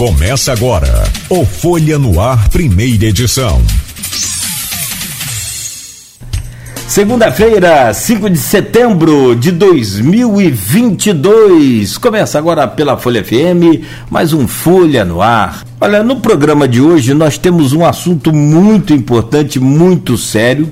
[0.00, 3.60] Começa agora o Folha no Ar, primeira edição.
[6.88, 11.98] Segunda-feira, 5 de setembro de 2022.
[11.98, 15.66] Começa agora pela Folha FM, mais um Folha no Ar.
[15.78, 20.70] Olha, no programa de hoje nós temos um assunto muito importante, muito sério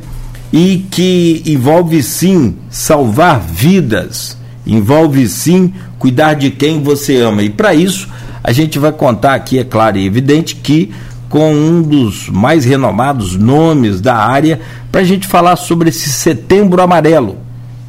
[0.50, 7.42] e que envolve sim salvar vidas, envolve sim cuidar de quem você ama.
[7.42, 8.08] E para isso,
[8.42, 10.92] a gente vai contar aqui, é claro e evidente, que
[11.28, 16.80] com um dos mais renomados nomes da área, para a gente falar sobre esse setembro
[16.80, 17.36] amarelo,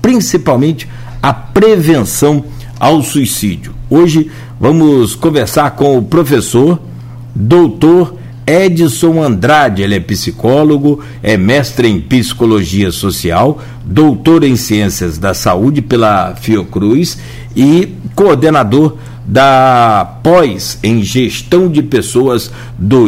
[0.01, 0.87] principalmente
[1.21, 2.43] a prevenção
[2.79, 3.73] ao suicídio.
[3.89, 4.29] Hoje
[4.59, 6.79] vamos conversar com o professor,
[7.33, 15.33] doutor Edson Andrade, ele é psicólogo, é mestre em psicologia social, doutor em ciências da
[15.33, 17.19] saúde pela Fiocruz
[17.55, 18.97] e coordenador
[19.29, 23.07] da pós em gestão de pessoas do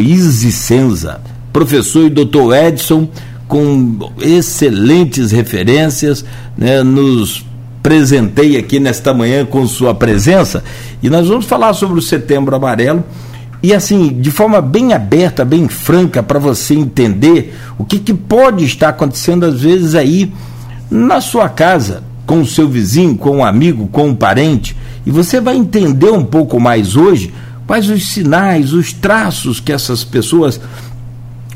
[0.52, 1.20] Senza.
[1.52, 3.10] Professor e doutor Edson,
[3.48, 6.24] com excelentes referências,
[6.56, 7.44] né, nos
[7.82, 10.64] presentei aqui nesta manhã com sua presença.
[11.02, 13.04] E nós vamos falar sobre o Setembro Amarelo.
[13.64, 18.64] E assim, de forma bem aberta, bem franca, para você entender o que, que pode
[18.64, 20.32] estar acontecendo às vezes aí
[20.90, 24.74] na sua casa, com o seu vizinho, com um amigo, com um parente,
[25.06, 27.34] e você vai entender um pouco mais hoje
[27.68, 30.58] quais os sinais, os traços que essas pessoas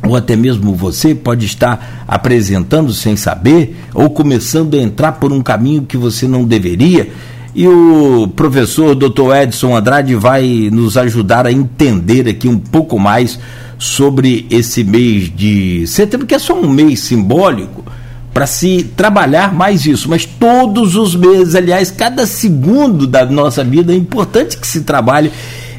[0.04, 5.42] ou até mesmo você pode estar apresentando sem saber, ou começando a entrar por um
[5.42, 7.10] caminho que você não deveria.
[7.56, 9.34] E o professor Dr.
[9.44, 13.40] Edson Andrade vai nos ajudar a entender aqui um pouco mais
[13.80, 17.82] sobre esse mês de setembro, que é só um mês simbólico,
[18.36, 20.10] para se trabalhar mais isso.
[20.10, 25.32] Mas todos os meses, aliás, cada segundo da nossa vida é importante que se trabalhe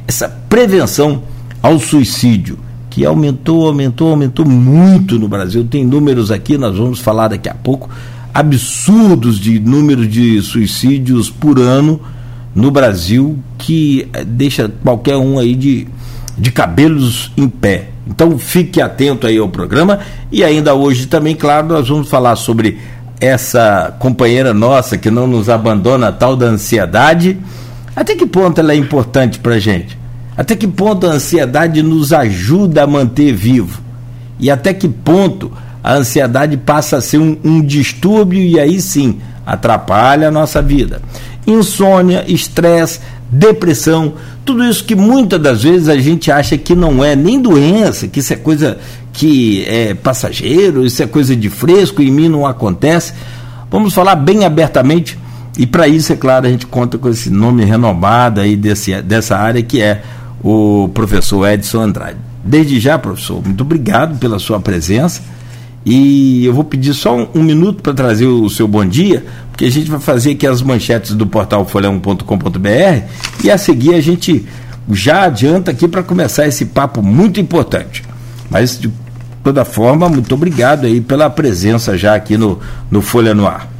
[0.09, 1.23] essa prevenção
[1.63, 5.65] ao suicídio, que aumentou, aumentou, aumentou muito no Brasil.
[5.65, 7.91] Tem números aqui, nós vamos falar daqui a pouco,
[8.33, 12.01] absurdos de número de suicídios por ano
[12.55, 15.87] no Brasil, que eh, deixa qualquer um aí de,
[16.39, 17.91] de cabelos em pé.
[18.07, 19.99] Então fique atento aí ao programa
[20.31, 22.79] e ainda hoje também, claro, nós vamos falar sobre
[23.21, 27.39] essa companheira nossa que não nos abandona, tal da ansiedade.
[27.95, 29.99] Até que ponto ela é importante para gente?
[30.37, 33.81] Até que ponto a ansiedade nos ajuda a manter vivo?
[34.39, 35.51] E até que ponto
[35.83, 41.01] a ansiedade passa a ser um, um distúrbio e aí sim atrapalha a nossa vida?
[41.47, 43.01] Insônia, estresse,
[43.31, 44.15] depressão,
[44.45, 48.21] tudo isso que muitas das vezes a gente acha que não é nem doença, que
[48.21, 48.79] isso é coisa
[49.13, 53.13] que é passageiro, isso é coisa de fresco, em mim não acontece.
[53.71, 55.19] Vamos falar bem abertamente
[55.59, 59.37] e para isso, é claro, a gente conta com esse nome renomado aí desse, dessa
[59.37, 60.03] área que é
[60.43, 62.19] o professor Edson Andrade.
[62.45, 65.23] Desde já, professor, muito obrigado pela sua presença.
[65.89, 69.67] E eu vou pedir só um, um minuto para trazer o seu bom dia, porque
[69.67, 73.05] a gente vai fazer aqui as manchetes do portal folhão.com.br
[73.45, 74.45] e a seguir a gente
[74.91, 78.03] já adianta aqui para começar esse papo muito importante.
[78.51, 78.91] Mas de
[79.45, 82.59] toda forma, muito obrigado aí pela presença já aqui no,
[82.91, 83.76] no Folha no Ar.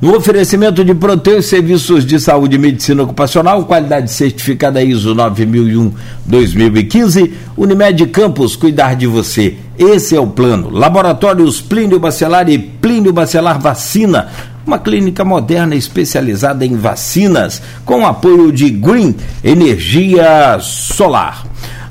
[0.00, 8.06] No oferecimento de proteus serviços de saúde e medicina ocupacional, qualidade certificada ISO 9001-2015, Unimed
[8.06, 9.58] Campos, cuidar de você.
[9.78, 10.70] Esse é o plano.
[10.70, 14.28] Laboratórios Plínio Bacelar e Plínio Bacelar Vacina,
[14.66, 21.44] uma clínica moderna especializada em vacinas, com apoio de Green Energia Solar.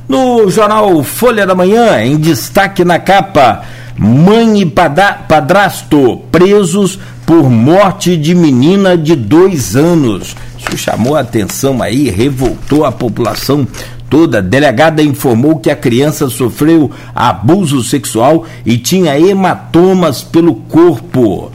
[0.08, 3.62] No jornal Folha da Manhã, em destaque na capa,
[3.96, 6.98] mãe e padrasto presos
[7.30, 10.36] por morte de menina de dois anos.
[10.58, 13.68] Isso chamou a atenção aí, revoltou a população
[14.10, 14.40] toda.
[14.40, 21.52] A delegada informou que a criança sofreu abuso sexual e tinha hematomas pelo corpo.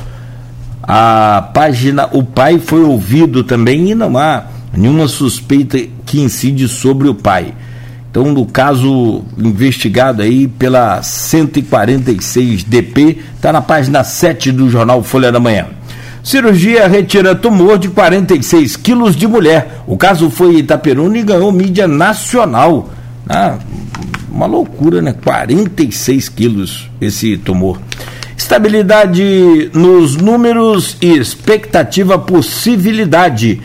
[0.80, 7.08] A página, o pai foi ouvido também e não há nenhuma suspeita que incide sobre
[7.08, 7.52] o pai.
[8.14, 15.32] Então, no caso investigado aí pela 146 DP, está na página 7 do jornal Folha
[15.32, 15.66] da Manhã.
[16.22, 19.82] Cirurgia retira tumor de 46 quilos de mulher.
[19.84, 22.88] O caso foi em Itaperuna e ganhou mídia nacional.
[23.28, 23.58] Ah,
[24.30, 25.12] uma loucura, né?
[25.12, 27.80] 46 quilos esse tumor.
[28.36, 33.60] Estabilidade nos números e expectativa por civilidade.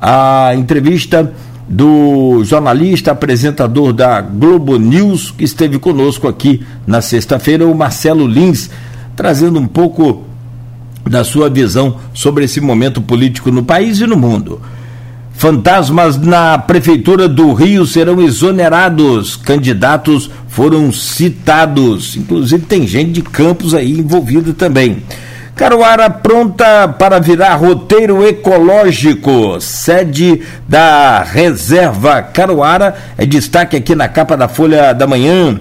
[0.00, 1.30] A entrevista
[1.72, 8.68] do jornalista, apresentador da Globo News, que esteve conosco aqui na sexta-feira, o Marcelo Lins,
[9.16, 10.22] trazendo um pouco
[11.08, 14.60] da sua visão sobre esse momento político no país e no mundo.
[15.32, 19.34] Fantasmas na Prefeitura do Rio serão exonerados.
[19.34, 22.16] Candidatos foram citados.
[22.16, 24.98] Inclusive, tem gente de Campos aí envolvida também.
[25.54, 29.60] Caruara pronta para virar roteiro ecológico.
[29.60, 35.60] Sede da Reserva Caruara é destaque aqui na capa da Folha da Manhã.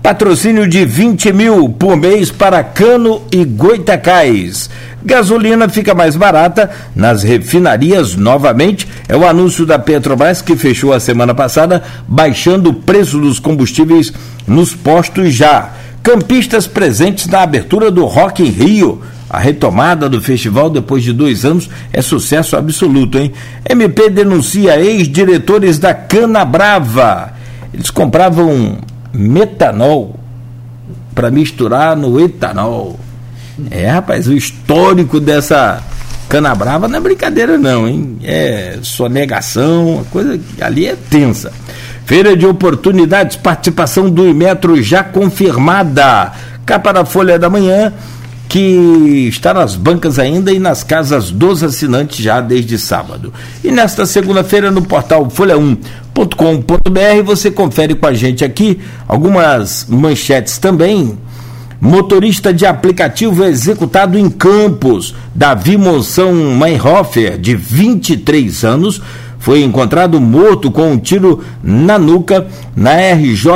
[0.00, 4.70] Patrocínio de 20 mil por mês para Cano e Goitacais.
[5.04, 8.86] Gasolina fica mais barata nas refinarias novamente.
[9.08, 14.12] É o anúncio da Petrobras que fechou a semana passada, baixando o preço dos combustíveis
[14.46, 15.70] nos postos já.
[16.00, 19.02] Campistas presentes na abertura do Rock in Rio.
[19.32, 23.32] A retomada do festival depois de dois anos é sucesso absoluto, hein?
[23.66, 27.32] MP denuncia ex-diretores da Cana Brava.
[27.72, 28.76] Eles compravam
[29.12, 30.20] metanol
[31.14, 33.00] para misturar no etanol.
[33.70, 35.82] É, rapaz, o histórico dessa
[36.28, 38.18] cana brava não é brincadeira não, hein?
[38.24, 41.52] É sonegação, a coisa ali é tensa.
[42.06, 46.32] Feira de oportunidades, participação do Imetro já confirmada.
[46.64, 47.92] Capa da Folha da Manhã,
[48.52, 53.32] que está nas bancas ainda e nas casas dos assinantes já desde sábado.
[53.64, 58.78] E nesta segunda-feira no portal folha1.com.br você confere com a gente aqui
[59.08, 61.16] algumas manchetes também
[61.80, 69.00] Motorista de aplicativo executado em Campos, Davi Monção Meinhofer, de 23 anos,
[69.38, 72.46] foi encontrado morto com um tiro na nuca
[72.76, 73.46] na RJ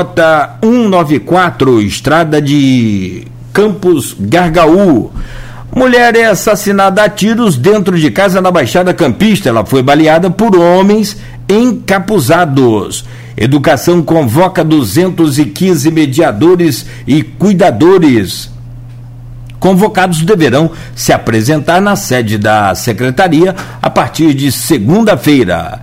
[0.60, 5.10] 194, estrada de Campos Gargaú.
[5.74, 9.48] Mulher é assassinada a tiros dentro de casa na Baixada Campista.
[9.48, 11.16] Ela foi baleada por homens
[11.48, 13.06] encapuzados.
[13.34, 18.50] Educação convoca 215 mediadores e cuidadores.
[19.58, 25.80] Convocados deverão se apresentar na sede da secretaria a partir de segunda-feira.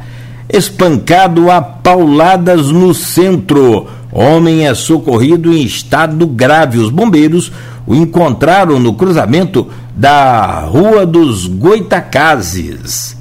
[0.48, 3.88] Espancado a pauladas no centro.
[4.14, 6.78] Homem é socorrido em estado grave.
[6.78, 7.52] Os bombeiros
[7.88, 13.18] o encontraram no cruzamento da Rua dos Goitacazes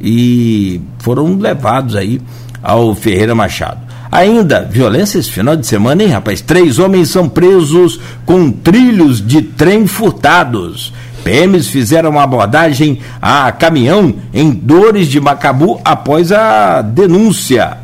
[0.00, 2.20] e foram levados aí
[2.62, 3.80] ao Ferreira Machado.
[4.10, 6.40] Ainda, violência esse final de semana, hein, rapaz?
[6.40, 10.92] Três homens são presos com trilhos de trem furtados.
[11.24, 17.81] PMs fizeram uma abordagem a caminhão em Dores de Macabu após a denúncia.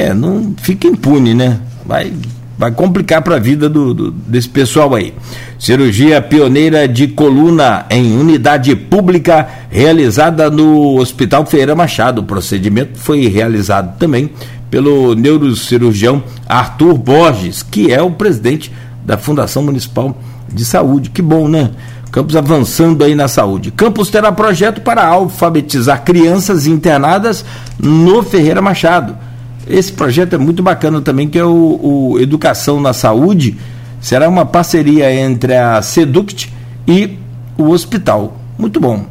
[0.00, 1.58] É, não fica impune, né?
[1.84, 2.10] Vai
[2.56, 5.14] vai complicar para a vida do, do, desse pessoal aí.
[5.58, 12.20] Cirurgia pioneira de coluna em unidade pública realizada no Hospital Feira Machado.
[12.20, 14.30] O procedimento foi realizado também
[14.70, 18.70] pelo neurocirurgião Arthur Borges, que é o presidente
[19.06, 20.14] da Fundação Municipal
[20.52, 21.08] de Saúde.
[21.08, 21.70] Que bom, né?
[22.12, 23.70] Campos avançando aí na saúde.
[23.70, 27.42] Campos terá projeto para alfabetizar crianças internadas
[27.78, 29.29] no Ferreira Machado.
[29.70, 31.80] Esse projeto é muito bacana também, que é o,
[32.12, 33.56] o Educação na Saúde.
[34.00, 36.52] Será uma parceria entre a Seduct
[36.86, 37.18] e
[37.56, 38.36] o hospital.
[38.58, 39.06] Muito bom.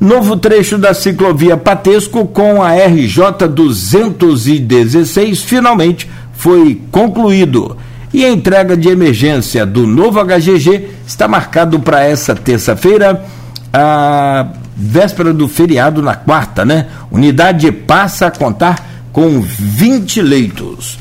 [0.00, 7.76] Novo trecho da ciclovia Patesco com a RJ 216 finalmente foi concluído.
[8.14, 13.24] E a entrega de emergência do novo HGG está marcado para essa terça-feira,
[13.72, 16.86] a véspera do feriado na quarta, né?
[17.10, 20.98] Unidade passa a contar com 20 leitos.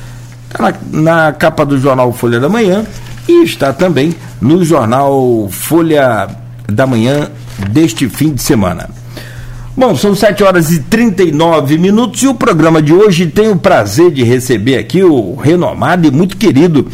[0.50, 2.85] Está na, na capa do jornal Folha da Manhã
[3.28, 6.30] e está também no jornal Folha
[6.68, 7.30] da Manhã
[7.69, 8.90] deste fim de semana.
[9.76, 14.09] Bom, são 7 horas e 39 minutos e o programa de hoje tem o prazer
[14.09, 16.87] de receber aqui o renomado e muito querido,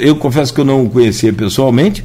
[0.00, 2.02] eu confesso que eu não o conhecia pessoalmente,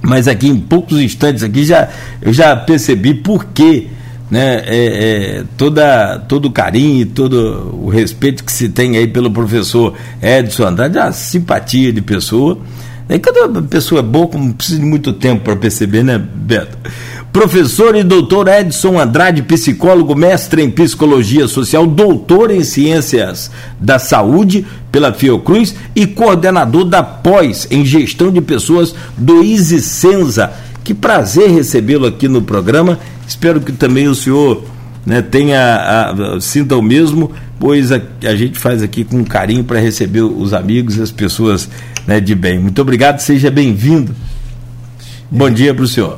[0.00, 1.88] mas aqui em poucos instantes aqui já
[2.22, 3.88] eu já percebi por que
[4.30, 9.30] né, é, é, toda, todo o carinho, todo o respeito que se tem aí pelo
[9.30, 12.58] professor Edson Andrade, a simpatia de pessoa.
[13.08, 16.76] E quando a pessoa é boa, não precisa de muito tempo para perceber, né, Beto?
[17.32, 24.66] Professor e doutor Edson Andrade, psicólogo, mestre em psicologia social, doutor em ciências da saúde
[24.90, 30.52] pela Fiocruz e coordenador da pós em gestão de pessoas do Senza.
[30.88, 34.64] Que prazer recebê-lo aqui no programa Espero que também o senhor
[35.04, 37.30] né, tenha, a, sinta o mesmo,
[37.60, 41.68] pois a, a, gente faz aqui com carinho para receber os amigos e as pessoas
[42.06, 42.58] né, de bem.
[42.58, 44.16] Muito obrigado, seja bem-vindo.
[45.30, 46.16] Bom dia para o senhor.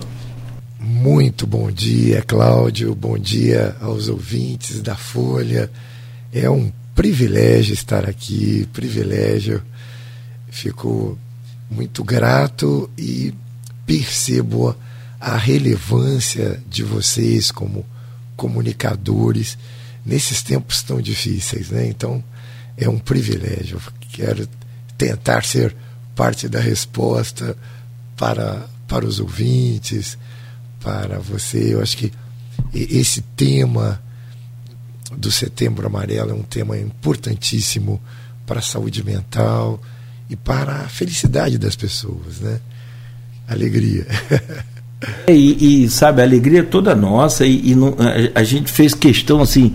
[0.79, 2.95] Muito bom dia, Cláudio.
[2.95, 5.69] Bom dia aos ouvintes da Folha.
[6.33, 9.61] É um privilégio estar aqui, privilégio.
[10.49, 11.19] Fico
[11.69, 13.35] muito grato e
[13.91, 14.77] percebo
[15.19, 17.85] a relevância de vocês como
[18.37, 19.59] comunicadores
[20.07, 21.89] nesses tempos tão difíceis, né?
[21.89, 22.23] Então
[22.77, 23.83] é um privilégio.
[24.13, 24.49] Quero
[24.97, 25.75] tentar ser
[26.15, 27.59] parte da resposta
[28.17, 30.17] para para os ouvintes,
[30.81, 31.75] para você.
[31.75, 32.13] Eu acho que
[32.73, 34.01] esse tema
[35.17, 38.01] do Setembro Amarelo é um tema importantíssimo
[38.47, 39.83] para a saúde mental
[40.29, 42.61] e para a felicidade das pessoas, né?
[43.51, 44.07] Alegria.
[45.29, 48.95] e, e, sabe, a alegria é toda nossa e, e não, a, a, gente fez
[48.95, 49.75] questão assim,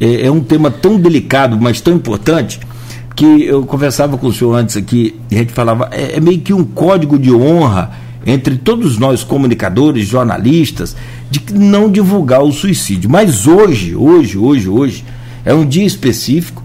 [0.00, 2.60] é, é, um tema tão delicado, mas tão importante
[3.14, 6.40] que eu conversava com o senhor antes aqui, e a gente falava, é, é meio
[6.40, 7.92] que um código de honra
[8.26, 10.96] entre todos nós comunicadores, jornalistas,
[11.30, 13.08] de não divulgar o suicídio.
[13.08, 15.04] Mas hoje, hoje, hoje, hoje,
[15.44, 16.62] é um dia específico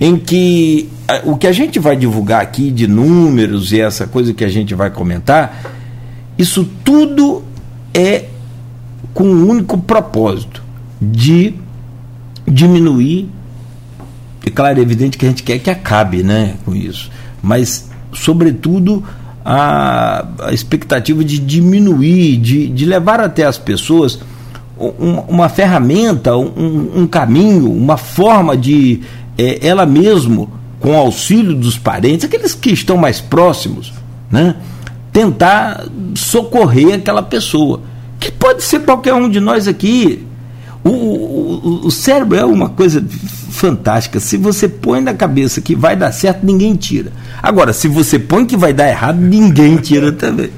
[0.00, 0.88] em que
[1.24, 4.74] o que a gente vai divulgar aqui de números e essa coisa que a gente
[4.74, 5.81] vai comentar,
[6.38, 7.42] isso tudo
[7.94, 8.26] é
[9.12, 10.62] com um único propósito
[11.00, 11.54] de
[12.46, 13.28] diminuir.
[14.44, 17.10] É claro, é evidente que a gente quer que acabe né, com isso,
[17.42, 19.04] mas, sobretudo,
[19.44, 24.20] a, a expectativa de diminuir, de, de levar até as pessoas
[24.78, 29.00] um, uma ferramenta, um, um, caminho, uma forma de
[29.38, 33.92] é, ela mesmo, com auxílio dos parentes, aqueles que estão mais próximos,
[34.30, 34.56] né,
[35.12, 37.82] tentar socorrer aquela pessoa,
[38.18, 40.26] que pode ser qualquer um de nós aqui.
[40.84, 43.04] O, o, o cérebro é uma coisa
[43.50, 44.18] fantástica.
[44.18, 47.12] Se você põe na cabeça que vai dar certo, ninguém tira.
[47.40, 50.50] Agora, se você põe que vai dar errado, ninguém tira também.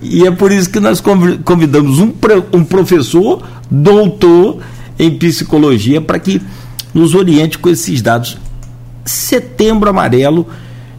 [0.00, 1.02] E é por isso que nós
[1.44, 2.12] convidamos um,
[2.52, 4.60] um professor, doutor
[4.98, 6.40] em psicologia, para que
[6.94, 8.38] nos oriente com esses dados.
[9.04, 10.46] Setembro Amarelo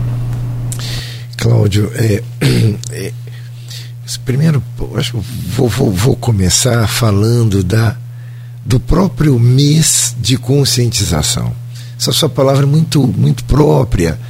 [1.41, 2.23] Cláudio, é,
[2.93, 3.13] é,
[4.27, 4.63] primeiro,
[4.95, 5.19] acho
[5.57, 7.97] vou, vou, vou começar falando da,
[8.65, 11.53] do próprio mês de conscientização.
[11.99, 14.21] Essa sua palavra é muito, muito própria,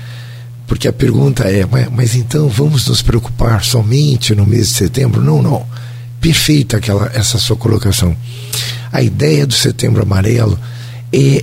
[0.69, 5.21] porque a pergunta é: mas, mas então vamos nos preocupar somente no mês de setembro?
[5.21, 5.67] Não, não.
[6.21, 8.17] Perfeita aquela, essa sua colocação.
[8.93, 10.59] A ideia do setembro amarelo
[11.13, 11.43] é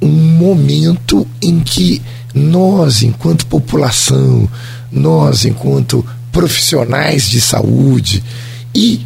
[0.00, 2.02] um momento em que
[2.34, 4.48] nós, enquanto população,
[4.92, 8.22] nós, enquanto profissionais de saúde,
[8.74, 9.04] e,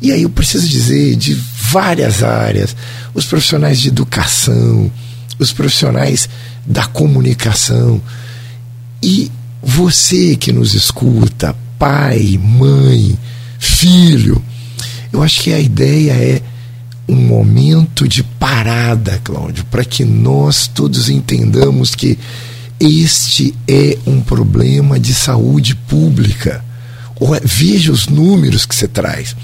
[0.00, 2.76] e aí eu preciso dizer de várias áreas,
[3.14, 4.90] os profissionais de educação,
[5.38, 6.28] os profissionais
[6.66, 8.00] da comunicação,
[9.02, 9.30] e
[9.62, 13.18] você que nos escuta, pai, mãe,
[13.58, 14.42] filho,
[15.12, 16.42] eu acho que a ideia é
[17.08, 22.18] um momento de parada, Cláudio, para que nós todos entendamos que
[22.80, 26.64] este é um problema de saúde pública.
[27.42, 29.36] Veja os números que você traz.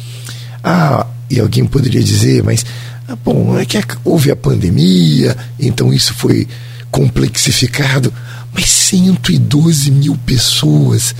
[0.62, 2.64] Ah, e alguém poderia dizer, mas
[3.08, 6.46] ah, bom, é que houve a pandemia, então isso foi
[6.90, 8.12] complexificado.
[8.52, 11.14] Mas 112 mil pessoas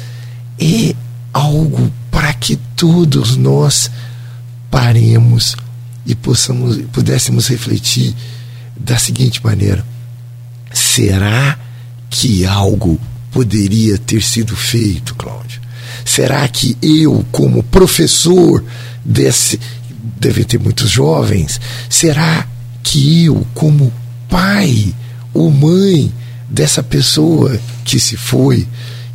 [0.58, 0.94] é
[1.32, 3.90] algo para que todos nós
[4.70, 5.56] paremos
[6.10, 8.14] e possamos, pudéssemos refletir
[8.76, 9.84] da seguinte maneira:
[10.72, 11.58] será
[12.08, 13.00] que algo
[13.30, 15.60] poderia ter sido feito, Cláudio?
[16.04, 18.64] Será que eu, como professor
[19.04, 19.60] desse,
[20.18, 22.46] deve ter muitos jovens, será
[22.82, 23.92] que eu, como
[24.28, 24.92] pai
[25.32, 26.12] ou mãe
[26.48, 28.66] dessa pessoa que se foi,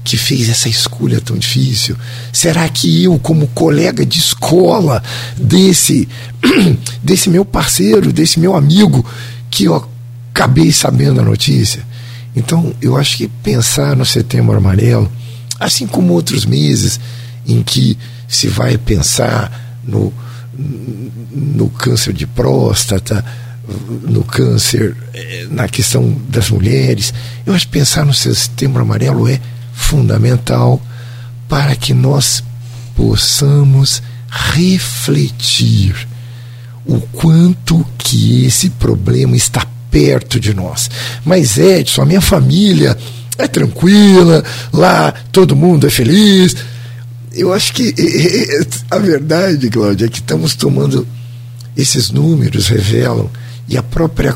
[0.05, 1.97] que fez essa escolha tão difícil?
[2.31, 5.03] Será que eu, como colega de escola
[5.35, 6.07] desse,
[7.03, 9.03] desse meu parceiro, desse meu amigo,
[9.49, 9.89] que eu
[10.31, 11.83] acabei sabendo a notícia?
[12.35, 15.11] Então, eu acho que pensar no Setembro Amarelo,
[15.59, 16.99] assim como outros meses
[17.47, 17.97] em que
[18.27, 20.13] se vai pensar no,
[21.31, 23.25] no câncer de próstata,
[24.03, 27.13] no câncer, eh, na questão das mulheres.
[27.45, 29.39] Eu acho que pensar no setembro amarelo é
[29.75, 30.81] fundamental
[31.47, 32.43] para que nós
[32.95, 36.07] possamos refletir
[36.85, 40.89] o quanto que esse problema está perto de nós.
[41.23, 42.97] Mas Edson, a minha família
[43.37, 46.55] é tranquila, lá todo mundo é feliz.
[47.33, 47.93] Eu acho que
[48.89, 51.05] a verdade, Cláudia, é que estamos tomando
[51.75, 53.29] esses números revelam
[53.67, 54.35] e a própria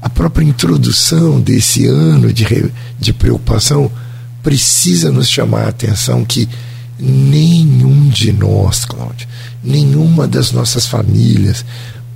[0.00, 3.90] a própria introdução desse ano de, de preocupação
[4.42, 6.48] precisa nos chamar a atenção que
[6.98, 9.28] nenhum de nós, Cláudio,
[9.62, 11.64] nenhuma das nossas famílias,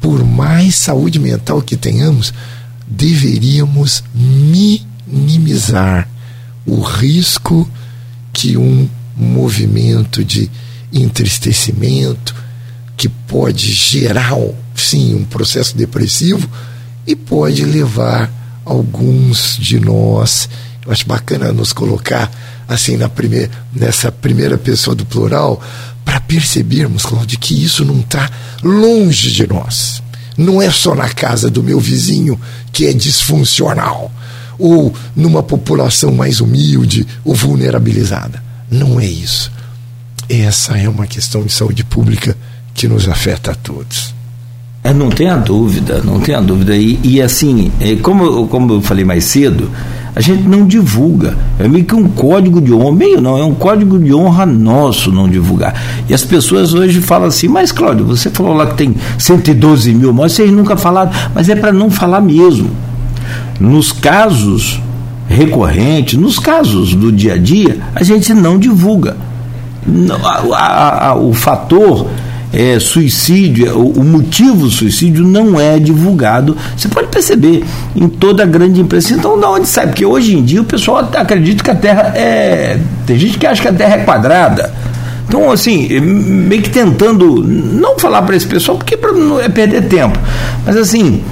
[0.00, 2.35] por mais saúde mental que tenhamos,
[2.87, 6.09] deveríamos minimizar
[6.67, 7.69] o risco
[8.33, 10.50] que um movimento de
[10.93, 12.35] entristecimento
[12.97, 14.33] que pode gerar
[14.75, 16.49] sim um processo depressivo
[17.07, 18.31] e pode levar
[18.64, 20.49] alguns de nós
[20.84, 22.30] eu acho bacana nos colocar
[22.68, 25.62] assim na primeira, nessa primeira pessoa do plural
[26.04, 28.28] para percebermos, Cláudio, que isso não está
[28.62, 30.02] longe de nós.
[30.36, 32.40] Não é só na casa do meu vizinho
[32.72, 34.10] que é disfuncional
[34.58, 38.42] ou numa população mais humilde ou vulnerabilizada.
[38.70, 39.52] Não é isso.
[40.28, 42.36] Essa é uma questão de saúde pública
[42.74, 44.14] que nos afeta a todos.
[44.84, 46.76] É, não tenha dúvida, não tenha dúvida.
[46.76, 49.70] E, e assim, é, como, como eu falei mais cedo,
[50.14, 51.36] a gente não divulga.
[51.58, 55.12] É meio que um código de honra, meio não, é um código de honra nosso
[55.12, 55.75] não divulgar.
[56.08, 60.12] E as pessoas hoje falam assim, mas Cláudio, você falou lá que tem 112 mil
[60.12, 62.68] mortes, vocês nunca falaram, mas é para não falar mesmo.
[63.60, 64.80] Nos casos
[65.28, 69.16] recorrentes, nos casos do dia a dia, a gente não divulga.
[70.23, 72.06] A, a, a, o fator
[72.52, 76.56] é, suicídio, o, o, motivo do suicídio não é divulgado.
[76.76, 77.65] Você pode perceber
[77.97, 79.15] em toda a grande imprensa.
[79.15, 79.86] Então, de onde sai?
[79.86, 82.78] Porque hoje em dia o pessoal acredita que a Terra é.
[83.06, 84.73] Tem gente que acha que a Terra é quadrada.
[85.26, 88.99] Então, assim, meio que tentando não falar para esse pessoal, porque
[89.43, 90.19] é perder tempo.
[90.67, 91.23] Mas, assim,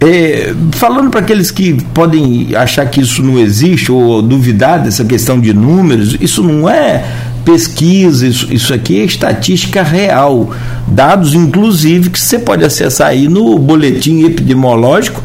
[0.00, 5.38] é, falando para aqueles que podem achar que isso não existe ou duvidar dessa questão
[5.38, 7.04] de números, isso não é
[7.44, 10.50] pesquisa, isso, isso aqui é estatística real.
[10.86, 15.22] Dados, inclusive, que você pode acessar aí no boletim epidemiológico.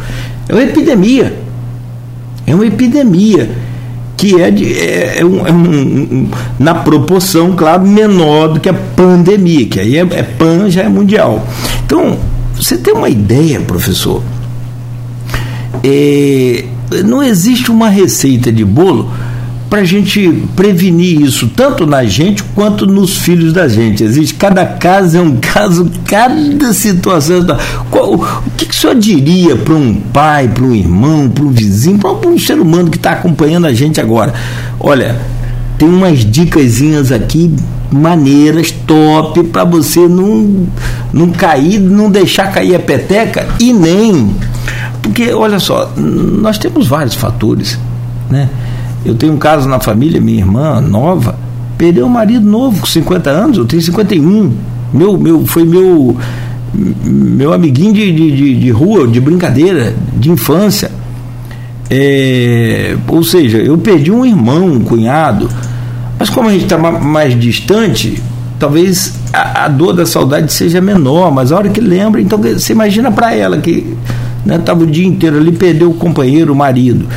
[0.47, 1.33] É uma epidemia.
[2.45, 3.49] É uma epidemia
[4.15, 8.67] que é, de, é, é, um, é um, um, na proporção, claro, menor do que
[8.67, 11.47] a pandemia, que aí é, é pan, já é mundial.
[11.85, 12.17] Então,
[12.55, 14.23] você tem uma ideia, professor?
[15.83, 16.65] É,
[17.05, 19.11] não existe uma receita de bolo
[19.69, 24.03] para a gente prevenir isso, tanto na gente quanto nos filhos da gente.
[24.03, 27.37] Existe, cada caso é um caso, cada situação.
[27.37, 27.57] É
[27.89, 31.51] Qual, o que, que o senhor diria para um pai, para um irmão, para um
[31.51, 34.33] vizinho, para um ser humano que está acompanhando a gente agora?
[34.79, 35.19] Olha,
[35.77, 37.53] tem umas dicasinhas aqui
[37.91, 40.67] maneiras, top, para você não,
[41.13, 44.35] não cair, não deixar cair a peteca e nem.
[45.01, 47.79] Porque, olha só, nós temos vários fatores,
[48.29, 48.49] né?
[49.07, 51.33] Eu tenho um caso na família, minha irmã nova,
[51.77, 54.51] perdeu um marido novo, com 50 anos, eu tenho 51.
[54.93, 56.17] Meu, meu, foi meu,
[56.73, 60.91] meu amiguinho de, de, de rua, de brincadeira, de infância.
[61.89, 65.49] É, ou seja, eu perdi um irmão, um cunhado,
[66.19, 68.21] mas como a gente está mais distante,
[68.59, 72.73] talvez a, a, dor da saudade seja menor, mas a hora que lembra, então você
[72.73, 73.95] imagina para ela que
[74.45, 77.07] estava né, o dia inteiro ali, perdeu o companheiro, o marido.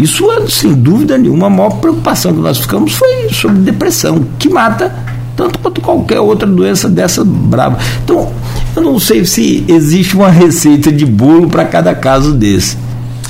[0.00, 4.94] Isso, sem dúvida nenhuma, a maior preocupação que nós ficamos foi sobre depressão, que mata
[5.36, 7.78] tanto quanto qualquer outra doença dessa brava.
[8.02, 8.32] Então,
[8.74, 12.78] eu não sei se existe uma receita de bolo para cada caso desse.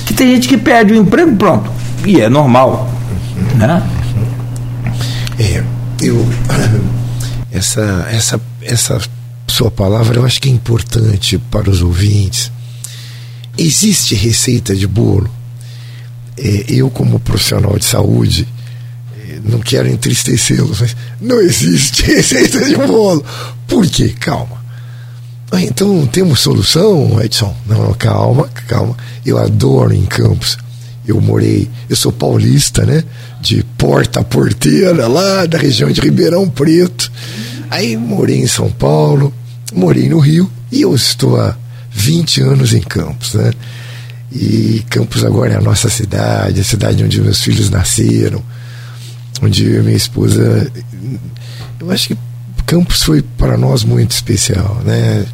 [0.05, 1.69] Que tem gente que perde o emprego, pronto,
[2.05, 2.89] e é normal.
[3.57, 3.83] Né?
[5.37, 5.63] É,
[6.01, 6.25] eu.
[7.53, 8.97] Essa, essa, essa
[9.45, 12.49] sua palavra eu acho que é importante para os ouvintes.
[13.57, 15.29] Existe receita de bolo?
[16.43, 18.47] É, eu, como profissional de saúde,
[19.19, 23.23] é, não quero entristecê-los, mas não existe receita de bolo.
[23.67, 24.13] Por quê?
[24.19, 24.59] Calma.
[25.53, 27.55] então temos solução, Edson?
[27.67, 28.97] Não, calma, calma.
[29.23, 30.57] Eu adoro em Campos.
[31.07, 33.03] Eu morei, eu sou paulista, né?
[33.39, 37.11] De porta a porteira, lá da região de Ribeirão Preto.
[37.69, 39.33] Aí morei em São Paulo,
[39.73, 41.55] morei no Rio e eu estou há
[41.91, 43.51] 20 anos em Campos, né?
[44.31, 48.41] E Campos agora é a nossa cidade, a cidade onde meus filhos nasceram,
[49.41, 50.71] onde minha esposa.
[51.79, 52.17] Eu acho que
[52.65, 55.25] Campos foi para nós muito especial, né?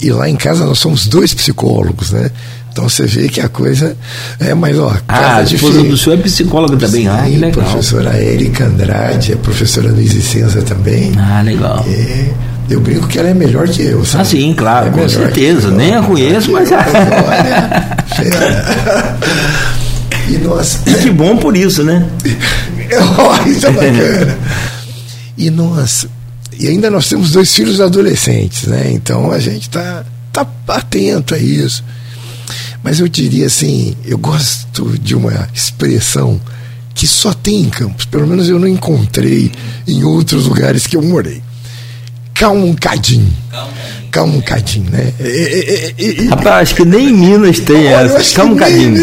[0.00, 2.30] E lá em casa nós somos dois psicólogos, né?
[2.72, 3.96] Então você vê que a coisa
[4.38, 4.96] é mais ó.
[5.08, 7.64] Ah, a esposa do senhor é psicóloga também, ah, que legal.
[7.64, 11.12] Professora Érica Andrade, é professora Luiz Licença também.
[11.18, 11.84] Ah, legal.
[11.88, 12.30] É,
[12.68, 14.22] eu brinco que ela é melhor que eu, sabe?
[14.22, 15.70] Ah, sim, claro, é com certeza.
[15.70, 16.70] Nem a conheço, mas.
[16.72, 17.96] Olha,
[20.28, 20.80] e nós.
[20.86, 22.06] E que bom por isso, né?
[23.46, 24.38] isso é bacana.
[25.36, 26.06] e nós
[26.58, 28.90] e ainda nós temos dois filhos adolescentes, né?
[28.92, 31.84] Então a gente está tá atento a isso.
[32.82, 36.40] Mas eu diria assim, eu gosto de uma expressão
[36.94, 39.52] que só tem em Campos, pelo menos eu não encontrei
[39.86, 41.40] em outros lugares que eu morei.
[42.38, 43.32] Calma um cadinho.
[44.10, 45.12] Calma um cadinho, né?
[45.20, 48.36] E, e, e, Rapaz, acho que nem em Minas tem essa.
[48.36, 48.96] Calma um cadinho.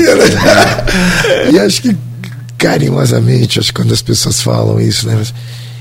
[1.52, 1.96] e acho que
[2.58, 5.22] carinhosamente, acho que quando as pessoas falam isso, né?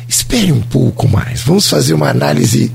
[0.08, 2.72] espere um pouco mais, vamos fazer uma análise.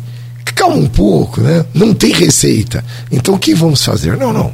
[0.55, 1.65] Calma um pouco, né?
[1.73, 2.83] Não tem receita.
[3.11, 4.17] Então o que vamos fazer?
[4.17, 4.51] Não, não.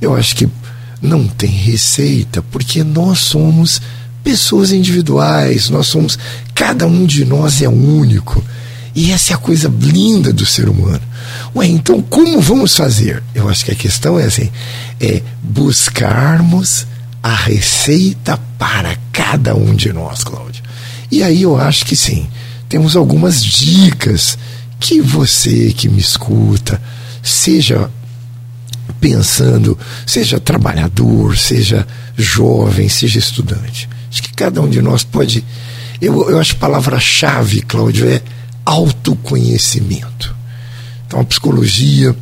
[0.00, 0.48] Eu acho que
[1.00, 3.80] não tem receita, porque nós somos
[4.22, 6.18] pessoas individuais, nós somos.
[6.54, 8.44] Cada um de nós é único.
[8.98, 11.00] E essa é a coisa linda do ser humano.
[11.54, 13.22] Ué, então como vamos fazer?
[13.32, 14.50] Eu acho que a questão é assim:
[15.00, 16.84] é buscarmos
[17.22, 20.64] a receita para cada um de nós, Cláudio.
[21.12, 22.26] E aí eu acho que sim,
[22.68, 24.36] temos algumas dicas
[24.80, 26.82] que você que me escuta,
[27.22, 27.88] seja
[29.00, 33.88] pensando, seja trabalhador, seja jovem, seja estudante.
[34.10, 35.44] Acho que cada um de nós pode.
[36.00, 38.20] Eu, eu acho a palavra-chave, Cláudio, é
[38.68, 40.36] autoconhecimento.
[41.06, 42.14] Então, a psicologia,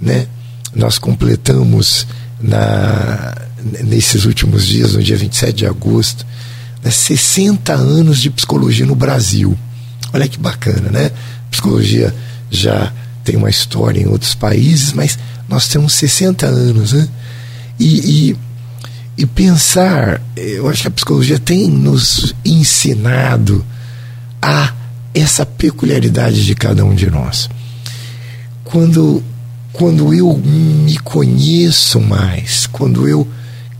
[0.00, 0.26] né,
[0.74, 2.06] nós completamos
[2.40, 3.34] na,
[3.84, 6.24] nesses últimos dias, no dia 27 de agosto,
[6.82, 9.56] né, 60 anos de psicologia no Brasil.
[10.12, 11.10] Olha que bacana, né?
[11.50, 12.14] Psicologia
[12.50, 12.90] já
[13.22, 15.18] tem uma história em outros países, mas
[15.48, 17.08] nós temos 60 anos, né?
[17.78, 18.36] E, e,
[19.18, 23.64] e pensar, eu acho que a psicologia tem nos ensinado
[24.40, 24.72] a
[25.14, 27.48] essa peculiaridade de cada um de nós.
[28.64, 29.22] Quando,
[29.72, 33.26] quando eu me conheço mais, quando eu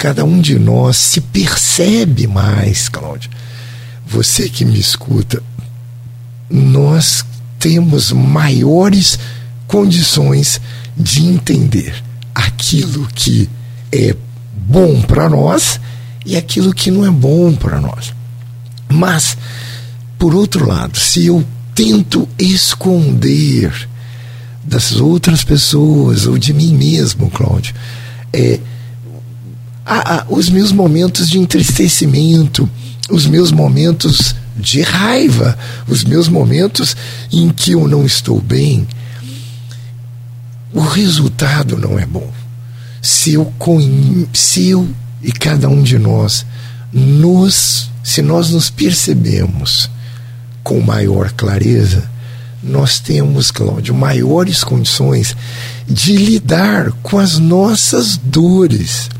[0.04, 3.30] cada um de nós se percebe mais, Cláudio.
[4.06, 5.42] Você que me escuta,
[6.50, 7.24] nós
[7.58, 9.18] temos maiores
[9.66, 10.60] condições
[10.94, 11.94] de entender
[12.34, 13.48] aquilo que
[13.90, 14.14] é
[14.54, 15.80] bom para nós
[16.26, 18.12] e aquilo que não é bom para nós.
[18.88, 19.38] Mas,
[20.18, 23.88] por outro lado, se eu tento esconder
[24.62, 27.74] das outras pessoas ou de mim mesmo, Cláudio,
[28.32, 28.58] é,
[29.84, 32.68] a, a, os meus momentos de entristecimento,
[33.10, 36.96] os meus momentos de raiva, os meus momentos
[37.30, 38.86] em que eu não estou bem,
[40.72, 42.32] o resultado não é bom.
[43.02, 43.52] Se eu,
[44.32, 44.88] se eu
[45.22, 46.46] e cada um de nós
[46.92, 49.90] nos, se nós nos percebemos
[50.64, 52.10] com maior clareza,
[52.62, 55.36] nós temos, Cláudio, maiores condições
[55.86, 59.10] de lidar com as nossas dores.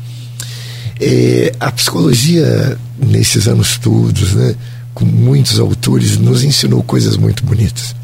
[0.99, 4.55] É, a psicologia, nesses anos todos, né,
[4.95, 7.95] com muitos autores, nos ensinou coisas muito bonitas.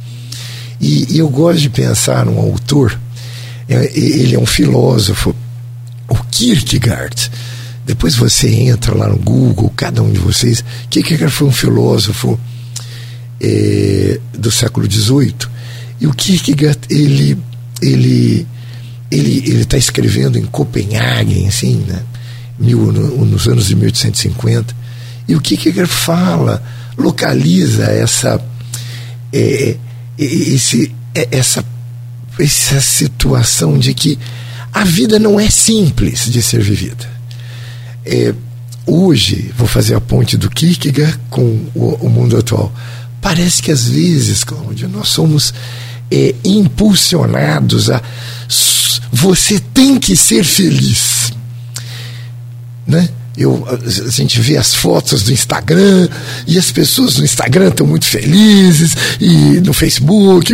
[0.80, 2.98] E, e eu gosto de pensar num autor,
[3.68, 5.36] é, ele é um filósofo,
[6.08, 7.32] o Kierkegaard.
[7.86, 10.64] Depois você entra lá no Google, cada um de vocês.
[10.92, 12.40] Kierkegaard foi um filósofo
[13.42, 15.36] é, do século XVIII.
[16.00, 17.38] E o Kierkegaard, ele
[17.82, 18.48] ele
[19.12, 22.02] ele está escrevendo em Copenhague, assim, né?
[22.62, 24.74] mil, no, nos anos de 1850.
[25.28, 26.64] E o Kierkegaard fala,
[26.98, 28.42] localiza essa,
[29.34, 29.76] é,
[30.18, 31.66] é, esse, é, essa,
[32.40, 34.18] essa situação de que
[34.72, 37.10] a vida não é simples de ser vivida.
[38.06, 38.34] É,
[38.86, 41.44] hoje, vou fazer a ponte do Kierkegaard com
[41.76, 42.72] o, o mundo atual.
[43.22, 45.54] Parece que às vezes, Cláudia, nós somos
[46.10, 48.02] é, impulsionados a.
[49.14, 51.32] Você tem que ser feliz
[52.92, 53.10] né?
[53.38, 56.10] Eu, a gente vê as fotos do Instagram
[56.46, 60.54] e as pessoas no Instagram estão muito felizes e no Facebook.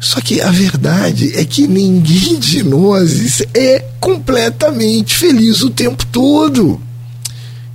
[0.00, 6.80] Só que a verdade é que ninguém de nós é completamente feliz o tempo todo.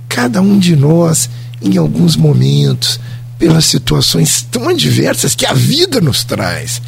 [0.08, 1.30] Cada um de nós,
[1.62, 3.00] em alguns momentos,
[3.38, 6.80] pelas situações tão adversas que a vida nos traz,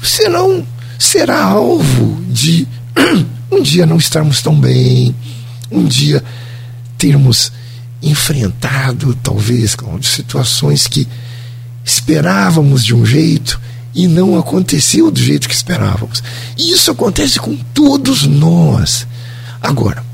[0.00, 0.66] você não
[0.98, 2.66] será alvo de
[3.50, 5.14] um dia não estarmos tão bem,
[5.70, 6.22] um dia
[6.98, 7.52] termos
[8.02, 11.06] enfrentado, talvez, situações que
[11.84, 13.60] esperávamos de um jeito
[13.94, 16.22] e não aconteceu do jeito que esperávamos.
[16.56, 19.06] E isso acontece com todos nós.
[19.60, 20.04] Agora,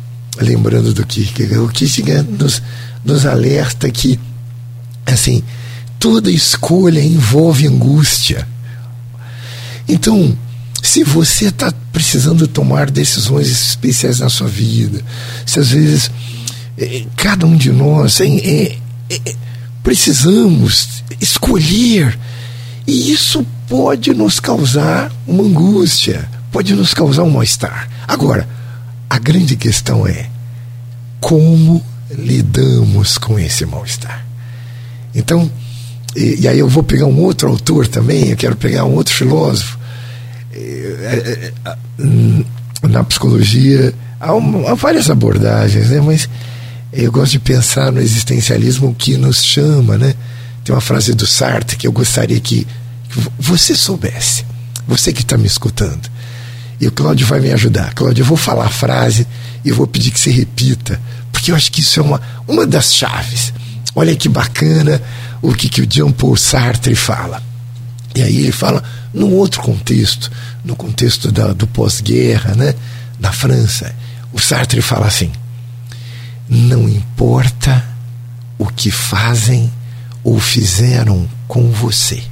[0.40, 1.22] lembrando do que
[1.56, 2.62] o Kissinger nos,
[3.04, 4.18] nos alerta que
[5.04, 5.42] assim
[6.06, 8.46] toda escolha envolve angústia.
[9.88, 10.38] Então,
[10.80, 15.02] se você está precisando tomar decisões especiais na sua vida,
[15.44, 16.08] se às vezes
[16.78, 18.76] é, cada um de nós é,
[19.10, 19.34] é,
[19.82, 22.16] precisamos escolher,
[22.86, 27.88] e isso pode nos causar uma angústia, pode nos causar um mal-estar.
[28.06, 28.48] Agora,
[29.10, 30.30] a grande questão é
[31.18, 34.24] como lidamos com esse mal-estar.
[35.12, 35.50] Então,
[36.16, 39.12] e, e, aí eu vou pegar um outro autor também, eu quero pegar um outro
[39.14, 39.78] filósofo.
[40.52, 41.74] É, é,
[42.88, 46.00] na psicologia há, uma, há várias abordagens, né?
[46.00, 46.28] mas
[46.92, 50.14] eu gosto de pensar no existencialismo que nos chama, né?
[50.64, 52.66] Tem uma frase do Sartre que eu gostaria que,
[53.08, 54.44] que você soubesse,
[54.88, 56.10] você que está me escutando.
[56.80, 57.94] E o Cláudio vai me ajudar.
[57.94, 59.26] Cláudio, eu vou falar a frase
[59.64, 61.00] e vou pedir que você repita,
[61.30, 63.52] porque eu acho que isso é uma, uma das chaves.
[63.94, 65.00] Olha que bacana
[65.40, 67.42] o que, que o Jean Paul Sartre fala.
[68.14, 70.30] E aí ele fala num outro contexto,
[70.64, 72.74] no contexto da, do pós-guerra, né,
[73.18, 73.94] na França.
[74.32, 75.30] O Sartre fala assim:
[76.48, 77.84] não importa
[78.58, 79.70] o que fazem
[80.22, 82.22] ou fizeram com você.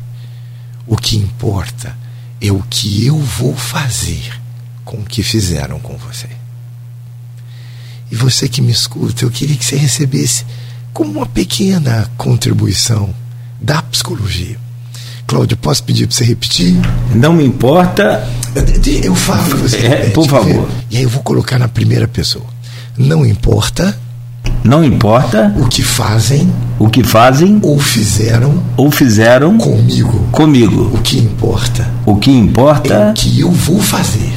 [0.87, 1.97] O que importa
[2.41, 4.39] é o que eu vou fazer
[4.85, 6.29] com o que fizeram com você.
[8.11, 10.45] E você que me escuta, eu queria que você recebesse
[10.95, 13.11] como uma pequena contribuição
[13.61, 14.57] da psicologia.
[15.27, 16.77] Cláudio, posso pedir para você repetir?
[17.15, 18.27] Não me importa.
[19.03, 20.69] Eu falo, você é, repete, por favor.
[20.91, 22.47] E aí eu vou colocar na primeira pessoa.
[22.97, 23.99] Não importa
[24.63, 30.27] não importa o que fazem, o que fazem ou fizeram, ou fizeram comigo.
[30.33, 30.91] Comigo.
[30.95, 31.87] O que importa.
[32.07, 34.33] O que importa é o que eu vou fazer.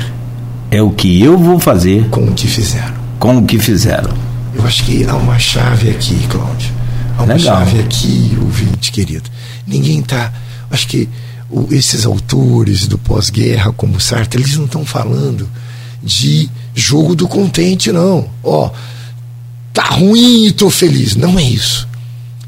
[0.69, 2.93] É o que eu vou fazer com o que fizeram.
[3.17, 4.26] Com o que fizeram.
[4.57, 6.73] Eu acho que há uma chave aqui, Cláudio.
[7.17, 7.65] Há uma Legal.
[7.65, 9.29] chave aqui, ouvinte querido.
[9.67, 10.33] Ninguém está.
[10.71, 11.07] Acho que
[11.49, 15.47] o, esses autores do pós-guerra, como Sartre, eles não estão falando
[16.03, 18.29] de jogo do contente, não.
[18.43, 18.67] Ó.
[18.67, 18.71] Oh,
[19.71, 21.15] tá ruim e tô feliz.
[21.15, 21.87] Não é isso.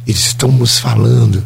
[0.07, 1.43] Eles estão nos falando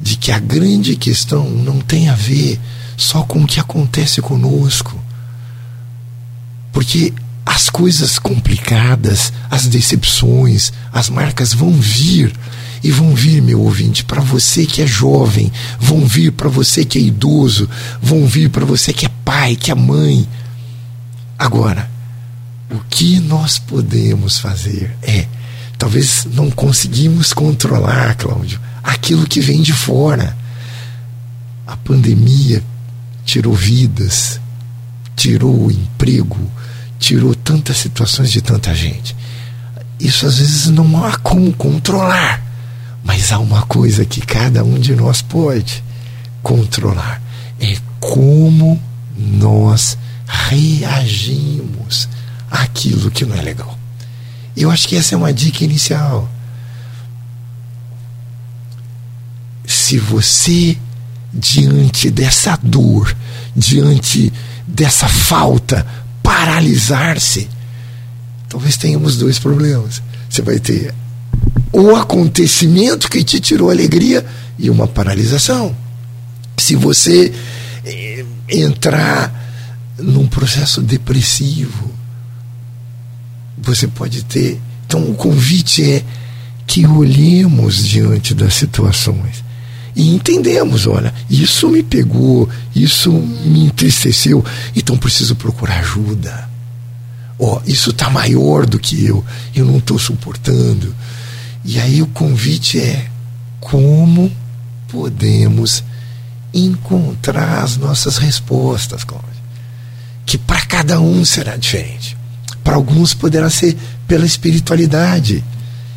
[0.00, 2.60] de que a grande questão não tem a ver
[2.94, 5.00] só com o que acontece conosco.
[6.70, 7.14] Porque
[7.44, 12.32] as coisas complicadas, as decepções, as marcas vão vir.
[12.82, 16.98] E vão vir, meu ouvinte, para você que é jovem, vão vir para você que
[16.98, 17.68] é idoso,
[18.00, 20.28] vão vir para você que é pai, que é mãe.
[21.38, 21.90] Agora,
[22.70, 25.26] o que nós podemos fazer é,
[25.78, 30.36] talvez não conseguimos controlar, Cláudio, aquilo que vem de fora.
[31.66, 32.62] A pandemia
[33.24, 34.38] tirou vidas,
[35.16, 36.38] tirou o emprego,
[36.98, 39.16] tirou tantas situações de tanta gente.
[39.98, 42.42] Isso às vezes não há como controlar,
[43.02, 45.82] mas há uma coisa que cada um de nós pode
[46.42, 47.22] controlar:
[47.60, 48.80] é como
[49.16, 52.08] nós reagimos
[52.50, 53.78] aquilo que não é legal.
[54.56, 56.28] Eu acho que essa é uma dica inicial.
[59.66, 60.76] Se você,
[61.32, 63.14] diante dessa dor,
[63.56, 64.32] diante
[64.66, 65.86] dessa falta,
[66.24, 67.48] paralisar-se,
[68.48, 70.02] talvez tenhamos dois problemas.
[70.28, 70.94] Você vai ter
[71.70, 74.24] o acontecimento que te tirou alegria
[74.58, 75.76] e uma paralisação.
[76.56, 77.32] Se você
[77.84, 79.32] eh, entrar
[79.98, 81.92] num processo depressivo,
[83.58, 84.58] você pode ter.
[84.86, 86.02] Então, o convite é
[86.66, 89.43] que olhemos diante das situações
[89.94, 96.48] e entendemos: olha, isso me pegou, isso me entristeceu, então preciso procurar ajuda.
[97.38, 100.94] Ó, oh, isso está maior do que eu, eu não estou suportando.
[101.64, 103.08] E aí o convite é:
[103.60, 104.30] como
[104.88, 105.82] podemos
[106.52, 109.28] encontrar as nossas respostas, Cláudio?
[110.26, 112.16] Que para cada um será diferente.
[112.62, 113.76] Para alguns poderá ser
[114.06, 115.44] pela espiritualidade.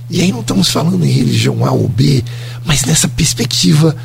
[0.09, 2.23] E aí não estamos falando em religião A ou B,
[2.67, 3.95] mas nessa perspectiva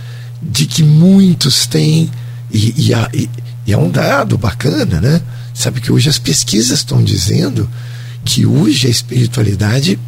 [0.40, 2.11] de que muitos têm
[2.51, 3.31] E, e, e,
[3.66, 5.20] e é um dado bacana, né?
[5.55, 7.68] Sabe que hoje as pesquisas estão dizendo
[8.25, 9.98] que hoje a espiritualidade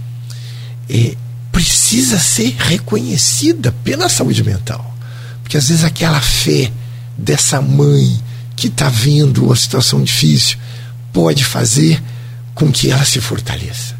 [0.88, 1.16] é,
[1.50, 4.94] precisa ser reconhecida pela saúde mental.
[5.42, 6.70] Porque às vezes aquela fé
[7.16, 8.20] dessa mãe
[8.56, 10.58] que está vendo uma situação difícil
[11.12, 12.02] pode fazer
[12.54, 13.96] com que ela se fortaleça.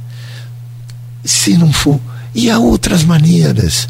[1.25, 2.01] Se não for.
[2.35, 3.89] E há outras maneiras.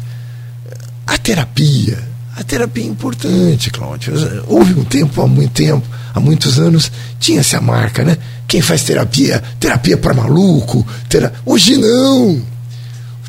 [1.05, 2.15] A terapia.
[2.35, 4.13] A terapia é importante, Cláudio.
[4.47, 8.17] Houve um tempo, há muito tempo, há muitos anos, tinha-se a marca, né?
[8.47, 10.85] Quem faz terapia, terapia para maluco.
[11.07, 11.33] Tera...
[11.45, 12.41] Hoje não.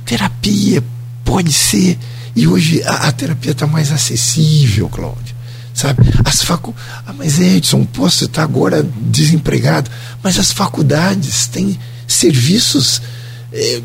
[0.04, 0.82] Terapia
[1.24, 1.98] pode ser.
[2.34, 5.36] E hoje a, a terapia está mais acessível, Cláudio
[5.76, 6.10] sabe?
[6.24, 6.74] As facu...
[7.06, 9.90] Ah, mas Edson, posso estar agora desempregado,
[10.22, 13.02] mas as faculdades têm serviços
[13.52, 13.82] é,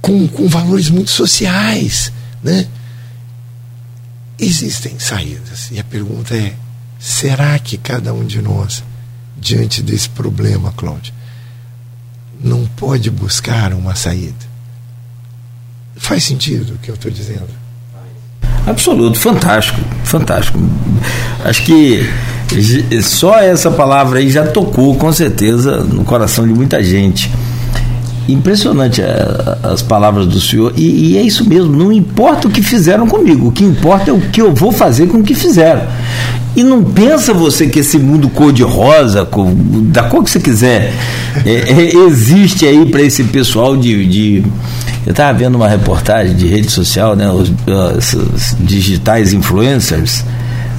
[0.00, 2.10] com, com valores muito sociais,
[2.42, 2.66] né?
[4.38, 5.70] Existem saídas.
[5.70, 6.54] E a pergunta é:
[6.98, 8.84] será que cada um de nós,
[9.36, 11.12] diante desse problema, Cláudio,
[12.40, 14.46] não pode buscar uma saída?
[15.96, 17.48] Faz sentido o que eu estou dizendo?
[18.66, 20.58] Absoluto, fantástico, fantástico.
[21.44, 22.06] Acho que
[23.02, 27.30] só essa palavra aí já tocou com certeza no coração de muita gente.
[28.28, 32.60] Impressionante é, as palavras do senhor, e, e, é isso mesmo, não importa o que
[32.60, 35.80] fizeram comigo, o que importa é o que eu vou fazer com o que fizeram.
[36.54, 39.26] E não pensa você que esse mundo cor-de-rosa,
[39.84, 40.92] da cor que você quiser,
[41.46, 44.44] é, é, existe aí para esse pessoal de, de
[45.06, 47.50] eu estava vendo uma reportagem de rede social, né, os,
[48.12, 50.22] os digitais influencers,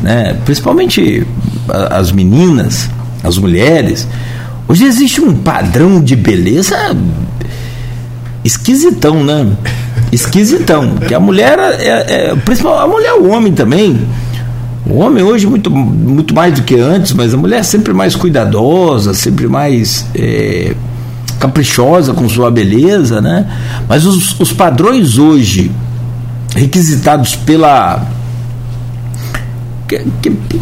[0.04, 1.26] né, principalmente
[1.68, 2.88] as meninas,
[3.24, 4.08] as mulheres.
[4.68, 6.76] Hoje existe um padrão de beleza
[8.44, 9.48] esquisitão, né?
[10.12, 10.96] Esquisitão.
[11.08, 14.00] Que a mulher, é, é, principalmente a mulher, o homem também.
[14.86, 19.14] O homem hoje muito, muito mais do que antes, mas a mulher sempre mais cuidadosa,
[19.14, 20.74] sempre mais é,
[21.40, 23.46] caprichosa com sua beleza, né?
[23.88, 25.72] Mas os, os padrões hoje
[26.56, 28.04] requisitados pela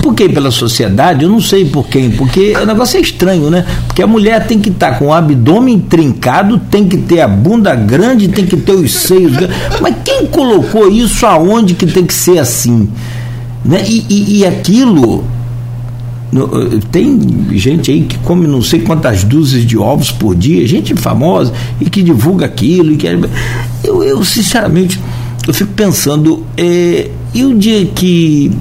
[0.02, 0.30] por quem?
[0.30, 1.24] Pela sociedade?
[1.24, 3.66] Eu não sei por quem, porque o negócio é estranho, né?
[3.86, 7.28] Porque a mulher tem que estar tá com o abdômen trincado, tem que ter a
[7.28, 9.58] bunda grande, tem que ter os seios grandes.
[9.82, 12.90] Mas quem colocou isso aonde que tem que ser assim?
[13.66, 13.84] Né?
[13.86, 15.26] E, e, e aquilo
[16.34, 17.20] eh, tem
[17.52, 21.90] gente aí que come não sei quantas dúzias de ovos por dia, gente famosa e
[21.90, 22.92] que divulga aquilo.
[22.92, 23.08] E que...
[23.84, 25.00] eu, eu, sinceramente,
[25.48, 28.52] eu fico pensando, é, e o dia que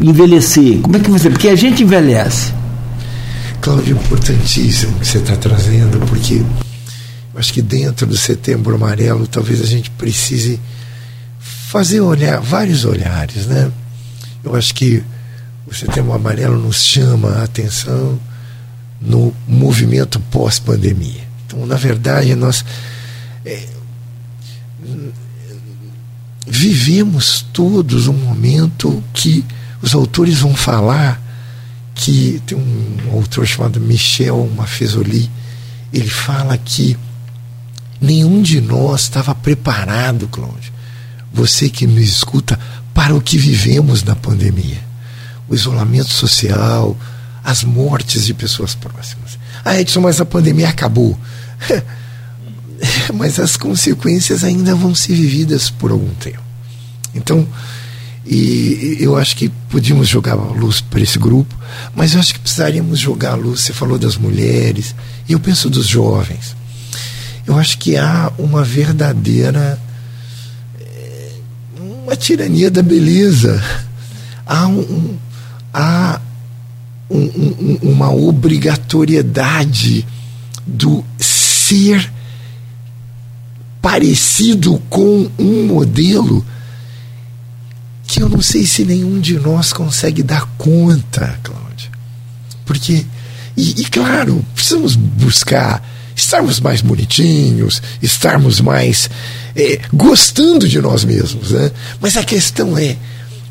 [0.00, 1.30] envelhecer, como é que ser?
[1.30, 2.52] Porque a gente envelhece.
[3.60, 6.42] Cláudio, importantíssimo que você está trazendo, porque
[7.34, 10.58] acho que dentro do setembro amarelo talvez a gente precise
[11.38, 13.70] fazer olhar, vários olhares, né?
[14.42, 15.02] Eu acho que
[15.70, 18.18] o Setembro Amarelo nos chama a atenção
[19.00, 21.22] no movimento pós-pandemia.
[21.46, 22.64] Então, na verdade, nós
[23.46, 23.66] é,
[26.46, 29.44] vivemos todos um momento que
[29.82, 31.20] os autores vão falar
[31.94, 35.30] que tem um autor chamado Michel Maffezoli,
[35.92, 36.96] ele fala que
[38.00, 40.72] nenhum de nós estava preparado, Cláudio,
[41.32, 42.58] você que nos escuta,
[42.94, 44.90] para o que vivemos na pandemia
[45.50, 46.96] o isolamento social,
[47.42, 49.36] as mortes de pessoas próximas.
[49.64, 51.18] Ah, Edson, mas a pandemia acabou.
[53.12, 56.40] mas as consequências ainda vão ser vividas por algum tempo.
[57.12, 57.46] Então,
[58.26, 61.54] e eu acho que podíamos jogar luz para esse grupo,
[61.94, 63.60] mas eu acho que precisaríamos jogar luz.
[63.60, 64.94] Você falou das mulheres,
[65.28, 66.54] e eu penso dos jovens.
[67.46, 69.80] Eu acho que há uma verdadeira.
[70.78, 71.32] Eh,
[71.78, 73.62] uma tirania da beleza.
[74.46, 75.16] Há um,
[75.72, 76.20] há
[77.08, 80.06] um, um, uma obrigatoriedade
[80.66, 82.12] do ser
[83.80, 86.44] parecido com um modelo
[88.10, 91.90] que eu não sei se nenhum de nós consegue dar conta, Cláudia.
[92.64, 93.06] Porque,
[93.56, 95.80] e, e claro, precisamos buscar
[96.16, 99.08] estarmos mais bonitinhos, estarmos mais
[99.54, 101.52] é, gostando de nós mesmos.
[101.52, 101.70] Né?
[102.00, 102.96] Mas a questão é,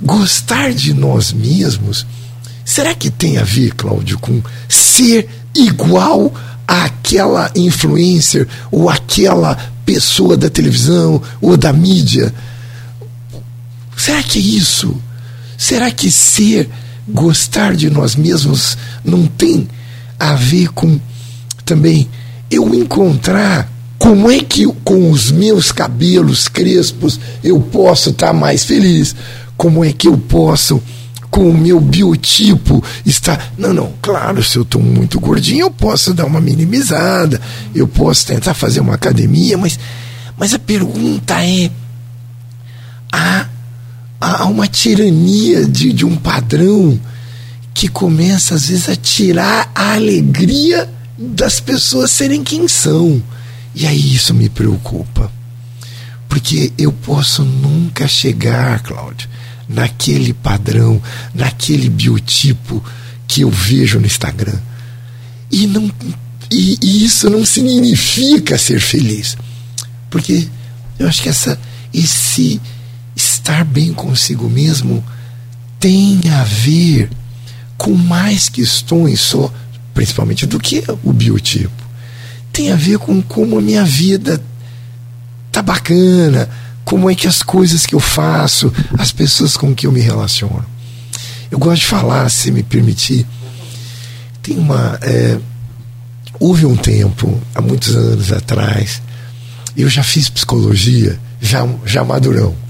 [0.01, 2.05] gostar de nós mesmos,
[2.65, 6.33] será que tem a ver, Cláudio, com ser igual
[6.67, 9.55] àquela influencer ou aquela
[9.85, 12.33] pessoa da televisão ou da mídia?
[13.99, 14.95] Será que é isso?
[15.57, 16.69] Será que ser,
[17.07, 19.67] gostar de nós mesmos não tem
[20.19, 20.99] a ver com
[21.65, 22.09] também
[22.49, 29.15] eu encontrar como é que com os meus cabelos crespos eu posso estar mais feliz?
[29.59, 30.81] como é que eu posso
[31.29, 33.37] com o meu biotipo está.
[33.57, 37.39] Não, não, claro, se eu estou muito gordinho, eu posso dar uma minimizada,
[37.75, 39.77] eu posso tentar fazer uma academia, mas,
[40.37, 41.69] mas a pergunta é:
[43.11, 43.47] há,
[44.19, 46.99] há uma tirania de, de um padrão
[47.73, 53.21] que começa, às vezes, a tirar a alegria das pessoas serem quem são.
[53.73, 55.31] E aí isso me preocupa.
[56.27, 59.29] Porque eu posso nunca chegar, Cláudio,
[59.67, 61.01] naquele padrão,
[61.33, 62.83] naquele biotipo
[63.27, 64.59] que eu vejo no Instagram.
[65.51, 65.91] E, não,
[66.51, 69.37] e, e isso não significa ser feliz.
[70.09, 70.47] Porque
[70.97, 71.59] eu acho que essa,
[71.93, 72.61] esse
[73.49, 75.03] estar bem consigo mesmo
[75.79, 77.09] tem a ver
[77.77, 79.51] com mais questões só,
[79.93, 81.71] principalmente do que o biotipo.
[82.53, 84.41] Tem a ver com como a minha vida
[85.51, 86.47] tá bacana,
[86.85, 90.65] como é que as coisas que eu faço, as pessoas com que eu me relaciono.
[91.49, 93.25] Eu gosto de falar, se me permitir.
[94.43, 94.99] Tem uma.
[95.01, 95.39] É,
[96.39, 99.01] houve um tempo, há muitos anos atrás,
[99.75, 102.68] eu já fiz psicologia, já, já madurão.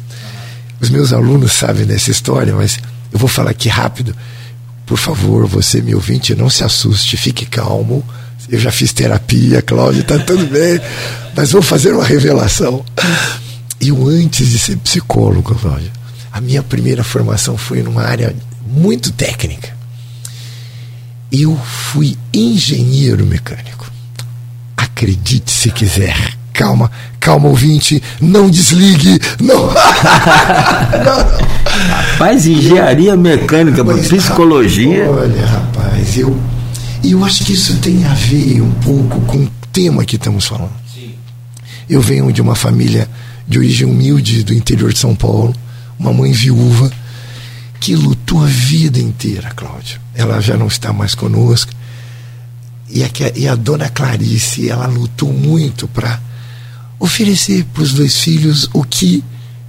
[0.79, 2.79] Os meus alunos sabem dessa história, mas
[3.11, 4.15] eu vou falar aqui rápido.
[4.85, 8.03] Por favor, você, meu ouvinte, não se assuste, fique calmo.
[8.47, 10.79] Eu já fiz terapia, Cláudio, está tudo bem,
[11.35, 12.83] mas vou fazer uma revelação.
[13.79, 15.91] Eu, antes de ser psicólogo, Cláudio,
[16.31, 19.77] a minha primeira formação foi numa área muito técnica.
[21.31, 23.91] Eu fui engenheiro mecânico.
[24.75, 26.38] Acredite se quiser.
[26.59, 26.91] Calma,
[27.21, 29.67] calma, ouvinte, não desligue, não.
[29.71, 31.39] não,
[31.87, 35.09] Rapaz, engenharia mecânica, Mas, psicologia.
[35.09, 36.37] Olha, rapaz, eu,
[37.01, 40.73] eu acho que isso tem a ver um pouco com o tema que estamos falando.
[40.93, 41.13] Sim.
[41.89, 43.07] Eu venho de uma família
[43.47, 45.55] de origem humilde do interior de São Paulo,
[45.97, 46.91] uma mãe viúva
[47.79, 50.01] que lutou a vida inteira, Cláudio.
[50.13, 51.71] Ela já não está mais conosco.
[52.89, 56.27] E a, e a dona Clarice, ela lutou muito para
[56.99, 59.23] oferecer para os dois filhos o que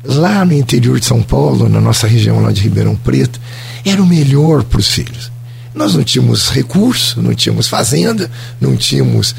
[0.05, 3.41] lá no interior de São Paulo, na nossa região lá de Ribeirão Preto,
[3.85, 5.31] era o melhor para os filhos.
[5.75, 9.35] Nós não tínhamos recurso, não tínhamos fazenda, não tínhamos.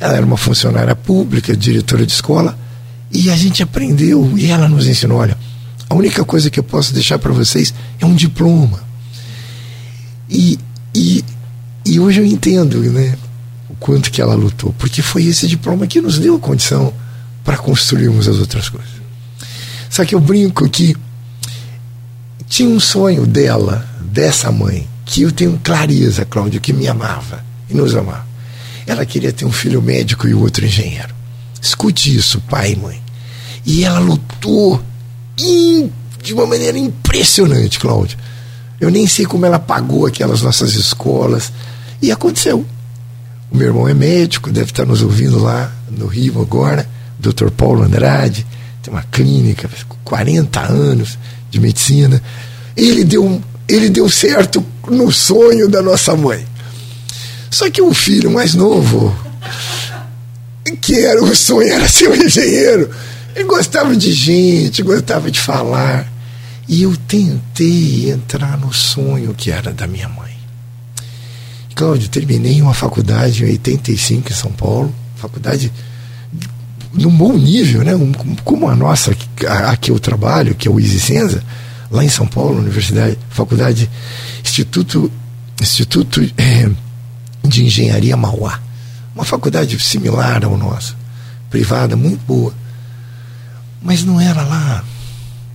[0.00, 2.58] Ela era uma funcionária pública, diretora de escola,
[3.12, 5.36] e a gente aprendeu, e ela nos ensinou: olha,
[5.88, 8.82] a única coisa que eu posso deixar para vocês é um diploma.
[10.28, 10.58] E,
[10.94, 11.22] e,
[11.84, 13.16] e hoje eu entendo né,
[13.68, 16.92] o quanto que ela lutou, porque foi esse diploma que nos deu a condição
[17.44, 18.90] para construirmos as outras coisas.
[19.90, 20.96] Só que eu brinco que
[22.48, 27.74] tinha um sonho dela, dessa mãe, que eu tenho clareza, Cláudio, que me amava e
[27.74, 28.26] nos amava.
[28.86, 31.14] Ela queria ter um filho médico e outro engenheiro.
[31.60, 33.02] Escute isso, pai e mãe.
[33.64, 34.82] E ela lutou
[35.36, 38.18] de uma maneira impressionante, Cláudio.
[38.80, 41.52] Eu nem sei como ela pagou aquelas nossas escolas.
[42.02, 42.66] E aconteceu.
[43.50, 46.88] O meu irmão é médico, deve estar nos ouvindo lá no Rio agora,
[47.32, 47.50] Dr.
[47.50, 48.46] Paulo Andrade,
[48.82, 49.68] tem uma clínica,
[50.04, 51.18] 40 anos
[51.50, 52.22] de medicina.
[52.76, 56.44] Ele deu, ele deu certo no sonho da nossa mãe.
[57.50, 59.16] Só que o filho mais novo,
[60.80, 62.90] que era o sonho era ser um engenheiro,
[63.34, 66.12] ele gostava de gente, gostava de falar.
[66.68, 70.34] E eu tentei entrar no sonho que era da minha mãe.
[71.74, 75.72] Cláudio, terminei uma faculdade em 85 em São Paulo, faculdade
[76.94, 77.92] num bom nível, né?
[78.44, 79.16] como a nossa,
[79.48, 81.42] a, que eu trabalho, que é o Easy Senza,
[81.90, 83.90] lá em São Paulo, Universidade, Faculdade,
[84.42, 85.10] Instituto,
[85.60, 86.70] Instituto é,
[87.46, 88.60] de Engenharia Mauá.
[89.14, 90.96] Uma faculdade similar ao nosso,
[91.50, 92.52] privada, muito boa.
[93.82, 94.84] Mas não era lá.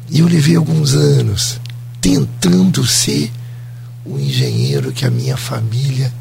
[0.10, 1.60] E eu levei alguns anos
[2.00, 3.32] tentando ser
[4.06, 6.12] o engenheiro que a minha família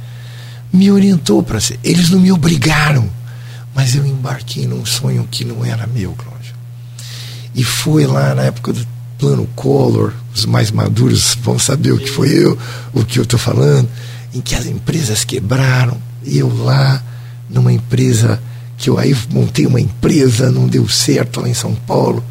[0.73, 1.79] me orientou para ser.
[1.83, 3.09] Eles não me obrigaram,
[3.79, 6.53] mas eu embarquei num sonho que não era meu, Cláudio.
[7.55, 8.85] E foi lá na época do
[9.17, 12.59] plano Collor, os mais maduros vão saber o que foi eu,
[12.93, 13.89] o que eu estou falando,
[14.35, 17.01] em que as empresas quebraram, eu lá,
[17.49, 18.43] numa empresa
[18.77, 22.25] que eu aí montei uma empresa, não deu certo lá em São Paulo.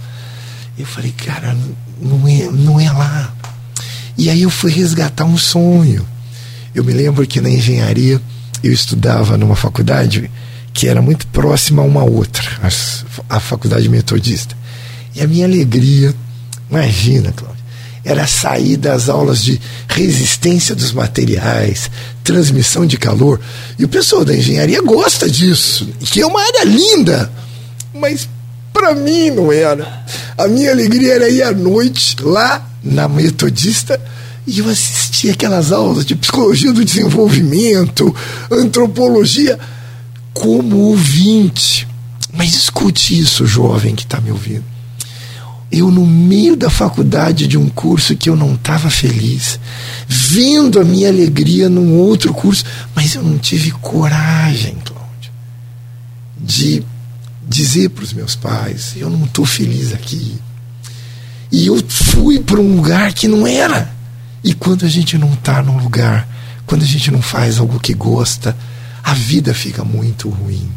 [0.77, 1.55] Eu falei, cara,
[2.01, 3.33] não é, não é lá.
[4.17, 6.05] E aí eu fui resgatar um sonho.
[6.75, 8.21] Eu me lembro que na engenharia
[8.61, 10.29] eu estudava numa faculdade
[10.78, 14.55] que era muito próxima a uma outra, a, a faculdade metodista.
[15.15, 16.13] E a minha alegria,
[16.69, 17.63] imagina, Cláudio,
[18.05, 21.89] era sair das aulas de resistência dos materiais,
[22.23, 23.41] transmissão de calor.
[23.80, 27.32] E o pessoal da engenharia gosta disso, que é uma área linda,
[27.91, 28.30] mas
[28.71, 30.05] para mim não era.
[30.38, 33.99] A minha alegria era ir à noite lá na Metodista
[34.45, 38.15] E eu assisti aquelas aulas de psicologia do desenvolvimento,
[38.51, 39.57] antropologia,
[40.38, 41.88] como ouvinte.
[42.33, 44.63] Mas escute isso, jovem que está me ouvindo.
[45.71, 49.59] Eu, no meio da faculdade de um curso que eu não estava feliz,
[50.07, 52.63] vendo a minha alegria num outro curso,
[52.95, 55.31] mas eu não tive coragem, Cláudio,
[56.39, 56.83] de
[57.47, 60.38] dizer para os meus pais: eu não estou feliz aqui.
[61.51, 63.91] E eu fui para um lugar que não era.
[64.43, 66.27] E quando a gente não está num lugar,
[66.65, 68.55] quando a gente não faz algo que gosta,
[69.08, 70.70] a vida fica muito ruim.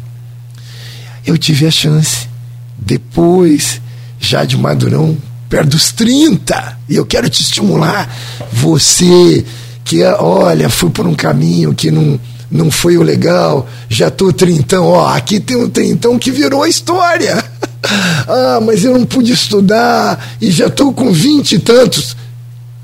[1.25, 2.29] Eu tive a chance,
[2.77, 3.81] depois,
[4.21, 5.17] já de madurão,
[5.49, 8.09] perto dos 30, e eu quero te estimular,
[8.49, 9.43] você
[9.83, 12.17] que, olha, foi por um caminho que não,
[12.49, 16.69] não foi o legal, já tô trintão, ó, aqui tem um trintão que virou a
[16.69, 17.35] história.
[18.29, 22.15] ah, mas eu não pude estudar e já tô com vinte e tantos.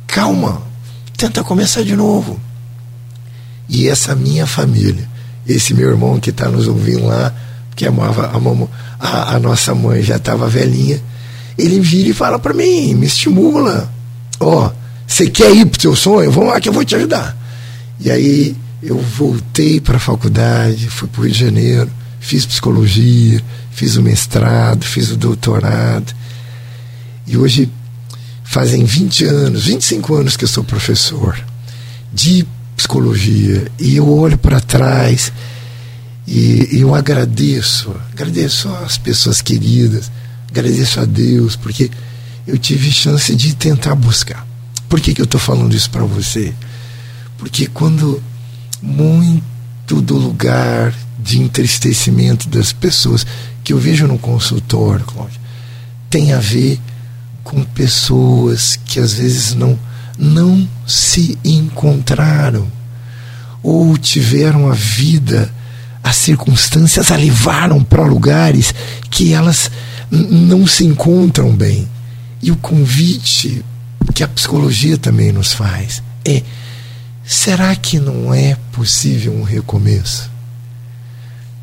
[0.08, 0.62] Calma,
[1.16, 2.38] tenta começar de novo.
[3.70, 5.16] E essa minha família,
[5.48, 7.34] esse meu irmão que está nos ouvindo lá,
[7.76, 11.02] que amava a, a, a nossa mãe já estava velhinha,
[11.58, 13.92] ele vira e fala para mim, me estimula.
[14.40, 14.72] Ó, oh,
[15.08, 16.32] você quer ir pro teu sonho?
[16.32, 17.36] Vamos lá que eu vou te ajudar.
[18.00, 21.90] E aí eu voltei para a faculdade, fui para o Rio de Janeiro,
[22.20, 23.42] fiz psicologia,
[23.72, 26.14] fiz o mestrado, fiz o doutorado.
[27.26, 27.70] E hoje
[28.44, 31.40] fazem 20 anos, 25 anos que eu sou professor
[32.14, 32.46] de
[32.78, 33.70] psicologia.
[33.80, 35.34] E eu olho para trás
[36.26, 40.12] e eu agradeço, agradeço às pessoas queridas,
[40.50, 41.90] agradeço a Deus, porque
[42.46, 44.46] eu tive chance de tentar buscar.
[44.88, 46.54] Por que, que eu estou falando isso para você?
[47.38, 48.22] Porque quando
[48.82, 53.26] muito do lugar de entristecimento das pessoas
[53.64, 55.40] que eu vejo no consultório, Cláudio,
[56.10, 56.80] tem a ver
[57.44, 59.78] com pessoas que às vezes não,
[60.18, 62.68] não se encontraram
[63.62, 65.54] ou tiveram a vida,
[66.04, 68.74] as circunstâncias a levaram para lugares
[69.10, 69.70] que elas
[70.10, 71.88] não se encontram bem.
[72.42, 73.64] E o convite
[74.14, 76.42] que a psicologia também nos faz é:
[77.26, 80.32] será que não é possível um recomeço?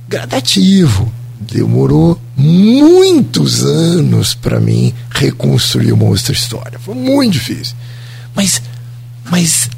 [0.09, 1.13] Gradativo.
[1.41, 6.79] Demorou muitos anos para mim reconstruir uma outra história.
[6.79, 7.77] Foi muito difícil.
[8.35, 8.63] Mas,
[9.31, 9.71] mas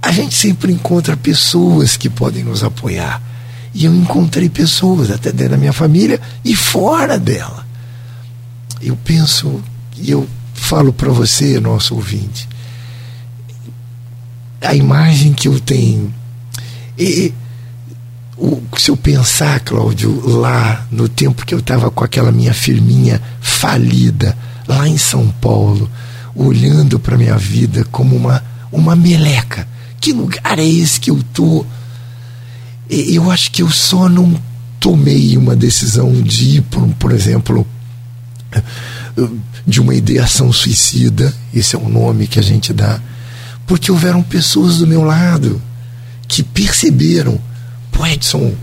[0.00, 3.20] a gente sempre encontra pessoas que podem nos apoiar.
[3.74, 7.66] E eu encontrei pessoas, até dentro da minha família e fora dela.
[8.80, 9.62] Eu penso,
[9.96, 12.48] e eu falo para você, nosso ouvinte,
[14.62, 16.12] a imagem que eu tenho.
[16.98, 17.34] E,
[18.36, 23.20] o, se eu pensar, Cláudio, lá no tempo que eu estava com aquela minha firminha
[23.40, 24.36] falida,
[24.68, 25.90] lá em São Paulo,
[26.36, 29.66] olhando para minha vida como uma, uma meleca.
[30.00, 31.64] Que lugar é esse que eu tô?
[32.88, 34.40] Eu acho que eu só não
[34.78, 37.66] tomei uma decisão de ir, por, por exemplo,
[39.66, 43.00] de uma ideação suicida, esse é o nome que a gente dá,
[43.66, 45.60] porque houveram pessoas do meu lado
[46.28, 47.40] que perceberam,
[47.90, 48.54] pô Edson,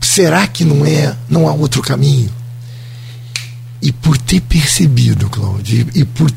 [0.00, 2.30] será que não é, não há outro caminho?
[3.82, 6.30] E por ter percebido, Cláudio, e por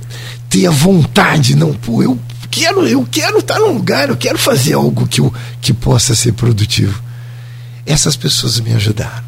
[0.49, 2.19] ter a vontade, não, pô, eu
[2.49, 6.33] quero, eu quero estar num lugar, eu quero fazer algo que, eu, que possa ser
[6.33, 7.01] produtivo.
[7.85, 9.25] Essas pessoas me ajudaram.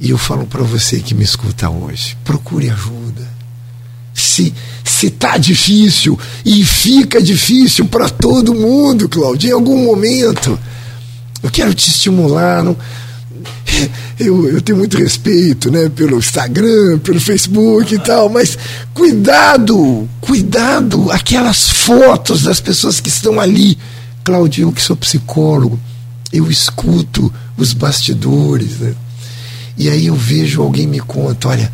[0.00, 3.32] E eu falo para você que me escuta hoje, procure ajuda.
[4.12, 4.54] Se
[4.84, 10.58] se tá difícil e fica difícil para todo mundo, Claudio, em algum momento,
[11.42, 12.76] eu quero te estimular, não,
[14.18, 18.56] eu, eu tenho muito respeito né, pelo Instagram, pelo Facebook e tal, mas
[18.92, 23.76] cuidado, cuidado, aquelas fotos das pessoas que estão ali.
[24.22, 25.78] Claudio, que sou psicólogo,
[26.32, 28.94] eu escuto os bastidores, né?
[29.76, 31.70] E aí eu vejo alguém me conta, olha,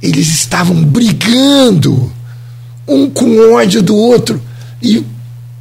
[0.00, 2.10] eles estavam brigando
[2.86, 4.40] um com ódio do outro
[4.80, 5.04] e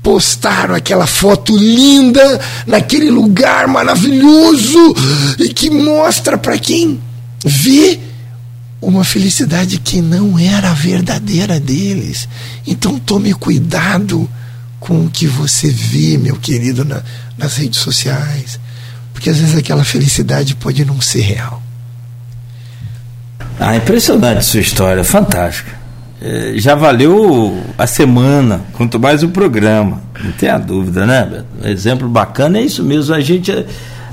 [0.08, 4.96] postaram aquela foto linda naquele lugar maravilhoso
[5.38, 6.98] e que mostra para quem
[7.44, 8.00] vê
[8.82, 12.26] uma felicidade que não era a verdadeira deles.
[12.66, 14.30] Então tome cuidado
[14.80, 17.04] com o que você vê, meu querido, na,
[17.38, 18.58] nas redes sociais,
[19.14, 21.62] porque às vezes aquela felicidade pode não ser real.
[23.60, 25.78] Ah, impressionante sua história, fantástica.
[26.20, 30.02] É, já valeu a semana, quanto mais o programa.
[30.24, 31.70] Não tem a dúvida, né, Beto?
[31.70, 33.14] Exemplo bacana é isso mesmo.
[33.14, 33.52] A gente,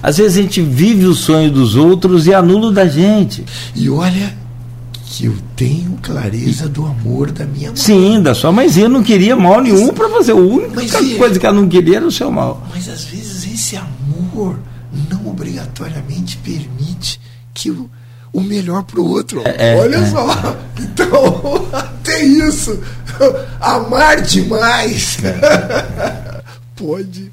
[0.03, 3.45] às vezes, a gente vive o sonho dos outros e anula o da gente.
[3.75, 4.35] E olha
[5.07, 7.77] que eu tenho clareza do amor da minha mãe.
[7.77, 10.33] Sim, da sua mãezinha não queria mal nenhum para você.
[10.33, 12.67] A única mas, coisa que ela não queria era o seu mal.
[12.75, 14.59] Mas às vezes esse amor
[15.09, 17.21] não obrigatoriamente permite
[17.55, 17.89] que o,
[18.35, 19.43] o melhor para o outro.
[19.45, 20.07] É, é, Olha é.
[20.07, 20.57] só.
[20.81, 22.79] Então, até isso.
[23.61, 25.19] Amar demais.
[25.23, 26.43] É.
[26.75, 27.33] Pode.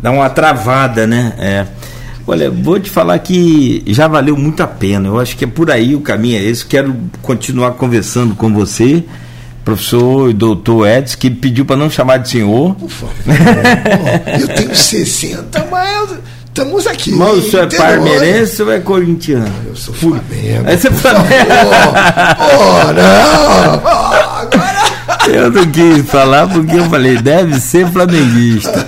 [0.00, 1.34] Dá uma travada, né?
[1.38, 1.66] É.
[2.24, 5.08] Olha, vou te falar que já valeu muito a pena.
[5.08, 6.64] Eu acho que é por aí o caminho é esse.
[6.64, 9.02] Quero continuar conversando com você,
[9.64, 12.74] professor e doutor Edson, que pediu para não chamar de senhor.
[12.76, 13.14] Por favor.
[14.40, 16.10] eu tenho 60, mas
[16.58, 17.12] estamos aqui.
[17.12, 19.52] Mas o senhor é parmeirense ou é corintiano?
[19.66, 20.64] Eu sou Flamengo.
[20.66, 21.50] Aí você é Flamengo.
[22.40, 23.82] Oh, não!
[23.84, 24.78] Oh, agora...
[25.28, 28.86] Eu não quis falar porque eu falei, deve ser flamenguista.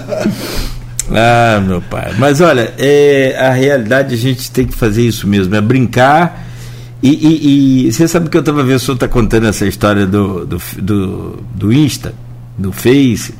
[1.13, 2.15] Ah, meu pai.
[2.19, 6.47] Mas olha, é, a realidade a gente tem que fazer isso mesmo, é brincar.
[7.03, 10.07] E, e, e você sabe que eu estava vendo, o senhor está contando essa história
[10.07, 12.15] do, do, do, do Insta,
[12.57, 13.35] do Face.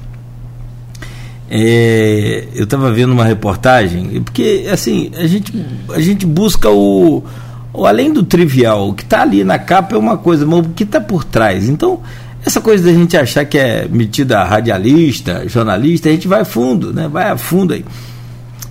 [1.53, 5.53] É, eu estava vendo uma reportagem, porque assim, a gente,
[5.93, 7.25] a gente busca o,
[7.73, 10.69] o além do trivial, o que está ali na capa é uma coisa, mas o
[10.71, 11.69] que está por trás.
[11.69, 12.01] Então,
[12.47, 17.09] essa coisa da gente achar que é metida radialista, jornalista, a gente vai fundo, né?
[17.09, 17.85] Vai a fundo aí.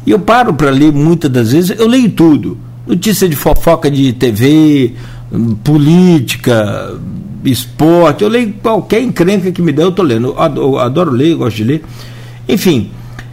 [0.06, 2.58] E eu paro para ler muitas das vezes, eu leio tudo.
[2.88, 4.94] Notícia de fofoca de TV,
[5.64, 6.98] política,
[7.44, 10.36] esporte, eu leio qualquer encrenca que me dê, eu tô lendo.
[10.56, 11.84] Eu adoro ler, gosto de ler.
[12.50, 12.92] Enfim,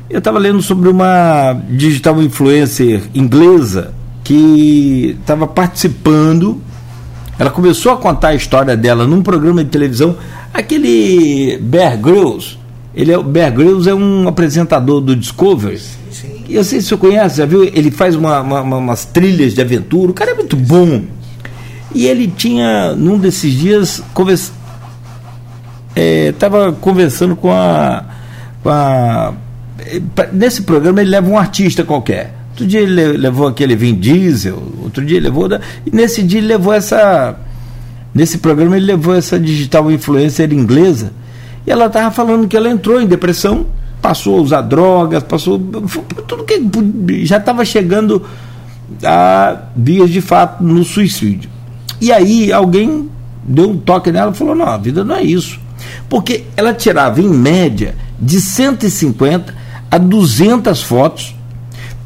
[0.09, 3.93] eu estava lendo sobre uma digital influencer inglesa
[4.23, 6.61] que estava participando
[7.39, 10.17] ela começou a contar a história dela num programa de televisão,
[10.55, 12.59] aquele Bear Grylls.
[12.95, 15.79] Ele é, Bear Grylls é um apresentador do Discovery.
[15.79, 16.45] Sim, sim.
[16.49, 17.63] Eu sei se você conhece, já viu?
[17.63, 20.13] Ele faz uma, uma, umas trilhas de aventura.
[20.13, 21.03] O cara é muito bom.
[21.95, 24.03] E ele tinha, num desses dias,
[25.95, 28.03] estava é, conversando com a,
[28.67, 29.33] com a.
[30.33, 32.35] Nesse programa ele leva um artista qualquer.
[32.51, 35.49] Outro dia ele levou aquele Vin Diesel, outro dia ele levou.
[35.87, 37.39] E nesse dia ele levou essa.
[38.13, 41.13] Nesse programa ele levou essa digital influencer inglesa.
[41.65, 43.67] E ela estava falando que ela entrou em depressão,
[44.03, 45.59] passou a usar drogas, passou.
[46.27, 48.23] Tudo que já estava chegando
[49.05, 51.51] a dias de fato no suicídio.
[52.01, 53.09] E aí alguém
[53.45, 55.61] deu um toque nela e falou: não, a vida não é isso.
[56.09, 59.55] Porque ela tirava em média de 150
[59.91, 61.35] a 200 fotos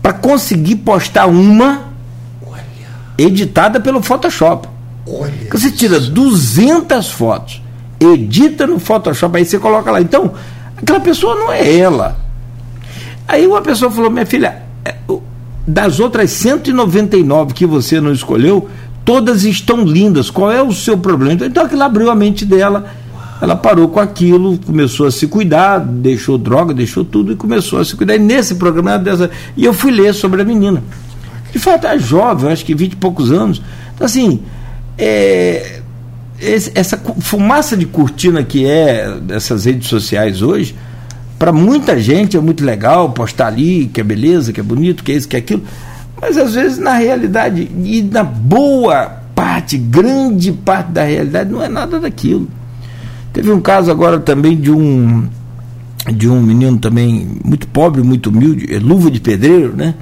[0.02, 1.84] para conseguir postar uma
[2.46, 2.64] Olha.
[3.18, 4.68] editada pelo Photoshop.
[5.06, 7.62] Olha você tira 200 fotos,
[7.98, 10.00] edita no Photoshop, aí você coloca lá.
[10.00, 10.32] Então,
[10.76, 12.16] aquela pessoa não é ela.
[13.26, 14.94] Aí uma pessoa falou: minha filha, é,
[15.66, 18.68] das outras 199 que você não escolheu,
[19.04, 20.30] todas estão lindas.
[20.30, 21.44] Qual é o seu problema?
[21.46, 22.90] Então aquilo abriu a mente dela
[23.40, 27.84] ela parou com aquilo, começou a se cuidar, deixou droga, deixou tudo e começou a
[27.84, 28.16] se cuidar.
[28.16, 29.30] E nesse programa dessa.
[29.56, 30.82] E eu fui ler sobre a menina.
[31.50, 33.62] De fato, é jovem, acho que 20 e poucos anos.
[33.94, 34.40] Então, assim,
[34.98, 35.80] é,
[36.74, 40.74] essa fumaça de cortina que é essas redes sociais hoje,
[41.38, 45.12] para muita gente é muito legal postar ali, que é beleza, que é bonito, que
[45.12, 45.62] é isso, que é aquilo.
[46.20, 51.68] Mas às vezes, na realidade, e na boa parte, grande parte da realidade, não é
[51.68, 52.46] nada daquilo.
[53.32, 55.28] Teve um caso agora também de um
[56.12, 59.94] de um menino também muito pobre, muito humilde, é luva de pedreiro, né?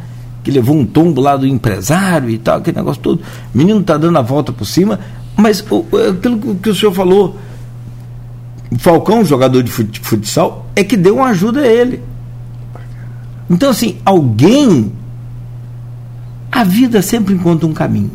[0.45, 3.20] Que levou um tombo lá do empresário e tal, aquele negócio todo.
[3.53, 5.01] O menino está dando a volta por cima,
[5.37, 7.37] mas o, aquilo que o senhor falou,
[8.70, 12.03] o Falcão, jogador de futsal, é que deu uma ajuda a ele.
[13.51, 14.93] Então, assim, alguém.
[16.51, 18.11] A vida sempre encontra um caminho.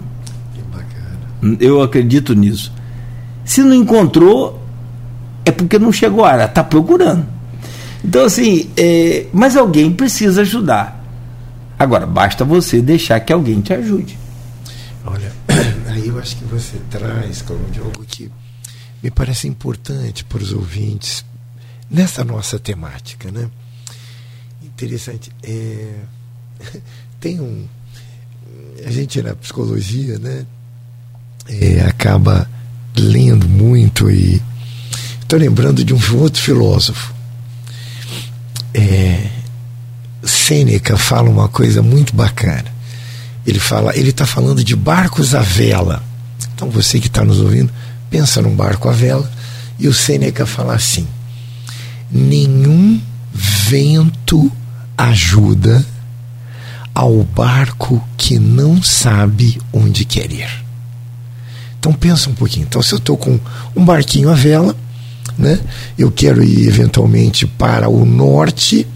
[1.59, 2.72] Eu acredito nisso.
[3.45, 4.62] Se não encontrou,
[5.45, 7.25] é porque não chegou a hora, está procurando.
[8.03, 11.01] Então, assim, é, mas alguém precisa ajudar.
[11.77, 14.17] Agora, basta você deixar que alguém te ajude.
[15.05, 15.31] Olha,
[15.87, 18.31] aí eu acho que você traz, Cláudio, algo que
[19.01, 21.25] me parece importante para os ouvintes
[21.89, 23.49] nessa nossa temática, né?
[24.63, 25.31] Interessante.
[25.43, 25.93] É,
[27.19, 27.65] tem um.
[28.85, 30.45] A gente na psicologia, né?
[31.47, 32.49] É, acaba
[32.95, 34.41] lendo muito e
[35.34, 37.11] estou lembrando de um outro filósofo.
[38.71, 39.29] É,
[40.21, 42.65] Sêneca fala uma coisa muito bacana.
[43.45, 46.03] Ele fala, ele está falando de barcos à vela.
[46.53, 47.71] Então você que está nos ouvindo,
[48.11, 49.29] pensa num barco à vela
[49.79, 51.07] e o Sêneca fala assim:
[52.11, 53.01] nenhum
[53.34, 54.51] vento
[54.95, 55.84] ajuda
[56.93, 60.63] ao barco que não sabe onde quer ir.
[61.79, 62.67] Então pensa um pouquinho.
[62.69, 63.39] Então se eu estou com
[63.75, 64.75] um barquinho à vela,
[65.38, 65.59] né?
[65.97, 68.88] Eu quero ir eventualmente para o norte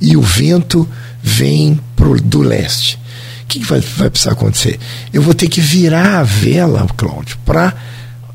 [0.00, 0.88] e o vento
[1.22, 2.98] vem pro, do leste.
[3.42, 4.78] O que, que vai, vai precisar acontecer?
[5.12, 7.74] Eu vou ter que virar a vela, Cláudio, para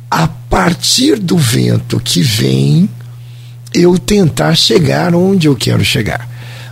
[0.10, 2.90] a partir do vento que vem
[3.74, 6.28] eu tentar chegar onde eu quero chegar.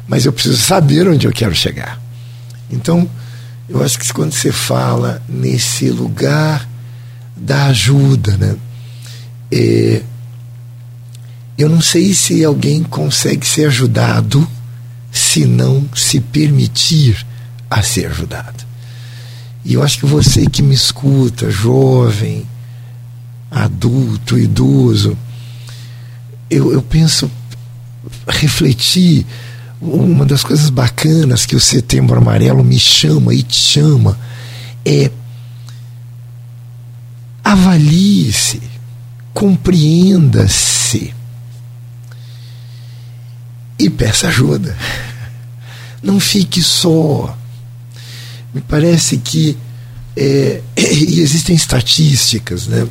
[0.07, 2.01] Mas eu preciso saber onde eu quero chegar.
[2.71, 3.07] Então,
[3.69, 6.67] eu acho que quando você fala nesse lugar
[7.35, 8.55] da ajuda, né?
[9.51, 10.01] É,
[11.57, 14.47] eu não sei se alguém consegue ser ajudado
[15.11, 17.25] se não se permitir
[17.69, 18.63] a ser ajudado.
[19.65, 22.45] E eu acho que você que me escuta, jovem,
[23.49, 25.17] adulto, idoso,
[26.49, 27.29] eu, eu penso,
[28.27, 29.25] refletir,
[29.81, 34.17] uma das coisas bacanas que o Setembro Amarelo me chama e te chama
[34.85, 35.11] é
[37.43, 38.61] avalie-se,
[39.33, 41.16] compreenda-se
[43.79, 44.75] e peça ajuda.
[46.01, 47.37] Não fique só.
[48.53, 49.57] Me parece que
[50.15, 52.87] é, e existem estatísticas, né?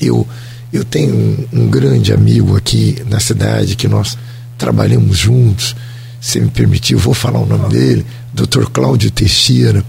[0.00, 0.26] Eu,
[0.72, 4.16] eu tenho um, um, grande amigo aqui na cidade que nós
[4.56, 5.74] trabalhamos juntos.
[6.20, 8.66] Se me permitir, eu vou falar o nome dele, Dr.
[8.72, 9.84] Cláudio Teixeira,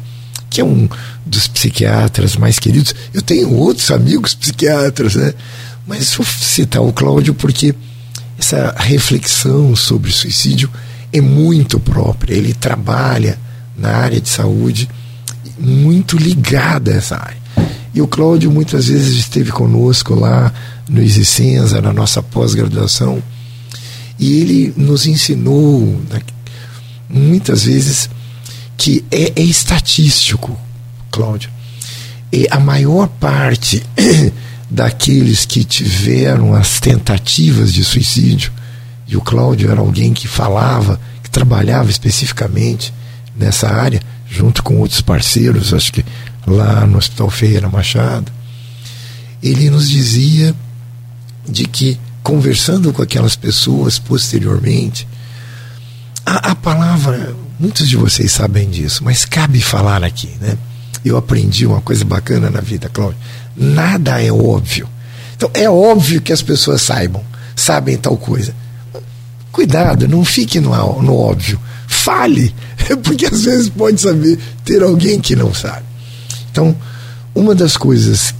[0.49, 0.89] que é um
[1.25, 2.95] dos psiquiatras mais queridos.
[3.13, 5.33] Eu tenho outros amigos psiquiatras, né?
[5.85, 7.75] Mas vou citar o Cláudio porque
[8.39, 10.69] essa reflexão sobre suicídio
[11.11, 12.33] é muito própria.
[12.33, 13.37] Ele trabalha
[13.77, 14.89] na área de saúde
[15.59, 17.37] muito ligada a essa área.
[17.93, 20.53] E o Cláudio muitas vezes esteve conosco lá
[20.87, 23.21] no Isicenza, na nossa pós-graduação,
[24.17, 26.01] e ele nos ensinou
[27.09, 28.09] muitas vezes
[28.77, 30.57] que é, é estatístico,
[31.11, 31.49] Cláudio.
[32.31, 33.83] E a maior parte
[34.69, 38.51] daqueles que tiveram as tentativas de suicídio,
[39.07, 42.93] e o Cláudio era alguém que falava, que trabalhava especificamente
[43.35, 46.05] nessa área, junto com outros parceiros, acho que
[46.45, 48.31] lá no Hospital Ferreira Machado,
[49.41, 50.53] ele nos dizia
[51.47, 55.07] de que, conversando com aquelas pessoas posteriormente,
[56.23, 60.55] a, a palavra, muitos de vocês sabem disso, mas cabe falar aqui, né?
[61.03, 63.17] Eu aprendi uma coisa bacana na vida, Cláudio
[63.59, 64.87] nada é óbvio.
[65.35, 67.23] Então é óbvio que as pessoas saibam,
[67.55, 68.53] sabem tal coisa.
[69.51, 71.59] Cuidado, não fique no, no óbvio.
[71.87, 72.53] Fale,
[73.03, 75.85] porque às vezes pode saber ter alguém que não sabe.
[76.51, 76.75] Então,
[77.35, 78.33] uma das coisas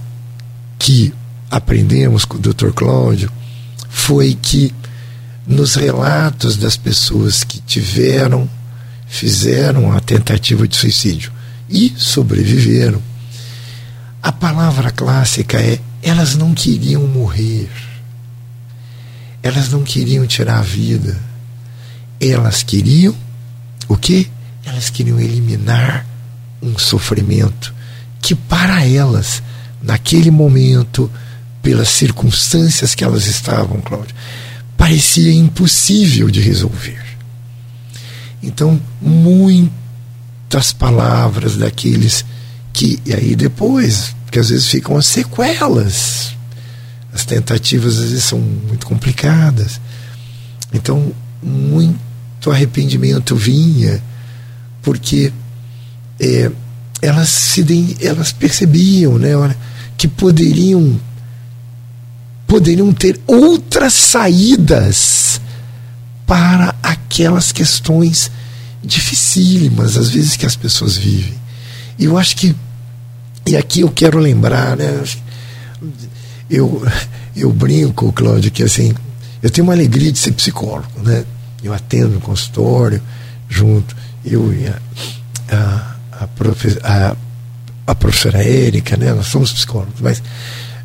[0.78, 1.12] que
[1.50, 2.70] aprendemos com o Dr.
[2.70, 3.30] Cláudio
[3.88, 4.72] foi que
[5.46, 8.48] nos relatos das pessoas que tiveram,
[9.06, 11.32] fizeram a tentativa de suicídio
[11.68, 13.02] e sobreviveram,
[14.22, 17.70] a palavra clássica é: elas não queriam morrer,
[19.42, 21.18] elas não queriam tirar a vida,
[22.20, 23.14] elas queriam
[23.88, 24.26] o quê?
[24.64, 26.06] Elas queriam eliminar
[26.62, 27.74] um sofrimento
[28.20, 29.42] que para elas,
[29.82, 31.10] naquele momento,
[31.62, 34.14] pelas circunstâncias que elas estavam, Cláudio,
[34.76, 37.02] parecia impossível de resolver.
[38.42, 42.24] Então, muitas palavras daqueles
[42.72, 46.34] que e aí depois, porque às vezes ficam as sequelas.
[47.12, 49.80] As tentativas às vezes são muito complicadas.
[50.72, 51.12] Então,
[51.42, 54.02] muito arrependimento vinha,
[54.82, 55.32] porque
[56.18, 56.50] é,
[57.02, 59.30] elas, se, elas percebiam né,
[59.96, 61.00] que poderiam,
[62.46, 65.40] poderiam ter outras saídas
[66.26, 68.30] para aquelas questões
[68.82, 71.34] dificílimas, às vezes, que as pessoas vivem.
[72.00, 72.56] Eu acho que,
[73.46, 75.04] e aqui eu quero lembrar, né?
[76.48, 76.82] Eu,
[77.36, 78.94] eu brinco, Cláudio, que assim,
[79.42, 81.26] eu tenho uma alegria de ser psicólogo, né?
[81.62, 83.02] Eu atendo no consultório,
[83.50, 83.94] junto,
[84.24, 84.78] eu e a,
[85.54, 87.14] a, a, profe, a,
[87.86, 89.12] a professora Érica, né?
[89.12, 90.22] Nós somos psicólogos, mas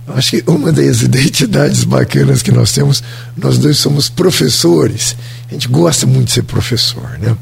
[0.09, 3.01] acho que uma das identidades bacanas que nós temos,
[3.38, 5.16] nós dois somos professores.
[5.49, 7.38] A gente gosta muito de ser professor, né?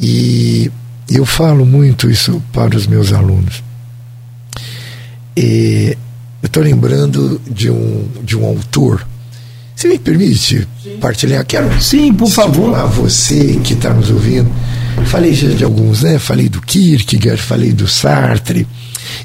[0.00, 0.72] E
[1.16, 3.62] eu falo muito isso para os meus alunos.
[5.36, 5.96] E
[6.42, 9.06] eu estou lembrando de um, de um autor.
[9.74, 10.98] Você me permite Sim.
[11.00, 11.44] partilhar?
[11.44, 12.74] Quero Sim, por favor.
[12.74, 14.50] A você que está nos ouvindo.
[15.06, 16.18] Falei já de alguns, né?
[16.18, 18.66] Falei do Kierkegaard, falei do Sartre.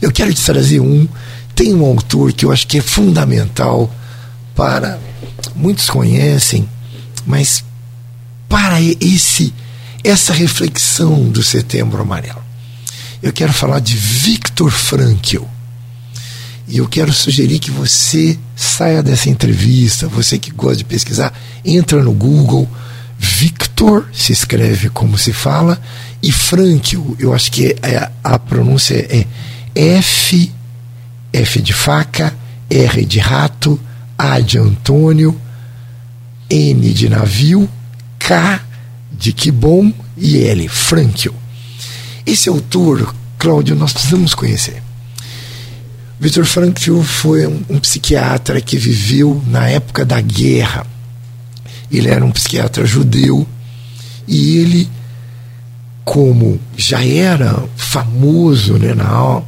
[0.01, 1.07] Eu quero te trazer um.
[1.53, 3.93] Tem um autor que eu acho que é fundamental
[4.55, 4.99] para.
[5.55, 6.67] Muitos conhecem,
[7.25, 7.63] mas
[8.49, 9.53] para esse
[10.03, 12.43] essa reflexão do Setembro Amarelo.
[13.21, 15.43] Eu quero falar de Viktor Frankl.
[16.67, 21.33] E eu quero sugerir que você saia dessa entrevista, você que gosta de pesquisar,
[21.63, 22.69] entra no Google,
[23.17, 25.81] Victor se escreve como se fala,
[26.21, 29.25] e Frankl, eu acho que é, a pronúncia é
[29.73, 30.51] F,
[31.31, 32.35] F de faca,
[32.69, 33.79] R de rato,
[34.17, 35.39] A de Antônio,
[36.49, 37.69] N de navio,
[38.19, 38.66] K
[39.18, 41.34] de que bom e L, Frankl.
[42.26, 44.82] Esse autor, Cláudio, nós precisamos conhecer.
[46.20, 50.86] Victor Frankl foi um, um, psiquiatra que viveu na época da guerra.
[51.91, 53.47] Ele era um psiquiatra judeu
[54.28, 54.89] e ele,
[56.03, 59.41] como já era famoso né, na,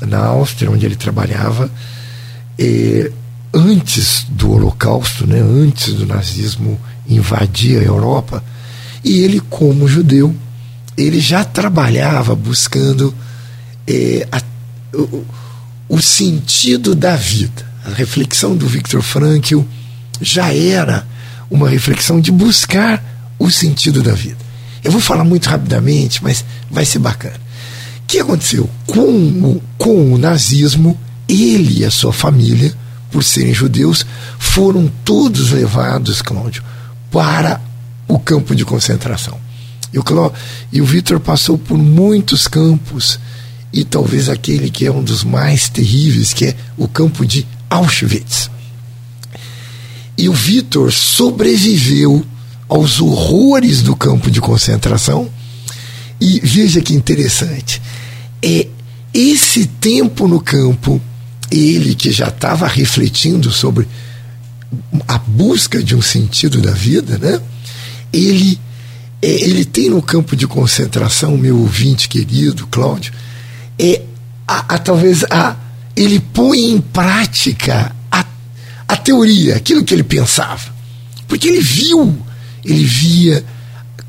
[0.00, 1.70] na Áustria, onde ele trabalhava,
[2.58, 3.12] eh,
[3.52, 8.42] antes do Holocausto, né, antes do nazismo invadir a Europa,
[9.04, 10.34] e ele, como judeu,
[10.96, 13.14] ele já trabalhava buscando
[13.86, 14.40] eh, a,
[14.96, 15.24] o,
[15.88, 17.64] o sentido da vida.
[17.84, 19.60] A reflexão do Viktor Frankl
[20.20, 21.06] já era
[21.50, 23.02] uma reflexão de buscar
[23.38, 24.38] o sentido da vida.
[24.82, 27.36] Eu vou falar muito rapidamente, mas vai ser bacana.
[28.02, 28.68] O que aconteceu?
[28.86, 30.98] Com o, com o nazismo,
[31.28, 32.72] ele e a sua família,
[33.10, 34.06] por serem judeus,
[34.38, 36.62] foram todos levados, Cláudio,
[37.10, 37.60] para
[38.06, 39.38] o campo de concentração.
[39.92, 40.04] E o,
[40.72, 43.18] e o Vitor passou por muitos campos
[43.72, 48.50] e talvez aquele que é um dos mais terríveis, que é o campo de Auschwitz.
[50.16, 52.24] E o Vitor sobreviveu
[52.68, 55.28] aos horrores do campo de concentração.
[56.20, 57.82] E veja que interessante,
[58.40, 58.68] é
[59.12, 61.00] esse tempo no campo,
[61.50, 63.86] ele que já estava refletindo sobre
[65.06, 67.40] a busca de um sentido da vida, né?
[68.16, 68.58] Ele
[69.24, 73.10] é, ele tem no campo de concentração, meu ouvinte querido, Cláudio,
[73.78, 74.02] é,
[74.46, 75.56] a, a, talvez a,
[75.96, 78.22] ele põe em prática a,
[78.86, 80.74] a teoria, aquilo que ele pensava.
[81.26, 82.14] Porque ele viu,
[82.62, 83.42] ele via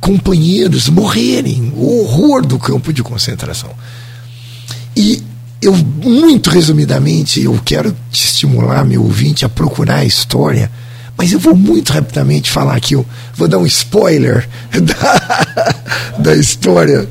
[0.02, 3.72] companheiros morrerem, o horror do campo de concentração.
[4.98, 5.24] E
[5.62, 10.70] eu, muito resumidamente, eu quero te estimular, meu ouvinte, a procurar a história,
[11.18, 13.06] mas eu vou muito rapidamente falar aqui, eu
[13.36, 17.08] vou dar um spoiler da, da história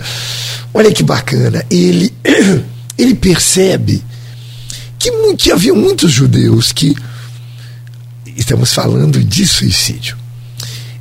[0.74, 1.64] Olha que bacana.
[1.70, 2.12] Ele,
[2.98, 4.02] ele percebe
[4.98, 6.94] que, que havia muitos judeus que.
[8.36, 10.16] Estamos falando de suicídio.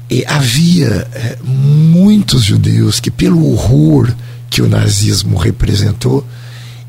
[0.07, 4.13] E havia é, muitos judeus que, pelo horror
[4.47, 6.23] que o nazismo representou,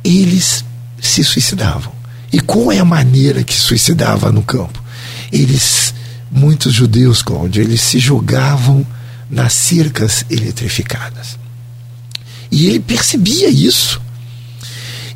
[0.05, 0.62] eles
[1.01, 1.91] se suicidavam.
[2.31, 4.83] E qual é a maneira que suicidava no campo?
[5.33, 5.95] Eles,
[6.35, 8.85] muitos judeus, Cláudio, eles se jogavam
[9.30, 11.39] nas cercas eletrificadas.
[12.51, 14.03] E ele percebia isso.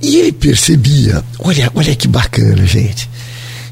[0.01, 3.11] E ele percebia, olha, olha que bacana, gente,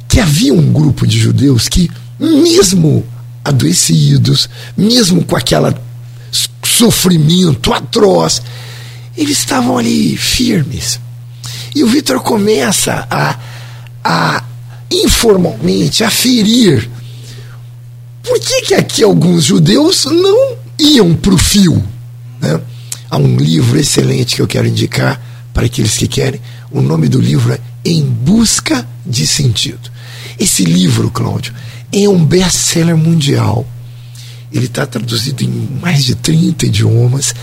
[0.09, 1.89] que havia um grupo de judeus que,
[2.19, 3.07] mesmo
[3.45, 5.73] adoecidos, mesmo com aquele
[6.65, 8.43] sofrimento atroz,
[9.17, 10.99] eles estavam ali firmes.
[11.77, 13.39] E o Vitor começa a,
[14.03, 14.43] a
[14.91, 16.91] informalmente a ferir
[18.27, 21.83] por que, que aqui alguns judeus não iam para o fio.
[22.41, 22.61] Né?
[23.09, 25.23] Há um livro excelente que eu quero indicar
[25.55, 26.41] para aqueles que querem.
[26.71, 29.91] O nome do livro é Em Busca de Sentido.
[30.39, 31.55] Esse livro, Cláudio,
[31.93, 33.65] é um best-seller mundial.
[34.53, 37.35] Ele está traduzido em mais de 30 idiomas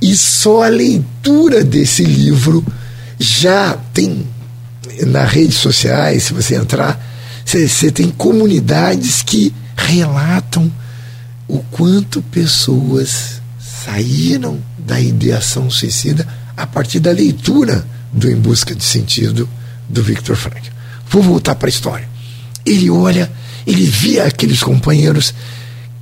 [0.00, 2.64] e só a leitura desse livro
[3.18, 4.26] já tem
[5.06, 7.00] nas redes sociais, se você entrar,
[7.44, 10.70] você tem comunidades que relatam
[11.48, 18.84] o quanto pessoas saíram da ideação suicida a partir da leitura do Em Busca de
[18.84, 19.48] Sentido
[19.88, 20.70] do Victor Frankl.
[21.08, 22.08] Vou voltar para a história.
[22.64, 23.30] Ele olha,
[23.66, 25.34] ele via aqueles companheiros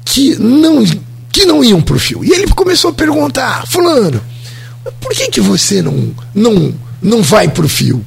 [0.04, 0.84] que não
[1.32, 2.24] que não iam para o fio.
[2.24, 4.20] E ele começou a perguntar, fulano,
[5.00, 8.04] por que que você não não não vai para o fio?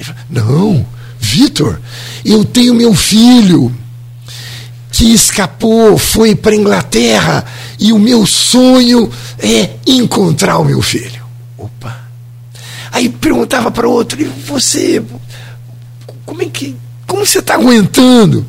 [0.00, 0.86] Falou, não,
[1.20, 1.80] Vitor,
[2.24, 3.74] eu tenho meu filho
[4.94, 7.44] que escapou, foi para Inglaterra
[7.80, 11.20] e o meu sonho é encontrar o meu filho.
[11.58, 11.98] Opa!
[12.92, 15.02] Aí perguntava para outro, e você,
[16.24, 16.76] como é que,
[17.08, 18.46] como você está aguentando?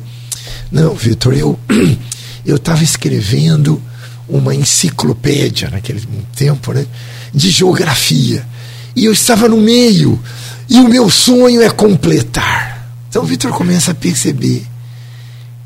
[0.70, 1.58] Não, Vitor, eu
[2.46, 3.82] eu estava escrevendo
[4.28, 6.86] uma enciclopédia naquele tempo, né,
[7.34, 8.46] de geografia.
[8.94, 10.22] E eu estava no meio,
[10.68, 12.88] e o meu sonho é completar.
[13.08, 14.64] Então Vitor começa a perceber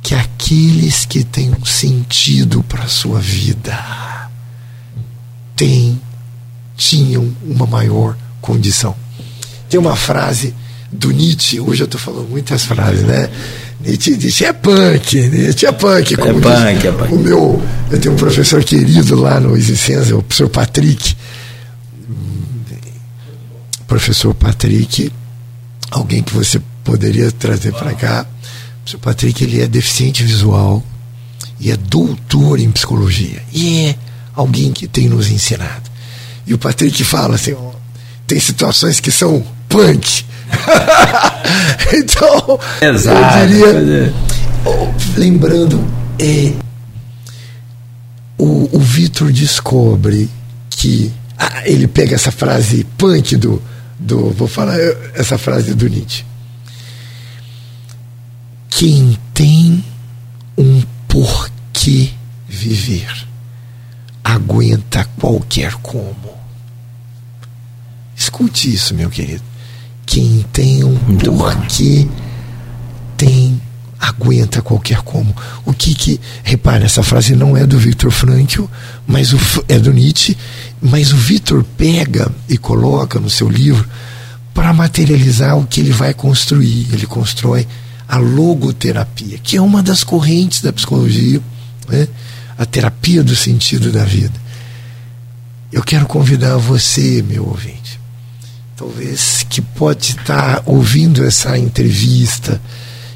[0.03, 3.79] que aqueles que têm um sentido para a sua vida
[5.55, 6.01] têm,
[6.77, 8.97] tinham uma maior condição.
[9.69, 10.55] Tem uma frase
[10.91, 13.31] do Nietzsche, hoje eu estou falando muitas frases, né?
[13.81, 16.17] Nietzsche, Nietzsche é punk, Nietzsche é punk.
[16.17, 17.15] Como é punk, é punk.
[17.15, 21.17] O meu, eu tenho um professor querido lá no Existência, o professor Patrick.
[23.87, 25.13] Professor Patrick,
[25.91, 28.27] alguém que você poderia trazer para cá.
[28.95, 30.83] O Patrick, ele é deficiente visual
[31.59, 33.43] e é doutor em psicologia.
[33.53, 33.95] E é
[34.35, 35.91] alguém que tem nos ensinado.
[36.47, 37.55] E o Patrick fala assim,
[38.27, 40.25] tem situações que são punk.
[41.93, 44.15] então, Exato, eu diria,
[45.17, 45.85] lembrando,
[46.19, 46.53] é,
[48.37, 50.29] o, o Vitor descobre
[50.69, 53.63] que ah, ele pega essa frase punk do,
[53.99, 54.79] do, vou falar
[55.15, 56.25] essa frase do Nietzsche.
[58.71, 59.85] Quem tem
[60.57, 62.11] um porquê
[62.49, 63.27] viver
[64.25, 66.39] aguenta qualquer como.
[68.17, 69.43] Escute isso, meu querido.
[70.07, 72.09] Quem tem um Muito porquê
[73.17, 73.61] tem
[73.99, 75.35] aguenta qualquer como.
[75.65, 78.65] O que que repare essa frase não é do Viktor Frankl,
[79.07, 80.37] mas o, é do Nietzsche,
[80.81, 83.87] mas o Viktor pega e coloca no seu livro
[84.55, 86.89] para materializar o que ele vai construir.
[86.93, 87.67] Ele constrói
[88.11, 91.41] a logoterapia, que é uma das correntes da psicologia,
[91.89, 92.09] né?
[92.59, 94.35] a terapia do sentido da vida.
[95.73, 98.01] Eu quero convidar você, meu ouvinte,
[98.77, 102.61] talvez que pode estar ouvindo essa entrevista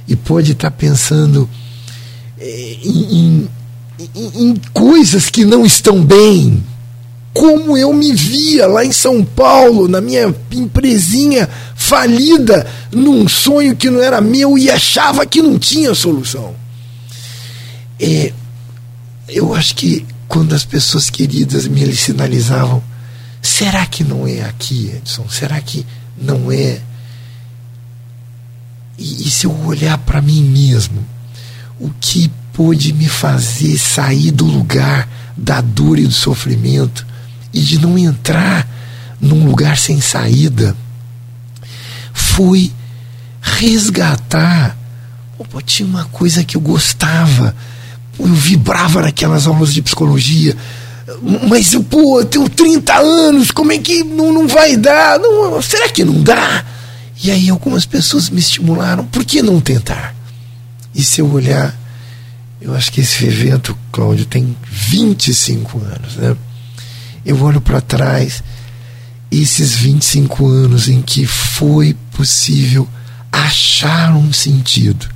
[0.06, 1.50] e pode estar pensando
[2.38, 3.48] eh, em,
[3.98, 6.62] em, em, coisas que não estão bem.
[7.34, 13.90] Como eu me via lá em São Paulo, na minha empresinha falida, num sonho que
[13.90, 16.54] não era meu e achava que não tinha solução.
[17.98, 18.32] É,
[19.28, 22.82] eu acho que quando as pessoas queridas me sinalizavam,
[23.42, 25.28] será que não é aqui, Edson?
[25.28, 25.84] Será que
[26.16, 26.80] não é
[28.98, 31.04] e, e se eu olhar para mim mesmo,
[31.78, 37.04] o que pôde me fazer sair do lugar da dor e do sofrimento
[37.54, 38.68] e de não entrar
[39.20, 40.76] num lugar sem saída
[42.12, 42.72] foi
[43.40, 44.76] resgatar.
[45.38, 47.54] Opa, tinha uma coisa que eu gostava,
[48.18, 50.56] eu vibrava naquelas aulas de psicologia,
[51.48, 55.18] mas pô, eu tenho 30 anos, como é que não, não vai dar?
[55.18, 56.64] Não, será que não dá?
[57.22, 60.14] E aí algumas pessoas me estimularam, por que não tentar?
[60.94, 61.76] E se eu olhar,
[62.60, 66.36] eu acho que esse evento, Cláudio, tem 25 anos, né?
[67.24, 68.42] Eu olho para trás,
[69.30, 72.88] esses 25 anos em que foi possível
[73.32, 75.06] achar um sentido.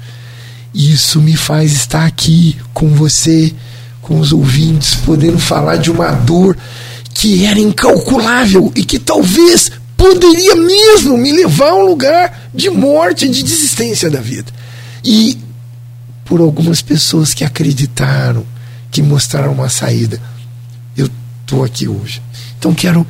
[0.74, 3.52] Isso me faz estar aqui com você,
[4.02, 6.56] com os ouvintes, podendo falar de uma dor
[7.14, 13.28] que era incalculável e que talvez poderia mesmo me levar a um lugar de morte,
[13.28, 14.52] de desistência da vida.
[15.04, 15.38] E
[16.24, 18.46] por algumas pessoas que acreditaram,
[18.90, 20.20] que mostraram uma saída,
[21.48, 22.20] estou aqui hoje.
[22.58, 23.06] Então quero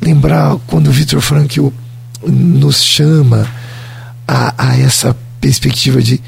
[0.00, 1.68] lembrar quando o Victor Frankl
[2.26, 3.46] nos chama
[4.26, 6.20] a, a essa perspectiva de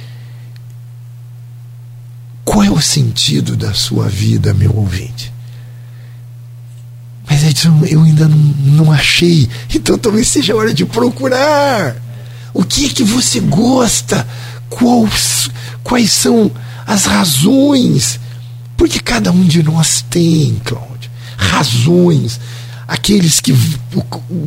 [2.44, 5.32] qual é o sentido da sua vida, meu ouvinte?
[7.28, 8.36] Mas Edson, eu ainda não,
[8.84, 9.48] não achei.
[9.74, 11.96] Então talvez seja a hora de procurar.
[12.52, 14.26] O que é que você gosta?
[14.68, 15.50] Quais,
[15.82, 16.50] quais são
[16.86, 18.20] as razões?
[18.76, 20.95] Porque cada um de nós tem, Cláudio,
[21.36, 22.40] razões.
[22.88, 23.52] Aqueles que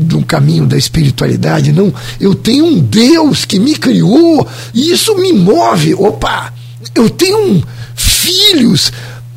[0.09, 5.33] no caminho da espiritualidade, não, eu tenho um Deus que me criou e isso me
[5.33, 5.93] move.
[5.95, 6.53] Opa,
[6.95, 7.61] eu tenho
[7.95, 8.93] filhos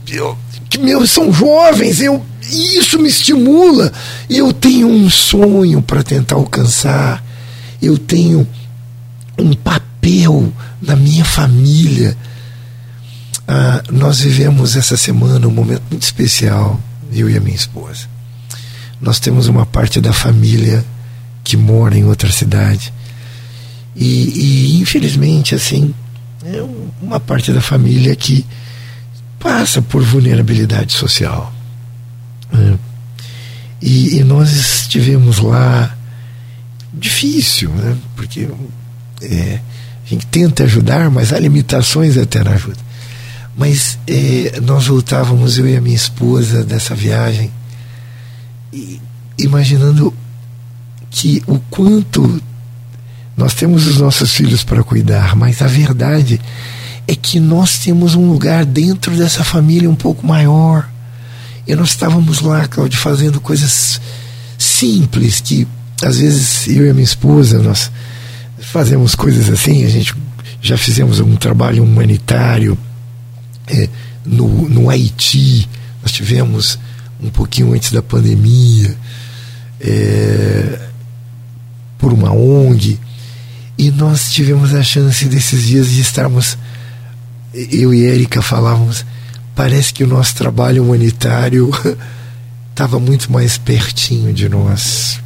[0.09, 0.37] eu,
[0.69, 3.91] que meus são jovens, eu isso me estimula.
[4.29, 7.25] Eu tenho um sonho para tentar alcançar.
[7.81, 8.47] Eu tenho
[9.39, 12.17] um papel na minha família.
[13.49, 16.79] Ah, nós vivemos essa semana um momento muito especial,
[17.13, 18.07] eu e a minha esposa.
[19.01, 20.85] Nós temos uma parte da família
[21.43, 22.93] que mora em outra cidade.
[23.95, 25.95] E, e infelizmente, assim,
[26.45, 26.63] é
[27.03, 28.47] uma parte da família que
[29.39, 31.53] passa por vulnerabilidade social.
[32.53, 32.75] É.
[33.81, 35.97] E, e, nós estivemos lá,
[36.95, 37.97] difícil, né?
[38.15, 38.49] porque
[39.21, 39.61] é,
[40.07, 42.79] a gente tenta ajudar, mas há limitações até na ajuda.
[43.57, 47.51] Mas é, nós voltávamos, eu e a minha esposa, dessa viagem,
[48.73, 49.01] e,
[49.39, 50.13] imaginando
[51.11, 52.41] que o quanto
[53.37, 56.41] nós temos os nossos filhos para cuidar, mas a verdade
[57.07, 60.89] é que nós temos um lugar dentro dessa família um pouco maior.
[61.67, 64.01] E nós estávamos lá, Cláudio, fazendo coisas
[64.59, 65.67] simples que
[66.03, 67.91] às vezes eu e a minha esposa nós
[68.61, 70.15] fazemos coisas assim, a gente
[70.61, 72.79] já fizemos um trabalho humanitário
[73.67, 73.89] é,
[74.25, 75.69] no, no Haiti,
[76.03, 76.79] nós tivemos
[77.23, 78.97] um pouquinho antes da pandemia,
[79.81, 80.81] é,
[81.99, 82.99] por uma ONG,
[83.79, 86.59] e nós tivemos a chance desses dias de estarmos,
[87.55, 89.05] eu e Érica falávamos,
[89.55, 91.71] parece que o nosso trabalho humanitário
[92.71, 95.21] estava muito mais pertinho de nós.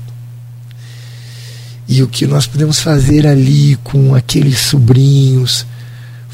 [1.88, 5.64] E o que nós podemos fazer ali com aqueles sobrinhos,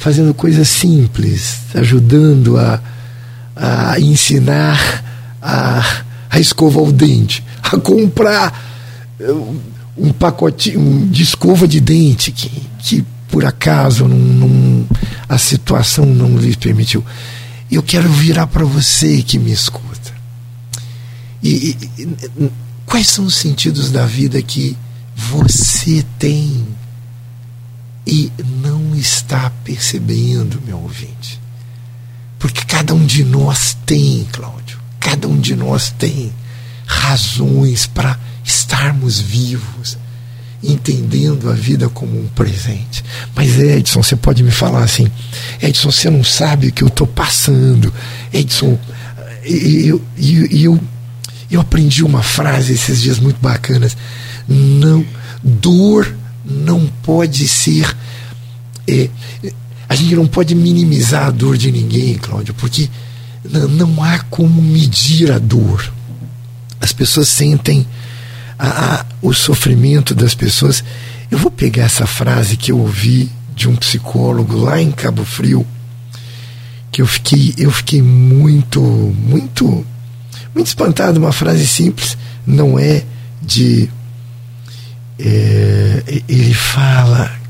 [0.03, 2.83] fazendo coisas simples, ajudando a,
[3.55, 5.05] a ensinar
[5.41, 8.73] a, a escovar o dente, a comprar
[9.97, 12.51] um pacotinho de escova de dente que,
[12.81, 14.87] que por acaso não, não,
[15.29, 17.05] a situação não lhe permitiu.
[17.71, 20.13] Eu quero virar para você que me escuta.
[21.41, 22.51] E, e,
[22.85, 24.77] quais são os sentidos da vida que
[25.15, 26.67] você tem
[28.07, 31.41] e não está percebendo, meu ouvinte?
[32.39, 36.33] Porque cada um de nós tem, Cláudio, cada um de nós tem
[36.87, 39.97] razões para estarmos vivos,
[40.63, 43.05] entendendo a vida como um presente.
[43.35, 45.11] Mas Edson, você pode me falar assim,
[45.61, 47.93] Edson, você não sabe o que eu estou passando.
[48.33, 48.79] Edson,
[49.45, 50.81] eu, eu, eu,
[51.51, 53.97] eu aprendi uma frase esses dias muito bacanas.
[54.49, 55.05] Não,
[55.43, 56.13] dor
[56.45, 57.97] não pode ser.
[58.87, 59.09] É,
[59.89, 62.89] a gente não pode minimizar a dor de ninguém, Cláudio, porque
[63.45, 65.93] não, há como medir a dor.
[66.81, 67.87] As pessoas sentem
[68.59, 70.83] a, a, o sofrimento das pessoas.
[71.31, 75.67] Eu vou pegar essa frase que eu ouvi de um psicólogo lá em Cabo Frio,
[76.91, 79.85] que eu fiquei, eu fiquei muito, muito,
[80.55, 81.19] muito espantado.
[81.19, 82.17] Uma frase simples,
[82.47, 83.05] não é
[83.41, 83.89] de.
[85.25, 87.41] É, ele fala.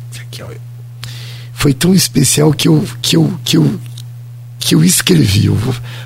[1.54, 3.80] Foi tão especial que eu, que eu, que eu,
[4.58, 5.46] que eu escrevi.
[5.46, 5.56] Eu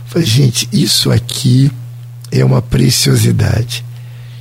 [0.07, 1.73] falei, gente, isso aqui
[2.31, 3.83] é uma preciosidade.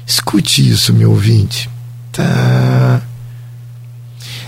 [0.05, 1.69] Escute isso, meu ouvinte.
[2.11, 3.01] Tá.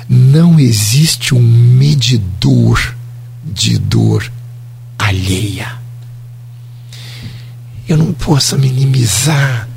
[0.10, 2.96] Não existe um medidor
[3.44, 4.30] de dor
[5.00, 5.72] alheia.
[7.88, 9.70] Eu não posso minimizar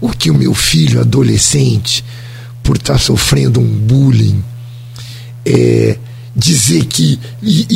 [0.00, 2.04] o que o meu filho adolescente,
[2.62, 4.42] por estar tá sofrendo um bullying,
[5.44, 5.98] é,
[6.34, 7.66] dizer que e,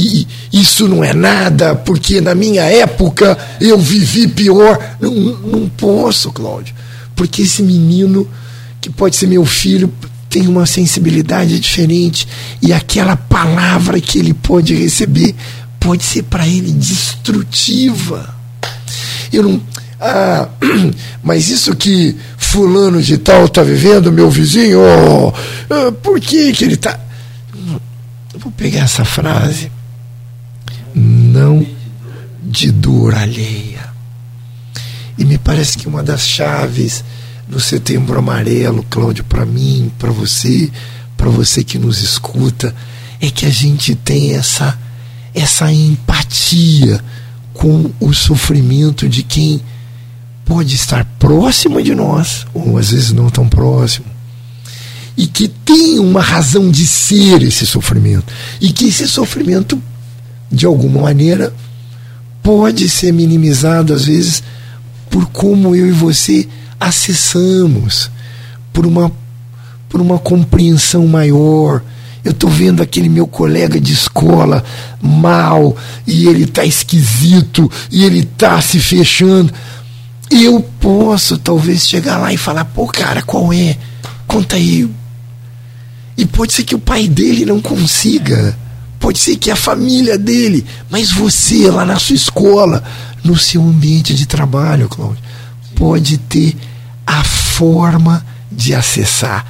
[0.52, 4.96] e, isso não é nada, porque na minha época eu vivi pior.
[5.00, 6.74] Não, não posso, Cláudio
[7.14, 8.28] porque esse menino,
[8.80, 9.92] que pode ser meu filho,
[10.28, 12.26] tem uma sensibilidade diferente
[12.60, 15.34] e aquela palavra que ele pode receber
[15.78, 18.34] pode ser para ele destrutiva.
[19.32, 19.62] Eu não.
[20.00, 20.48] Ah,
[21.22, 26.74] mas isso que fulano de tal está vivendo, meu vizinho, oh, por que, que ele
[26.74, 26.98] está.
[28.36, 29.70] Vou pegar essa frase.
[30.94, 31.66] Não
[32.42, 33.94] de dor alheia
[35.16, 37.04] e me parece que uma das chaves
[37.48, 40.70] no Setembro Amarelo, Cláudio, para mim, para você,
[41.16, 42.74] para você que nos escuta,
[43.20, 44.78] é que a gente tem essa
[45.34, 47.02] essa empatia
[47.52, 49.60] com o sofrimento de quem
[50.44, 54.06] pode estar próximo de nós, ou às vezes não tão próximo,
[55.16, 59.80] e que tem uma razão de ser esse sofrimento, e que esse sofrimento,
[60.50, 61.52] de alguma maneira,
[62.42, 64.42] pode ser minimizado, às vezes,
[65.08, 66.46] por como eu e você
[66.78, 68.10] acessamos,
[68.72, 69.10] por uma,
[69.88, 71.82] por uma compreensão maior.
[72.22, 74.64] Eu estou vendo aquele meu colega de escola
[75.00, 75.76] mal,
[76.06, 79.52] e ele está esquisito, e ele está se fechando.
[80.30, 83.76] Eu posso talvez chegar lá e falar: pô, cara, qual é?
[84.26, 84.88] Conta aí.
[86.16, 88.56] E pode ser que o pai dele não consiga.
[88.98, 92.82] Pode ser que a família dele, mas você lá na sua escola
[93.22, 95.22] no seu ambiente de trabalho, Cláudio.
[95.74, 96.56] Pode ter
[97.06, 99.44] a forma de acessar.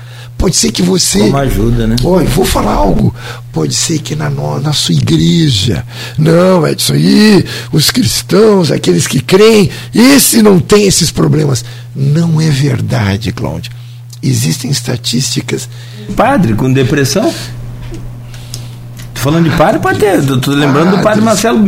[0.44, 1.20] Pode ser que você.
[1.20, 1.96] Como ajuda, né?
[2.04, 3.14] Oi, vou falar algo.
[3.50, 5.82] Pode ser que na, na sua igreja.
[6.18, 11.64] Não, Edson, aí os cristãos, aqueles que creem, esse não tem esses problemas.
[11.96, 13.72] Não é verdade, Cláudio.
[14.22, 15.66] Existem estatísticas.
[16.14, 17.32] Padre com depressão?
[19.14, 20.18] falando de padre, pode ter.
[20.18, 21.64] Estou lembrando do padre Marcelo,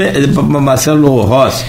[0.61, 1.65] Marcelo Rossi.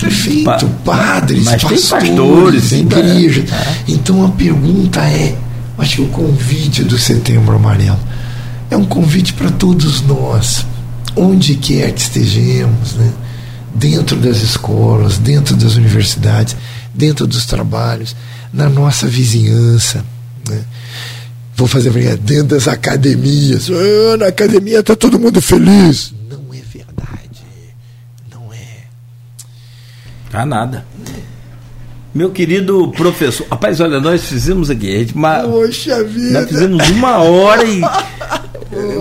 [0.00, 3.44] Perfeito, pa padres, mas pastores, pastores igreja.
[3.88, 5.36] Então a pergunta é,
[5.82, 7.98] acho que o convite do Setembro Amarelo
[8.70, 10.64] é um convite para todos nós,
[11.16, 13.12] onde quer que estejamos, né?
[13.74, 16.56] dentro das escolas, dentro das universidades,
[16.94, 18.14] dentro dos trabalhos,
[18.52, 20.04] na nossa vizinhança.
[20.48, 20.62] Né?
[21.56, 23.68] Vou fazer brincadeira, dentro das academias.
[23.68, 26.14] Ah, na academia está todo mundo feliz.
[26.30, 27.42] Não é verdade.
[28.32, 28.84] Não é.
[30.30, 30.86] Tá nada.
[32.14, 36.40] Meu querido professor, rapaz, olha, nós fizemos aqui, a gente, Poxa vida.
[36.40, 37.80] Nós fizemos uma hora e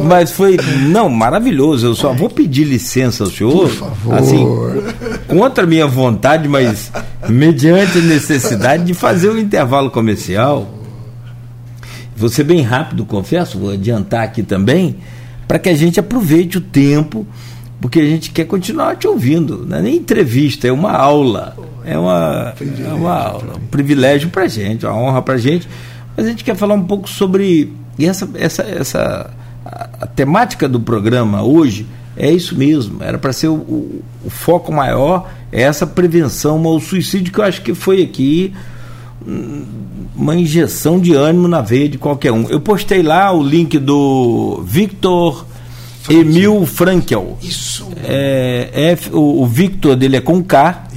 [0.04, 0.58] mas foi
[0.88, 1.88] não maravilhoso.
[1.88, 4.16] Eu só vou pedir licença ao senhor, Por favor.
[4.16, 4.46] assim,
[5.28, 6.92] contra a minha vontade, mas
[7.30, 10.70] mediante a necessidade de fazer um intervalo comercial.
[12.16, 14.98] Vou ser bem rápido, confesso, vou adiantar aqui também,
[15.48, 17.26] para que a gente aproveite o tempo,
[17.82, 19.66] porque a gente quer continuar te ouvindo.
[19.68, 24.86] Não é nem entrevista, é uma aula é uma, é uma um privilégio para gente,
[24.86, 25.68] uma honra para gente.
[26.16, 29.32] Mas a gente quer falar um pouco sobre e essa, essa, essa
[29.66, 31.86] a, a temática do programa hoje
[32.16, 33.04] é isso mesmo.
[33.04, 37.44] Era para ser o, o, o, foco maior é essa prevenção ao suicídio que eu
[37.44, 38.54] acho que foi aqui
[39.26, 39.66] hum,
[40.16, 42.48] uma injeção de ânimo na veia de qualquer um.
[42.50, 45.46] Eu postei lá o link do Victor
[46.10, 47.38] Emil Frankel.
[47.42, 47.88] Isso.
[48.04, 50.88] É, F, o, o Victor dele é com K.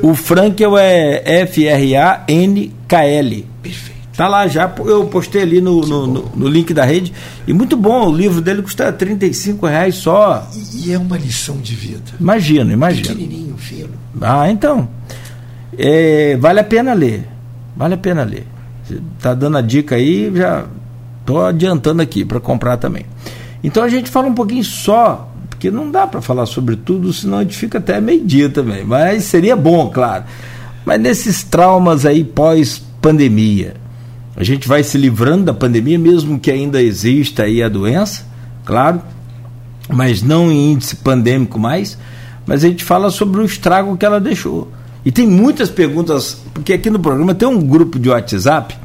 [0.00, 2.26] O Frankel é F-R-A-N-K-L.
[3.62, 3.98] Perfeito.
[4.18, 7.12] Tá lá já, eu postei ali no, no, no, no, link da rede.
[7.46, 10.44] E muito bom, o livro dele custa 35 reais só.
[10.74, 12.02] E, e é uma lição de vida.
[12.18, 13.14] Imagina, imagina.
[13.14, 13.90] Pequenininho, filho.
[14.20, 14.88] Ah, então.
[15.78, 17.28] É, vale a pena ler.
[17.76, 18.44] Vale a pena ler.
[19.20, 20.66] Tá dando a dica aí, já
[21.24, 23.06] tô adiantando aqui para comprar também.
[23.62, 25.28] Então a gente fala um pouquinho só
[25.58, 28.84] porque não dá para falar sobre tudo, senão a gente fica até meio-dia também.
[28.84, 30.22] Mas seria bom, claro.
[30.84, 33.74] Mas nesses traumas aí pós-pandemia,
[34.36, 38.24] a gente vai se livrando da pandemia, mesmo que ainda exista aí a doença,
[38.64, 39.02] claro,
[39.92, 41.98] mas não em índice pandêmico mais.
[42.46, 44.70] Mas a gente fala sobre o estrago que ela deixou.
[45.04, 48.76] E tem muitas perguntas, porque aqui no programa tem um grupo de WhatsApp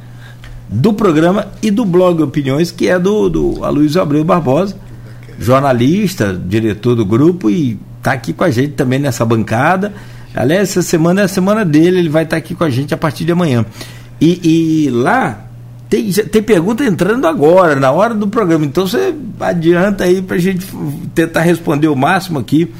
[0.69, 4.75] do programa e do blog Opiniões, que é do, do Aloysio Abreu Barbosa
[5.39, 9.93] jornalista, diretor do grupo e está aqui com a gente também nessa bancada.
[10.35, 12.93] Aliás, essa semana é a semana dele, ele vai estar tá aqui com a gente
[12.93, 13.65] a partir de amanhã.
[14.19, 15.45] E, e lá
[15.89, 18.65] tem, tem pergunta entrando agora, na hora do programa.
[18.65, 20.65] Então você adianta aí para a gente
[21.13, 22.73] tentar responder o máximo aqui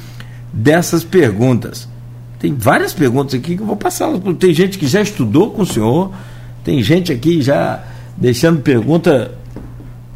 [0.51, 1.87] dessas perguntas.
[2.39, 4.09] Tem várias perguntas aqui que eu vou passar.
[4.39, 6.11] Tem gente que já estudou com o senhor,
[6.63, 7.83] tem gente aqui já
[8.17, 9.31] deixando pergunta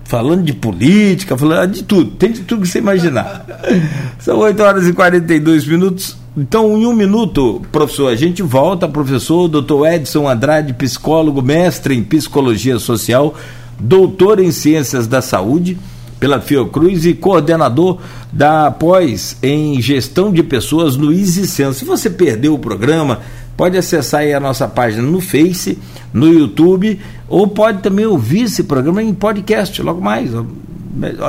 [0.04, 3.46] falando de política, falando de tudo, tem de tudo que você imaginar.
[4.20, 6.18] São 8 horas e 42 minutos.
[6.36, 12.04] Então, em um minuto, professor, a gente volta, professor, doutor Edson Andrade, psicólogo, mestre em
[12.04, 13.36] psicologia social,
[13.80, 15.78] doutor em ciências da saúde
[16.20, 18.00] pela Fiocruz e coordenador
[18.32, 21.80] da pós em gestão de pessoas no EasySense.
[21.80, 23.20] Se você perdeu o programa,
[23.58, 25.80] pode acessar aí a nossa página no Face,
[26.14, 30.30] no YouTube, ou pode também ouvir esse programa em podcast logo mais.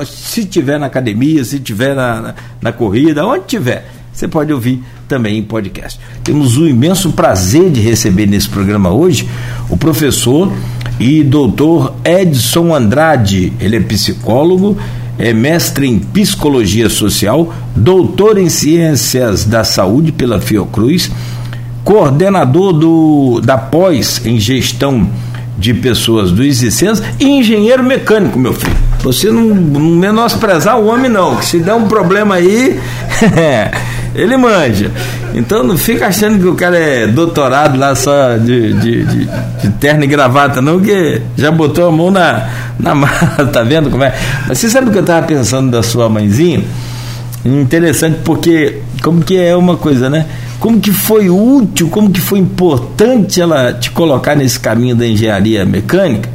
[0.06, 4.82] Se tiver na academia, se tiver na, na, na corrida, onde tiver, você pode ouvir
[5.08, 5.98] também em podcast.
[6.22, 9.28] Temos o imenso prazer de receber nesse programa hoje
[9.70, 10.52] o professor
[11.00, 13.52] e doutor Edson Andrade.
[13.60, 14.76] Ele é psicólogo,
[15.18, 21.10] é mestre em psicologia social, doutor em ciências da saúde pela Fiocruz
[21.84, 25.08] coordenador do, da pós em gestão
[25.58, 28.76] de pessoas do ICICENS e engenheiro mecânico, meu filho.
[29.02, 32.78] Você não, não menosprezar o homem, não, que se der um problema aí,
[34.14, 34.90] ele manja.
[35.34, 39.28] Então não fica achando que o cara é doutorado lá só de, de, de,
[39.62, 42.48] de terno e gravata, não, que já botou a mão na,
[42.78, 44.14] na mala, tá vendo como é?
[44.46, 46.62] Mas você sabe o que eu estava pensando da sua mãezinha?
[47.44, 50.26] Interessante porque, como que é uma coisa, né?
[50.58, 55.64] Como que foi útil, como que foi importante ela te colocar nesse caminho da engenharia
[55.64, 56.28] mecânica,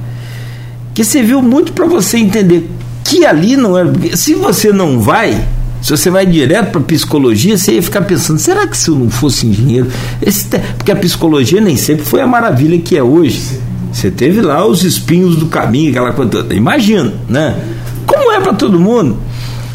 [0.94, 2.70] que serviu muito para você entender
[3.04, 3.86] que ali não é.
[4.16, 5.46] Se você não vai,
[5.82, 9.10] se você vai direto para psicologia, você ia ficar pensando: será que se eu não
[9.10, 9.88] fosse engenheiro?
[10.22, 10.48] Esse,
[10.78, 13.60] porque a psicologia nem sempre foi a maravilha que é hoje.
[13.92, 16.48] Você teve lá os espinhos do caminho, aquela coisa.
[16.54, 17.60] Imagina, né?
[18.08, 19.18] Como é para todo mundo?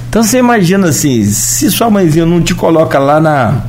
[0.09, 3.63] Então você imagina assim: se sua mãezinha não te coloca lá na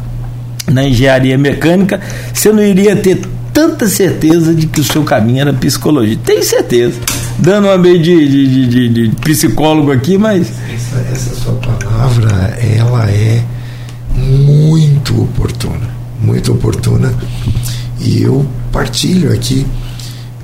[0.69, 1.99] na engenharia mecânica,
[2.33, 3.21] você não iria ter
[3.53, 6.17] tanta certeza de que o seu caminho era psicologia.
[6.23, 6.99] Tem certeza.
[7.37, 10.47] Dando uma meio de, de, de, de, psicólogo aqui, mas.
[10.73, 13.43] Essa, essa sua palavra, ela é
[14.15, 15.89] muito oportuna.
[16.21, 17.13] Muito oportuna.
[17.99, 19.65] E eu partilho aqui.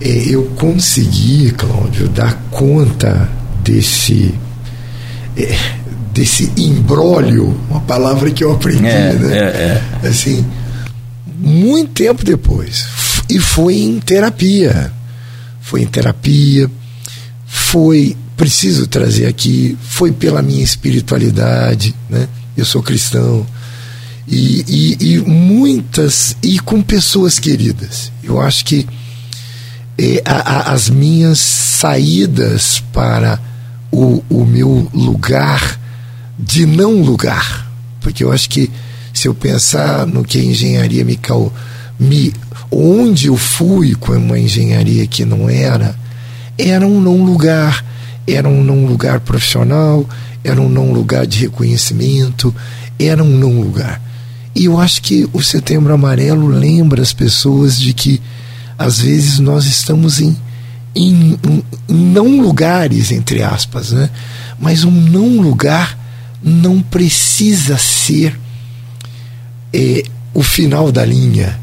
[0.01, 3.29] É, eu consegui, Cláudio, dar conta
[3.63, 4.35] desse.
[5.37, 5.55] É,
[6.15, 9.37] desse imbróglio, uma palavra que eu aprendi, É, né?
[9.37, 10.07] é, é.
[10.07, 10.45] Assim,
[11.37, 12.85] muito tempo depois.
[13.29, 14.93] E foi em terapia.
[15.59, 16.71] Foi em terapia,
[17.45, 22.29] foi, preciso trazer aqui, foi pela minha espiritualidade, né?
[22.55, 23.45] Eu sou cristão.
[24.27, 28.11] E, e, e muitas, e com pessoas queridas.
[28.23, 28.87] Eu acho que
[29.97, 33.39] é, a, a, as minhas saídas para
[33.91, 35.79] o, o meu lugar
[36.37, 37.71] de não lugar,
[38.01, 38.69] porque eu acho que
[39.13, 41.51] se eu pensar no que a engenharia me, cal,
[41.99, 42.33] me
[42.69, 45.95] onde eu fui com uma engenharia que não era,
[46.57, 47.83] era um não lugar,
[48.27, 50.07] era um não lugar profissional,
[50.43, 52.53] era um não lugar de reconhecimento,
[52.99, 54.01] era um não lugar.
[54.53, 58.21] E eu acho que o Setembro Amarelo lembra as pessoas de que
[58.77, 60.35] às vezes nós estamos em,
[60.93, 64.09] em, em não lugares, entre aspas, né?
[64.59, 66.04] mas um não lugar
[66.41, 68.39] não precisa ser
[69.73, 70.03] é,
[70.33, 71.59] o final da linha.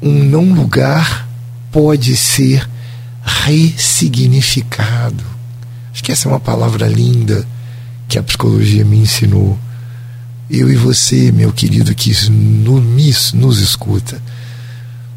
[0.00, 1.28] Um não lugar
[1.70, 2.68] pode ser
[3.22, 5.24] ressignificado.
[5.92, 7.46] Acho que essa é uma palavra linda
[8.08, 9.58] que a psicologia me ensinou.
[10.50, 14.20] Eu e você, meu querido, que nos, nos escuta,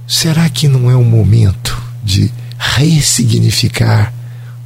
[0.05, 4.13] será que não é o momento de ressignificar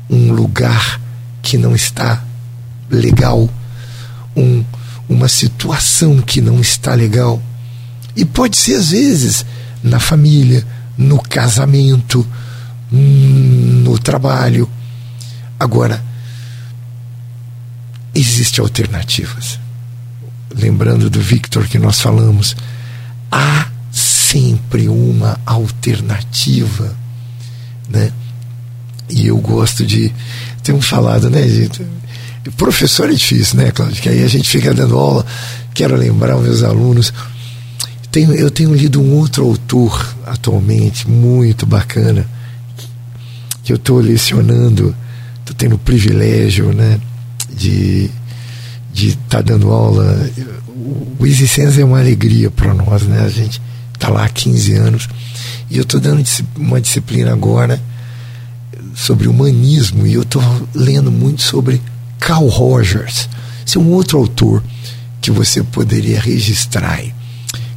[0.09, 0.99] um lugar
[1.41, 2.23] que não está
[2.89, 3.49] legal,
[4.35, 4.63] um,
[5.07, 7.41] uma situação que não está legal?
[8.15, 9.45] E pode ser, às vezes,
[9.83, 10.65] na família,
[10.97, 12.25] no casamento,
[12.91, 14.69] no trabalho.
[15.59, 16.03] Agora,
[18.13, 19.59] existem alternativas.
[20.55, 22.55] Lembrando do Victor que nós falamos,
[23.31, 26.95] há sempre uma alternativa,
[27.89, 28.11] né?
[29.09, 30.13] E eu gosto de
[30.63, 31.85] temos falado, né, gente?
[32.57, 34.01] Professor é difícil, né, Cláudio?
[34.01, 35.25] Que aí a gente fica dando aula.
[35.73, 37.13] Quero lembrar os meus alunos.
[38.11, 42.25] Tenho, eu tenho lido um outro autor atualmente, muito bacana,
[43.63, 44.95] que eu estou lecionando,
[45.39, 46.99] estou tendo o privilégio, né,
[47.53, 48.09] de
[48.95, 50.31] de estar tá dando aula.
[51.19, 53.19] O Easy é uma alegria para nós, né?
[53.25, 53.61] A gente
[53.93, 55.09] está lá há 15 anos
[55.69, 56.23] e eu estou dando
[56.55, 57.81] uma disciplina agora
[58.95, 60.41] sobre humanismo e eu estou
[60.73, 61.81] lendo muito sobre
[62.19, 63.29] Carl Rogers.
[63.65, 64.63] Esse é um outro autor
[65.21, 67.01] que você poderia registrar.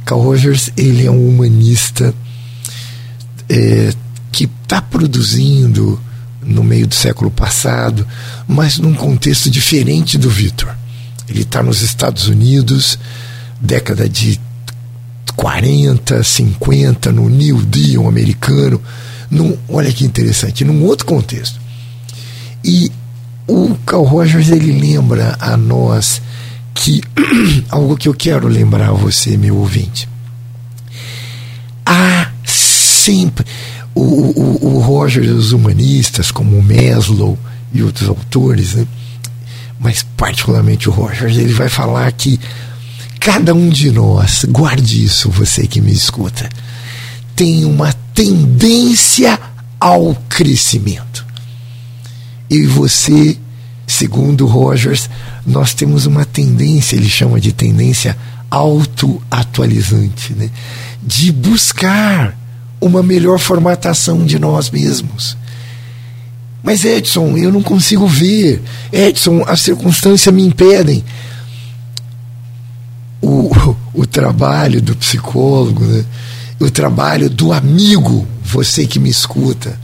[0.05, 2.13] Carl Rogers ele é um humanista
[3.47, 3.93] é,
[4.31, 5.99] que está produzindo
[6.41, 8.07] no meio do século passado,
[8.47, 10.75] mas num contexto diferente do Victor.
[11.27, 12.97] Ele está nos Estados Unidos,
[13.61, 14.39] década de
[15.35, 18.81] 40, 50, no New Deal americano.
[19.29, 21.59] Num, olha que interessante, num outro contexto.
[22.63, 22.91] E
[23.49, 26.21] o Carl Rogers ele lembra a nós
[26.73, 27.01] que
[27.69, 30.07] algo que eu quero lembrar a você, meu ouvinte.
[31.85, 33.45] Há sempre
[33.95, 37.37] o, o, o Rogers, os humanistas, como Maslow
[37.73, 38.85] e outros autores, né?
[39.79, 42.39] mas particularmente o Rogers, ele vai falar que
[43.19, 46.47] cada um de nós, guarde isso, você que me escuta,
[47.35, 49.39] tem uma tendência
[49.79, 51.28] ao crescimento.
[52.49, 53.37] Eu e você,
[53.85, 55.09] segundo Rogers,
[55.45, 58.17] nós temos uma tendência, ele chama de tendência
[58.49, 60.49] autoatualizante, né?
[61.01, 62.37] de buscar
[62.81, 65.37] uma melhor formatação de nós mesmos.
[66.63, 68.61] Mas Edson, eu não consigo ver.
[68.91, 71.03] Edson, as circunstâncias me impedem.
[73.21, 73.51] O,
[73.93, 76.05] o, trabalho do psicólogo, né?
[76.59, 79.79] o trabalho do amigo, você que me escuta.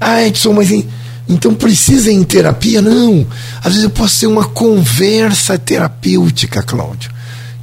[0.00, 0.86] Ah, Edson, mas em,
[1.28, 2.80] então precisa em terapia?
[2.80, 3.26] Não.
[3.58, 7.10] Às vezes eu posso ter uma conversa terapêutica, Cláudio,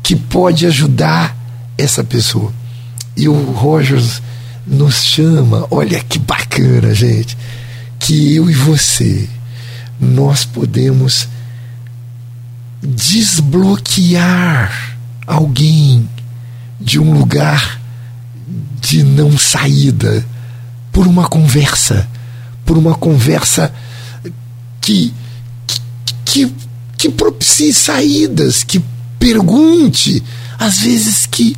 [0.03, 1.35] que pode ajudar
[1.77, 2.53] essa pessoa.
[3.17, 4.21] E o Rogers
[4.67, 7.37] nos chama, olha que bacana, gente
[8.05, 9.27] que eu e você
[9.99, 11.27] nós podemos
[12.83, 13.39] desbloquear
[15.25, 16.07] alguém
[16.79, 17.81] de um lugar
[18.79, 20.23] de não saída
[20.91, 22.07] por uma conversa,
[22.65, 23.71] por uma conversa
[24.81, 25.13] que
[26.25, 26.51] que,
[26.97, 28.83] que propicie saídas, que
[29.19, 30.21] pergunte,
[30.59, 31.55] às vezes que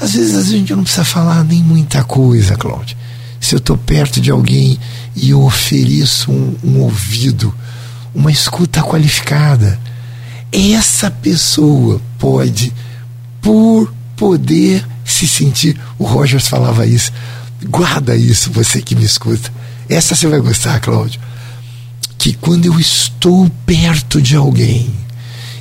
[0.00, 2.96] às vezes a gente não precisa falar nem muita coisa, Cláudio.
[3.40, 4.76] Se eu estou perto de alguém
[5.14, 7.54] e eu ofereço um, um ouvido,
[8.12, 9.78] uma escuta qualificada,
[10.50, 12.72] essa pessoa pode,
[13.40, 17.12] por poder se sentir, o Rogers falava isso,
[17.64, 19.52] guarda isso, você que me escuta.
[19.88, 21.20] Essa você vai gostar, Cláudio.
[22.18, 24.90] Que quando eu estou perto de alguém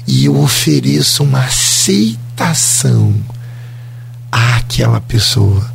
[0.07, 3.15] e eu ofereço uma aceitação
[4.31, 5.71] àquela pessoa.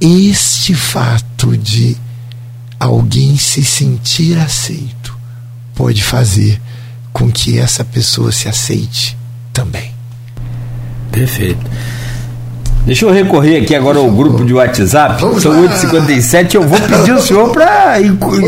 [0.00, 1.96] Este fato de
[2.78, 5.16] alguém se sentir aceito
[5.74, 6.60] pode fazer
[7.12, 9.16] com que essa pessoa se aceite
[9.52, 9.92] também.
[11.10, 11.64] Perfeito.
[12.86, 15.20] Deixa eu recorrer aqui agora ao grupo de WhatsApp.
[15.20, 16.54] Vamos São 8h57.
[16.54, 17.94] Eu vou pedir ao senhor para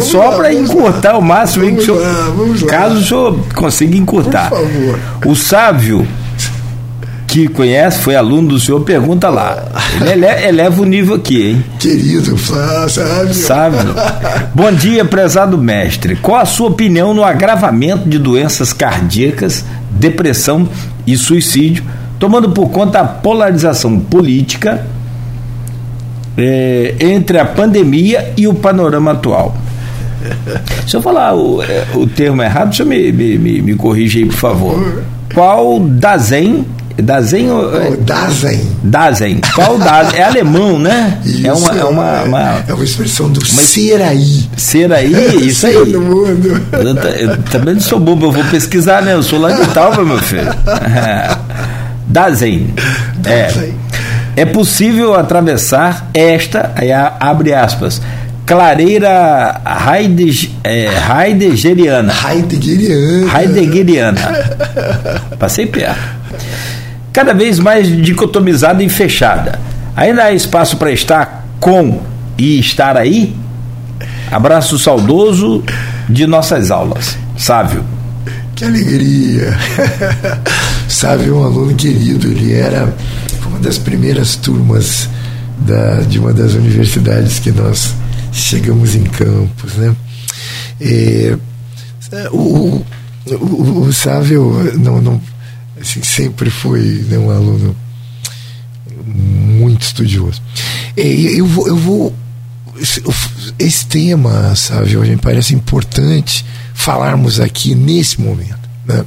[0.03, 4.51] só para encurtar o máximo aí que o senhor, lá, caso o senhor consiga encurtar.
[5.25, 6.07] O Sávio,
[7.27, 9.65] que conhece, foi aluno do senhor, pergunta lá.
[10.05, 11.65] Ele eleva o nível aqui, hein?
[11.79, 13.33] Querido, Sávio.
[13.33, 13.95] Sávio.
[14.55, 16.15] Bom dia, prezado mestre.
[16.17, 20.69] Qual a sua opinião no agravamento de doenças cardíacas, depressão
[21.07, 21.83] e suicídio?
[22.18, 24.86] Tomando por conta a polarização política
[26.36, 29.56] é, entre a pandemia e o panorama atual.
[30.86, 34.26] Se eu falar o, é, o termo errado, você me, me, me, me corrige aí,
[34.26, 35.02] por favor.
[35.32, 36.64] Qual Dazen
[37.02, 38.60] Dazen oh, Dazen.
[38.82, 39.40] Dazen.
[39.55, 40.18] Qual Dazen?
[40.18, 41.20] É alemão, né?
[41.24, 44.48] Isso, é, uma, é, uma, uma, é uma expressão do uma, ser aí.
[44.56, 45.74] Ser aí, isso aí.
[45.93, 46.62] Todo mundo.
[46.72, 49.12] Eu, eu, também não sou bobo, eu vou pesquisar, né?
[49.12, 50.47] Eu sou lá de Talva, meu filho.
[52.07, 52.74] Dazen.
[53.24, 53.70] É,
[54.37, 58.01] é possível atravessar esta, aí abre aspas,
[58.47, 62.12] clareira Heide, é, heideggeriana.
[62.12, 63.41] Heideggeriana.
[63.41, 64.20] Heideggeriana.
[65.39, 66.16] Passei perto.
[67.12, 69.59] Cada vez mais dicotomizada e fechada.
[69.97, 72.03] Ainda há espaço para estar com
[72.37, 73.35] e estar aí?
[74.31, 75.65] Abraço saudoso
[76.09, 77.16] de nossas aulas.
[77.37, 77.85] Sávio.
[78.55, 79.57] Que alegria!
[80.89, 82.95] Sabe, um aluno querido, ele era
[83.47, 85.09] uma das primeiras turmas
[85.59, 87.95] da, de uma das universidades que nós
[88.33, 89.97] chegamos em campus, né?
[90.81, 91.37] É,
[92.31, 92.85] o,
[93.27, 95.21] o, o Sávio não, não,
[95.81, 97.77] assim, sempre foi né, um aluno
[99.07, 100.41] muito estudioso.
[100.97, 102.15] É, eu vou, eu vou
[103.59, 106.45] esse tema, Sávio, gente parece importante
[106.75, 108.69] falarmos aqui nesse momento.
[108.85, 109.05] Né?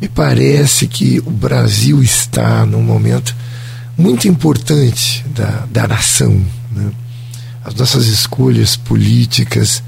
[0.00, 3.34] Me parece que o Brasil está num momento
[3.96, 6.40] muito importante da, da nação.
[6.70, 6.90] Né?
[7.64, 9.82] As nossas escolhas políticas,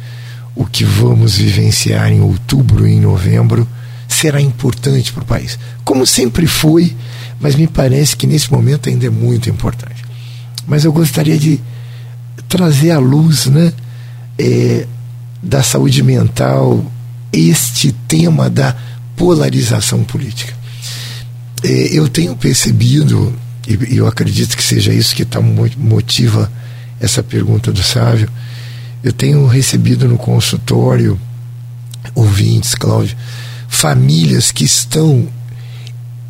[0.55, 3.67] o que vamos vivenciar em outubro e em novembro,
[4.09, 5.57] será importante para o país.
[5.85, 6.95] Como sempre foi,
[7.41, 10.05] mas me parece que nesse momento ainda é muito importante.
[10.67, 11.61] Mas eu gostaria de
[12.49, 13.73] trazer à luz né,
[14.37, 14.87] é,
[15.41, 16.85] da saúde mental
[17.33, 18.77] este tema da
[19.17, 20.55] polarização política.
[21.63, 23.35] É, eu tenho percebido,
[23.67, 26.51] e eu acredito que seja isso que tá, motiva
[26.99, 28.31] essa pergunta do Sávio,
[29.03, 31.19] eu tenho recebido no consultório
[32.15, 33.17] ouvintes, Cláudio,
[33.69, 35.29] famílias que estão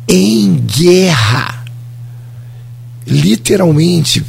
[0.07, 1.63] em guerra.
[3.05, 4.23] Literalmente,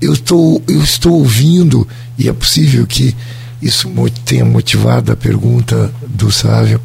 [0.00, 1.86] eu estou, eu estou ouvindo,
[2.18, 3.14] e é possível que
[3.60, 3.88] isso
[4.24, 6.80] tenha motivado a pergunta do Sávio.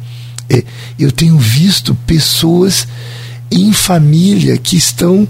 [0.50, 0.64] É,
[0.98, 2.86] eu tenho visto pessoas
[3.50, 5.26] em família que estão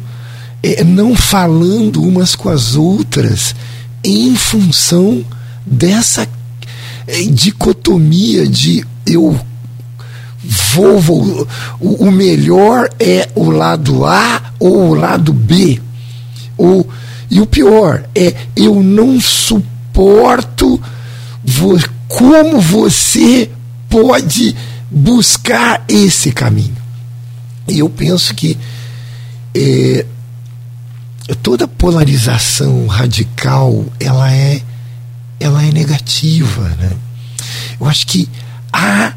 [0.63, 3.55] é, não falando umas com as outras
[4.03, 5.25] em função
[5.67, 6.29] dessa
[7.07, 9.39] é, dicotomia de eu
[10.73, 11.49] vou, vou
[11.81, 15.81] o, melhor é o lado A ou o lado B.
[16.57, 16.89] Ou,
[17.31, 20.81] e o pior é eu não suporto
[22.09, 23.51] como você
[23.89, 24.55] pode
[24.91, 26.77] buscar esse caminho.
[27.67, 28.57] E eu penso que
[29.55, 30.07] é,
[31.43, 34.63] toda polarização radical ela é,
[35.39, 36.69] ela é negativa.
[36.81, 36.93] Né?
[37.81, 38.29] Eu acho que
[38.73, 39.13] há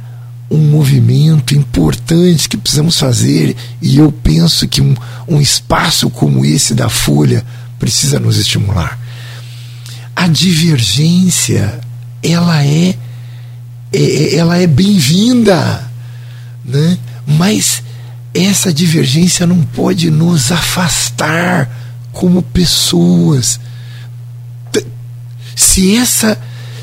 [0.50, 4.94] um movimento importante que precisamos fazer, e eu penso que um,
[5.26, 7.46] um espaço como esse da Folha
[7.80, 9.00] precisa nos estimular.
[10.14, 11.80] A divergência
[12.22, 12.96] ela é,
[13.92, 15.90] é, é ela é bem-vinda,
[16.64, 16.98] né?
[17.26, 17.84] Mas
[18.34, 21.70] essa divergência não pode nos afastar
[22.12, 23.60] como pessoas.
[25.56, 26.38] Se essa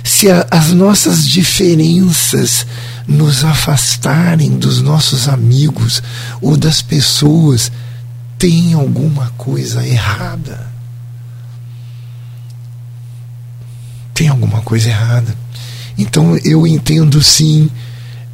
[0.05, 2.67] se a, as nossas diferenças
[3.07, 6.03] nos afastarem dos nossos amigos
[6.41, 7.71] ou das pessoas,
[8.39, 10.69] tem alguma coisa errada.
[14.19, 15.33] tem alguma coisa errada.
[15.99, 17.69] Então eu entendo sim.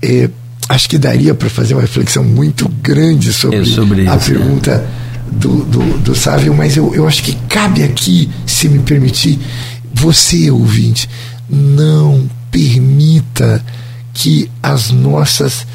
[0.03, 0.29] É,
[0.69, 4.39] acho que daria para fazer uma reflexão muito grande sobre, é sobre a isso, né?
[4.39, 4.89] pergunta né?
[5.33, 9.39] do, do, do Sávio, mas eu, eu acho que cabe aqui, se me permitir,
[9.93, 11.09] você, ouvinte,
[11.49, 13.65] não permita
[14.13, 15.67] que as nossas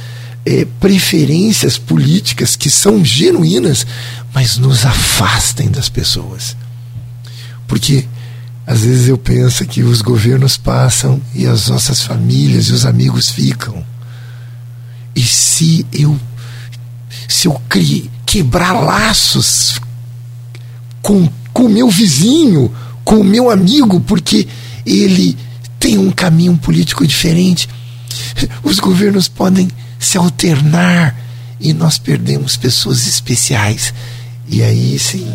[0.46, 3.86] é, preferências políticas que são genuínas,
[4.34, 6.56] mas nos afastem das pessoas.
[7.68, 8.06] Porque
[8.70, 13.28] às vezes eu penso que os governos passam e as nossas famílias e os amigos
[13.28, 13.84] ficam.
[15.16, 16.16] E se eu
[17.28, 19.82] se eu crie, quebrar laços
[21.02, 22.72] com o meu vizinho,
[23.04, 24.48] com o meu amigo, porque
[24.86, 25.36] ele
[25.80, 27.68] tem um caminho político diferente,
[28.62, 29.68] os governos podem
[29.98, 31.20] se alternar
[31.60, 33.96] e nós perdemos pessoas especiais.
[34.48, 35.28] E aí sim,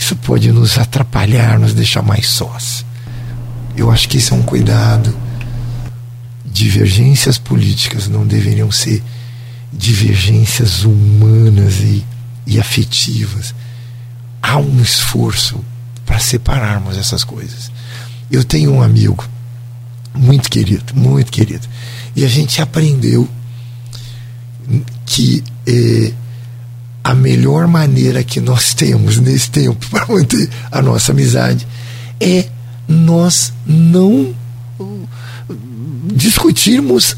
[0.00, 2.86] isso pode nos atrapalhar, nos deixar mais sós.
[3.76, 5.14] Eu acho que isso é um cuidado.
[6.42, 9.02] Divergências políticas não deveriam ser
[9.70, 12.02] divergências humanas e,
[12.46, 13.54] e afetivas.
[14.42, 15.62] Há um esforço
[16.06, 17.70] para separarmos essas coisas.
[18.30, 19.28] Eu tenho um amigo
[20.14, 21.68] muito querido, muito querido,
[22.16, 23.28] e a gente aprendeu
[25.04, 26.14] que eh,
[27.02, 31.66] a melhor maneira que nós temos nesse tempo para manter a nossa amizade
[32.20, 32.46] é
[32.86, 34.34] nós não
[36.14, 37.16] discutirmos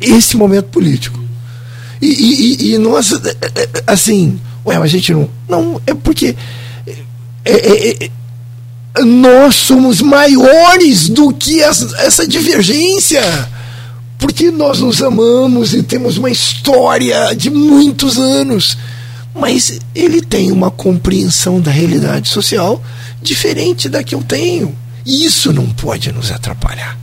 [0.00, 1.18] esse momento político.
[2.00, 3.12] E, e, e nós,
[3.86, 5.28] assim, ué, a gente não.
[5.48, 6.36] Não, é porque.
[7.44, 8.10] É, é, é,
[9.02, 13.22] nós somos maiores do que essa divergência
[14.20, 18.76] porque nós nos amamos e temos uma história de muitos anos.
[19.40, 22.82] Mas ele tem uma compreensão da realidade social
[23.22, 24.74] diferente da que eu tenho.
[25.04, 26.98] E isso não pode nos atrapalhar.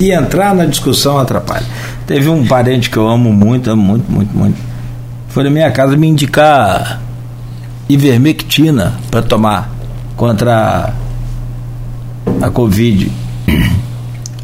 [0.00, 1.66] E entrar na discussão atrapalha.
[2.06, 4.58] Teve um parente que eu amo muito, amo muito, muito, muito.
[5.28, 7.00] Foi na minha casa me indicar
[7.88, 9.70] ivermectina para tomar
[10.16, 10.94] contra
[12.40, 13.10] a Covid.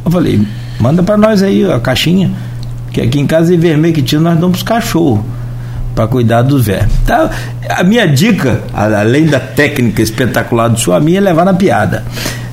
[0.05, 0.47] Eu falei,
[0.85, 2.31] Manda para nós aí a caixinha.
[2.93, 5.25] Que aqui em casa, ivermectina nós damos para os cachorros.
[5.95, 6.93] Para cuidar dos vermes.
[7.07, 7.31] Tá?
[7.69, 12.05] A minha dica, além da técnica espetacular do seu amigo, é levar na piada.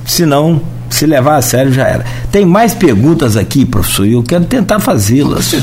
[0.05, 2.05] Se não, se levar a sério já era.
[2.31, 5.53] Tem mais perguntas aqui, professor, e eu quero tentar fazê-las.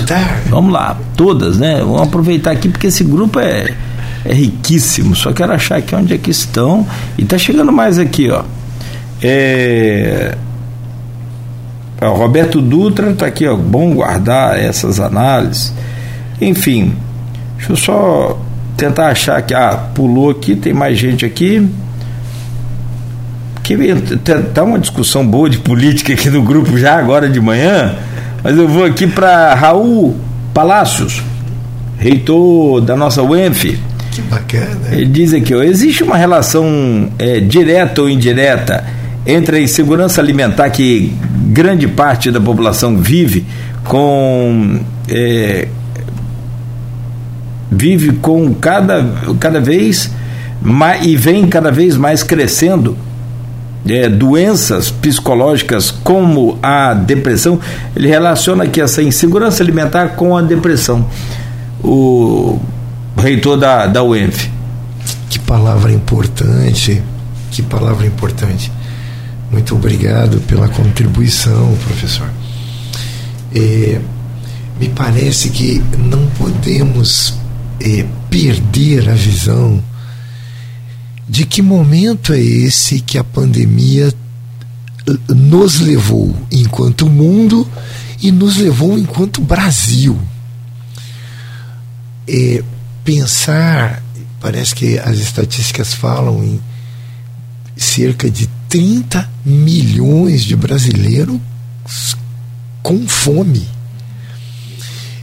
[0.49, 1.79] Vamos lá, todas, né?
[1.81, 3.75] Vamos aproveitar aqui porque esse grupo é,
[4.25, 5.15] é riquíssimo.
[5.15, 6.87] Só quero achar aqui onde é que estão.
[7.17, 8.43] E tá chegando mais aqui, ó.
[9.23, 10.37] É,
[12.01, 15.75] o Roberto Dutra está aqui, ó, bom guardar essas análises.
[16.41, 16.95] Enfim,
[17.59, 18.41] deixa eu só
[18.77, 19.53] tentar achar que.
[19.53, 21.69] Ah, pulou aqui, tem mais gente aqui.
[23.63, 23.77] Que
[24.55, 27.97] tá uma discussão boa de política aqui no grupo já agora de manhã,
[28.43, 30.17] mas eu vou aqui para Raul
[30.55, 31.23] Palácios,
[31.99, 33.79] reitor da nossa UENF.
[34.11, 34.89] Que bacana.
[34.91, 38.87] Ele diz aqui, ó, existe uma relação é, direta ou indireta
[39.27, 41.13] entre a insegurança alimentar que
[41.49, 43.45] grande parte da população vive
[43.85, 44.81] com
[45.11, 45.69] é,
[47.71, 49.05] vive com cada,
[49.39, 50.11] cada vez
[50.61, 52.97] mais, e vem cada vez mais crescendo
[53.87, 57.59] é, doenças psicológicas como a depressão,
[57.95, 61.07] ele relaciona aqui essa insegurança alimentar com a depressão.
[61.83, 62.59] O
[63.17, 64.51] reitor da, da UENF.
[65.31, 67.03] Que palavra importante,
[67.51, 68.73] que palavra importante.
[69.51, 72.29] Muito obrigado pela contribuição, professor.
[73.55, 73.99] É,
[74.79, 77.38] me parece que não podemos
[77.81, 79.83] é, perder a visão
[81.29, 84.13] de que momento é esse que a pandemia
[85.29, 87.69] nos levou enquanto mundo
[88.21, 90.19] e nos levou enquanto Brasil.
[92.27, 92.63] É,
[93.05, 94.03] pensar,
[94.41, 96.61] parece que as estatísticas falam em
[97.77, 101.41] cerca de 30 milhões de brasileiros
[102.83, 103.67] com fome.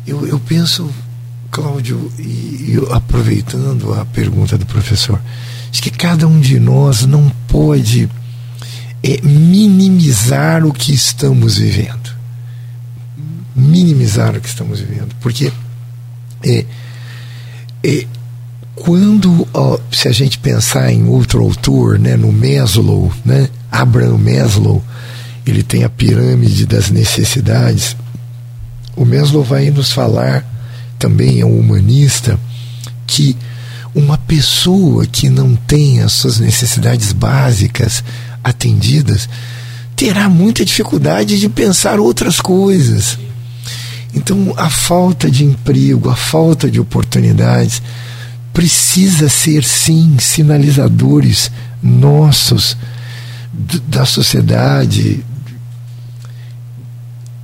[0.08, 0.90] Eu, eu penso,
[1.56, 5.22] Cláudio, e, aproveitando a pergunta do professor,
[5.72, 8.10] acho que cada um de nós não pode
[9.02, 12.14] é, minimizar o que estamos vivendo.
[13.56, 15.16] Minimizar o que estamos vivendo.
[15.22, 15.50] Porque
[16.44, 16.66] é,
[17.82, 18.06] é,
[18.76, 24.84] quando, ó, se a gente pensar em outro autor, né, no Maslow, né, Abraham Maslow,
[25.46, 27.96] ele tem a pirâmide das necessidades.
[28.94, 30.44] O Maslow vai nos falar,
[30.98, 32.40] também é um humanista,
[33.06, 33.36] que
[33.94, 38.04] uma pessoa que não tem as suas necessidades básicas
[38.44, 39.30] atendidas
[39.96, 43.18] terá muita dificuldade de pensar outras coisas.
[44.14, 47.82] Então, a falta de emprego, a falta de oportunidades,
[48.54, 51.52] precisa ser sim sinalizadores
[51.82, 52.78] nossos
[53.88, 55.24] da sociedade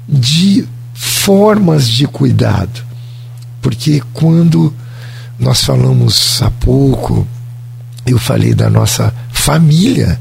[0.07, 2.90] de formas de cuidado.
[3.61, 4.73] Porque quando
[5.37, 7.27] nós falamos há pouco,
[8.05, 10.19] eu falei da nossa família,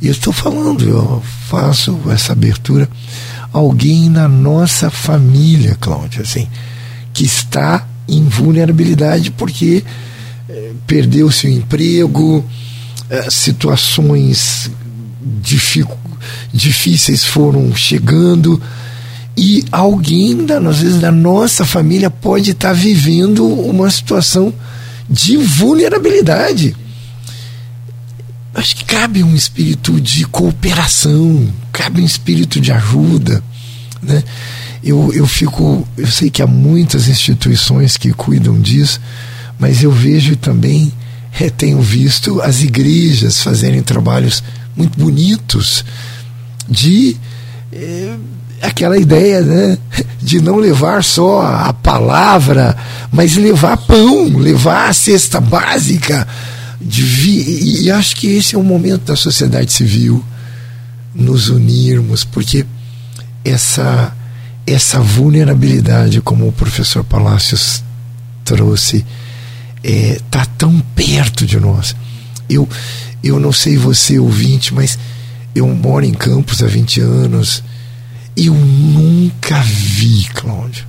[0.00, 2.88] eu estou falando, eu faço essa abertura,
[3.52, 6.48] alguém na nossa família, Cláudia, assim,
[7.12, 9.84] que está em vulnerabilidade porque
[10.48, 12.44] eh, perdeu seu emprego,
[13.08, 14.70] eh, situações
[16.52, 18.60] difíceis foram chegando
[19.36, 24.52] e alguém, da, às vezes, da nossa família pode estar tá vivendo uma situação
[25.08, 26.76] de vulnerabilidade.
[28.54, 33.42] Acho que cabe um espírito de cooperação, cabe um espírito de ajuda.
[34.02, 34.22] Né?
[34.84, 35.86] Eu, eu fico.
[35.96, 39.00] Eu sei que há muitas instituições que cuidam disso,
[39.58, 40.92] mas eu vejo também,
[41.40, 44.42] é, tenho visto as igrejas fazerem trabalhos
[44.76, 45.82] muito bonitos
[46.68, 47.16] de.
[47.72, 48.16] É,
[48.62, 49.76] aquela ideia né,
[50.22, 52.76] de não levar só a palavra,
[53.10, 56.26] mas levar pão, levar a cesta básica.
[56.80, 60.24] Vi, e acho que esse é o momento da sociedade civil
[61.12, 62.64] nos unirmos, porque
[63.44, 64.14] essa,
[64.66, 67.82] essa vulnerabilidade, como o professor Palácios
[68.44, 69.04] trouxe,
[69.82, 71.96] está é, tá tão perto de nós.
[72.48, 72.68] Eu,
[73.22, 74.98] eu não sei você, ouvinte, mas
[75.54, 77.62] eu moro em Campos há 20 anos
[78.36, 80.86] eu nunca vi, Cláudio.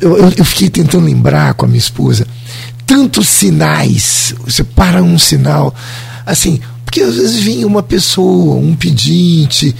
[0.00, 2.26] Eu, eu, fiquei tentando lembrar com a minha esposa
[2.86, 4.34] tantos sinais.
[4.44, 5.74] Você para um sinal,
[6.24, 9.74] assim, porque às vezes vinha uma pessoa, um pedinte,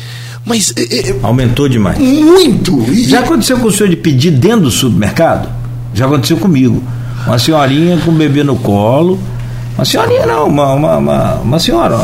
[0.45, 0.73] mas.
[0.77, 1.99] É, é Aumentou demais.
[1.99, 2.85] Muito!
[3.09, 5.49] Já aconteceu com o senhor de pedir dentro do supermercado?
[5.95, 6.82] Já aconteceu comigo.
[7.27, 9.20] Uma senhorinha com o bebê no colo.
[9.77, 11.99] Uma senhorinha não, uma, uma, uma, uma senhora,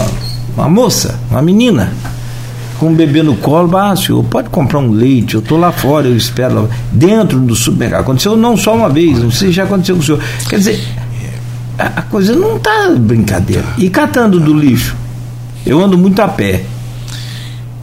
[0.57, 1.93] uma moça, uma menina
[2.79, 6.07] com o bebê no colo, ah, senhor, pode comprar um leite, eu estou lá fora,
[6.07, 6.69] eu espero lá.
[6.93, 8.03] Dentro do supermercado.
[8.03, 10.21] Aconteceu não só uma vez, não sei se já aconteceu com o senhor.
[10.49, 10.81] Quer dizer,
[11.79, 13.65] a, a coisa não está brincadeira.
[13.79, 14.97] E catando do lixo?
[15.65, 16.65] Eu ando muito a pé.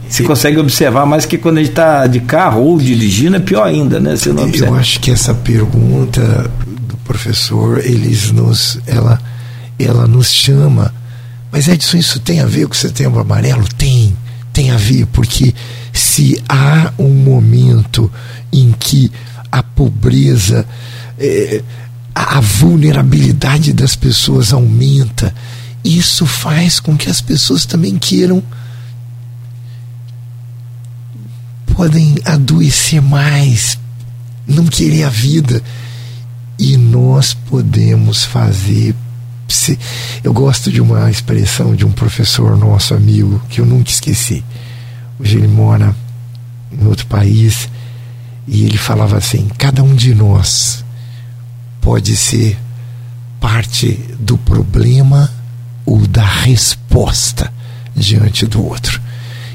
[0.08, 3.64] Você consegue observar mais que quando a gente está de carro ou dirigindo é pior
[3.64, 4.14] ainda, né?
[4.16, 6.50] Você não eu acho que essa pergunta
[6.86, 9.20] do professor, eles nos, ela,
[9.78, 10.94] ela nos chama.
[11.50, 13.64] Mas Edson, isso tem a ver com o setembro amarelo?
[13.76, 14.16] Tem
[14.54, 15.52] tem a ver, porque
[15.92, 18.10] se há um momento
[18.52, 19.10] em que
[19.50, 20.64] a pobreza,
[21.18, 21.62] é,
[22.14, 25.34] a vulnerabilidade das pessoas aumenta,
[25.84, 28.42] isso faz com que as pessoas também queiram
[31.74, 33.76] podem adoecer mais,
[34.46, 35.60] não querer a vida.
[36.56, 38.94] E nós podemos fazer
[40.22, 44.44] eu gosto de uma expressão de um professor nosso amigo que eu nunca esqueci.
[45.18, 45.94] Hoje ele mora
[46.72, 47.68] em outro país
[48.46, 50.84] e ele falava assim: cada um de nós
[51.80, 52.58] pode ser
[53.40, 55.30] parte do problema
[55.84, 57.52] ou da resposta
[57.94, 59.00] diante do outro.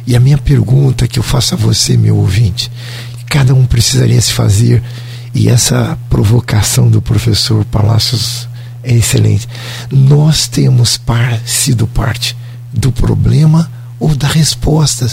[0.06, 2.72] E a minha pergunta que eu faço a você, meu ouvinte,
[3.28, 4.82] cada um precisaria se fazer,
[5.36, 8.49] e essa provocação do professor Palácios
[8.84, 9.48] é excelente.
[9.92, 12.36] Nós temos par, sido parte
[12.74, 13.70] do problema
[14.00, 15.08] ou da resposta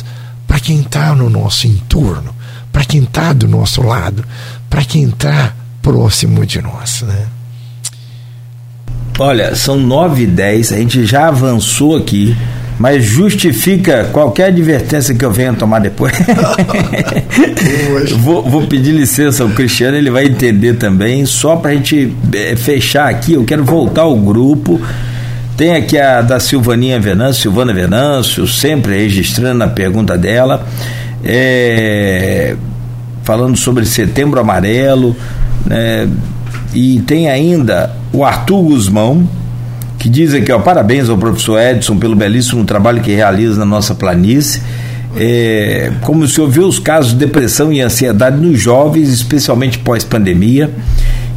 [0.47, 2.34] para quem está no nosso entorno,
[2.72, 4.24] para quem está do nosso lado,
[4.70, 7.02] para quem está próximo de nós.
[7.02, 7.26] Né?
[9.18, 12.36] Olha, são nove e dez, a gente já avançou aqui
[12.78, 16.12] mas justifica qualquer advertência que eu venha tomar depois.
[18.20, 21.24] vou, vou, pedir licença ao Cristiano, ele vai entender também.
[21.24, 24.81] Só para a gente é, fechar aqui, eu quero voltar ao grupo.
[25.57, 30.66] Tem aqui a da Silvaninha Venâncio, Silvana Venâncio, sempre registrando a pergunta dela,
[31.24, 32.55] é,
[33.23, 35.16] falando sobre setembro amarelo.
[35.65, 36.07] Né,
[36.74, 39.27] e tem ainda o Arthur Guzmão,
[39.98, 43.94] que diz aqui, ó, parabéns ao professor Edson pelo belíssimo trabalho que realiza na nossa
[43.94, 44.60] planície.
[45.18, 50.70] É, como o senhor vê os casos de depressão e ansiedade nos jovens, especialmente pós-pandemia.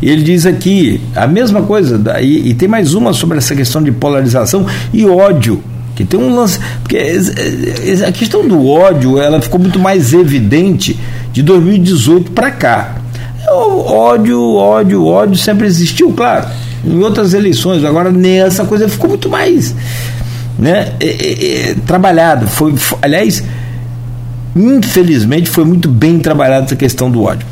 [0.02, 3.91] Ele diz aqui a mesma coisa, e, e tem mais uma sobre essa questão de
[3.91, 5.61] polarização e ódio
[5.95, 6.98] que tem um lance porque
[8.07, 10.98] a questão do ódio ela ficou muito mais evidente
[11.34, 12.95] de 2018 para cá
[13.49, 16.48] ódio ódio ódio sempre existiu claro
[16.84, 17.84] em outras eleições.
[17.84, 19.76] Agora, nessa coisa ficou muito mais
[20.57, 22.47] né, é, é, é, trabalhado.
[22.47, 23.43] Foi, foi, aliás,
[24.56, 27.47] infelizmente, foi muito bem trabalhada essa questão do ódio.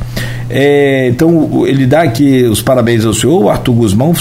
[0.49, 4.13] É, então, ele dá aqui os parabéns ao senhor, o Arthur Guzmão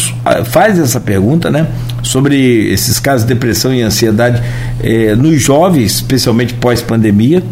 [0.44, 1.68] faz essa pergunta, né?
[2.02, 4.42] Sobre esses casos de depressão e ansiedade
[4.82, 7.42] é, nos jovens, especialmente pós-pandemia.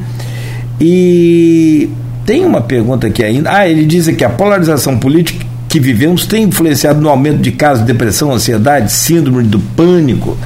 [0.81, 1.89] E
[2.27, 3.53] Tem uma pergunta aqui ainda.
[3.53, 5.45] Ah, ele diz que a polarização política
[5.75, 10.39] que vivemos tem influenciado no aumento de casos de depressão, ansiedade, síndrome do pânico.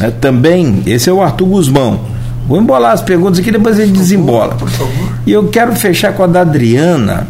[0.00, 2.00] É, também, esse é o Arthur Guzmão.
[2.48, 4.56] Vou embolar as perguntas aqui, depois ele desembola.
[5.26, 7.28] E eu quero fechar com a da Adriana.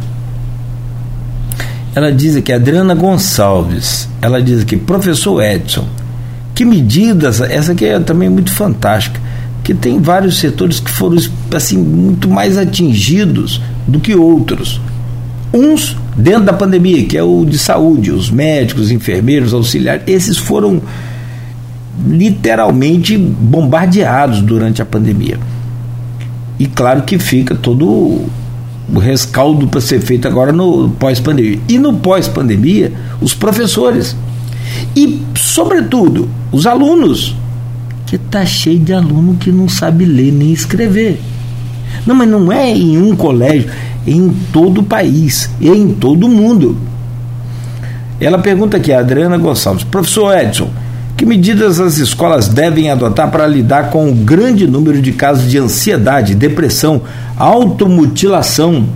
[1.93, 4.09] Ela diz aqui, Adriana Gonçalves.
[4.23, 5.89] Ela diz aqui, professor Edson,
[6.55, 9.21] que medidas, essa aqui é também muito fantástica,
[9.65, 11.17] que tem vários setores que foram
[11.53, 14.81] assim muito mais atingidos do que outros.
[15.55, 20.83] Uns dentro da pandemia, que é o de saúde, os médicos, enfermeiros, auxiliares, esses foram
[22.09, 25.39] literalmente bombardeados durante a pandemia.
[26.59, 31.61] E claro que fica todo o rescaldo para ser feito agora no pós-pandemia.
[31.69, 34.17] E no pós-pandemia, os professores.
[34.97, 37.37] E, sobretudo, os alunos.
[38.07, 41.21] Que está cheio de aluno que não sabe ler nem escrever.
[42.07, 43.71] Não, mas não é em um colégio,
[44.07, 46.77] em todo o país, é em todo o mundo.
[48.21, 50.71] Ela pergunta aqui, a Adriana Gonçalves, professor Edson,
[51.17, 55.59] que medidas as escolas devem adotar para lidar com o grande número de casos de
[55.59, 57.03] ansiedade, depressão,
[57.37, 58.89] automutilação,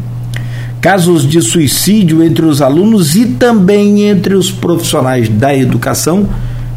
[0.80, 6.28] casos de suicídio entre os alunos e também entre os profissionais da educação?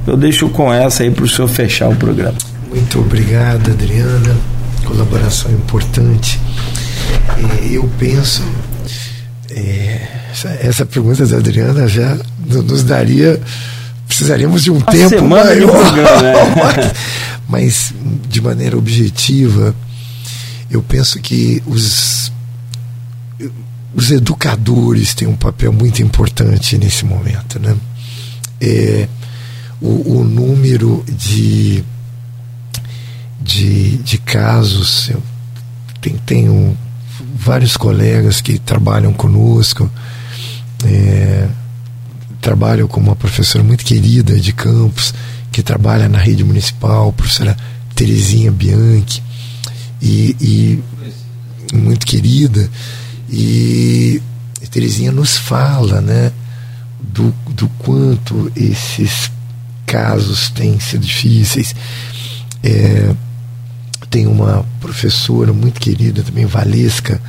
[0.06, 2.38] Eu deixo com essa aí para o senhor fechar o programa.
[2.70, 4.36] Muito obrigado, Adriana.
[4.86, 6.40] Colaboração importante.
[7.72, 8.44] Eu penso.
[9.50, 10.08] É,
[10.62, 13.40] essa pergunta da Adriana já nos daria
[14.12, 15.94] precisaríamos de um Uma tempo maior.
[15.94, 16.92] Né?
[17.48, 17.94] mas,
[18.28, 19.74] de maneira objetiva,
[20.70, 22.32] eu penso que os,
[23.96, 27.58] os educadores têm um papel muito importante nesse momento.
[27.58, 27.76] Né?
[28.60, 29.08] É,
[29.82, 31.84] o, o número de,
[33.42, 35.24] de, de casos, eu
[36.02, 36.78] tenho, tenho
[37.42, 39.90] vários colegas que trabalham conosco.
[40.86, 41.48] É,
[42.88, 45.14] com uma professora muito querida de campus,
[45.52, 47.58] que trabalha na rede municipal, a professora
[47.96, 49.22] Terezinha Bianchi,
[50.02, 52.70] e, e muito querida.
[53.30, 54.22] E
[54.70, 56.32] Terezinha nos fala né,
[57.02, 59.32] do, do quanto esses
[59.86, 61.76] casos têm sido difíceis.
[62.64, 63.14] É,
[64.12, 67.20] tem uma professora muito querida também, Valesca,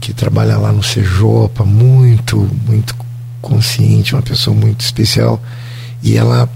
[0.00, 2.94] que trabalha lá no Sejopa, muito, muito
[3.40, 5.40] consciente, uma pessoa muito especial,
[6.02, 6.50] e ela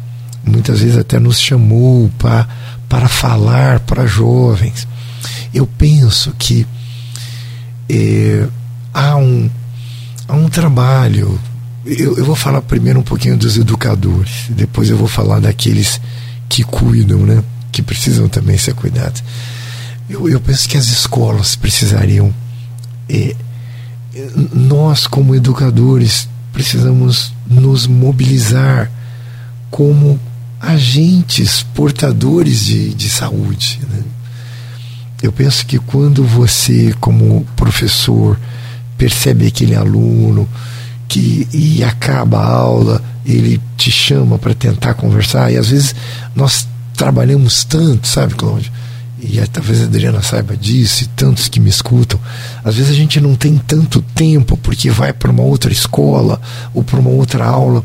[0.45, 2.49] muitas vezes até nos chamou para,
[2.89, 4.87] para falar para jovens.
[5.55, 6.67] Eu penso que
[7.89, 8.49] é,
[8.93, 9.49] há, um,
[10.27, 11.39] há um trabalho.
[11.85, 16.01] Eu, eu vou falar primeiro um pouquinho dos educadores, depois eu vou falar daqueles
[16.49, 17.45] que cuidam, né?
[17.77, 19.23] Que precisam também ser cuidados.
[20.09, 22.33] Eu, eu penso que as escolas precisariam,
[23.07, 23.37] é,
[24.51, 28.91] nós como educadores, precisamos nos mobilizar
[29.71, 30.19] como
[30.59, 33.79] agentes portadores de, de saúde.
[33.91, 34.03] Né?
[35.23, 38.41] Eu penso que quando você, como professor,
[38.97, 40.49] percebe aquele aluno
[41.07, 45.95] que e acaba a aula, ele te chama para tentar conversar, e às vezes
[46.35, 46.67] nós
[46.97, 48.73] trabalhamos tanto, sabe, Cláudio?
[49.19, 52.21] e talvez a Adriana saiba disso, e tantos que me escutam,
[52.63, 56.41] às vezes a gente não tem tanto tempo porque vai para uma outra escola
[56.75, 57.83] ou para uma outra aula,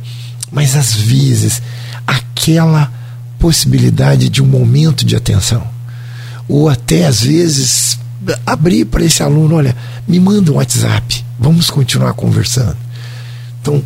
[0.51, 1.61] mas às vezes
[2.05, 2.91] aquela
[3.39, 5.65] possibilidade de um momento de atenção,
[6.47, 7.97] ou até às vezes
[8.45, 9.75] abrir para esse aluno: olha,
[10.07, 12.77] me manda um WhatsApp, vamos continuar conversando.
[13.61, 13.81] Então,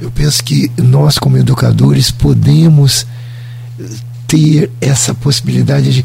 [0.00, 3.06] eu penso que nós, como educadores, podemos
[4.28, 6.04] ter essa possibilidade de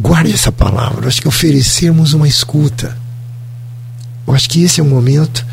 [0.00, 1.08] Guarde essa palavra.
[1.08, 2.96] Acho que oferecermos uma escuta.
[4.26, 5.44] Eu acho que esse é o momento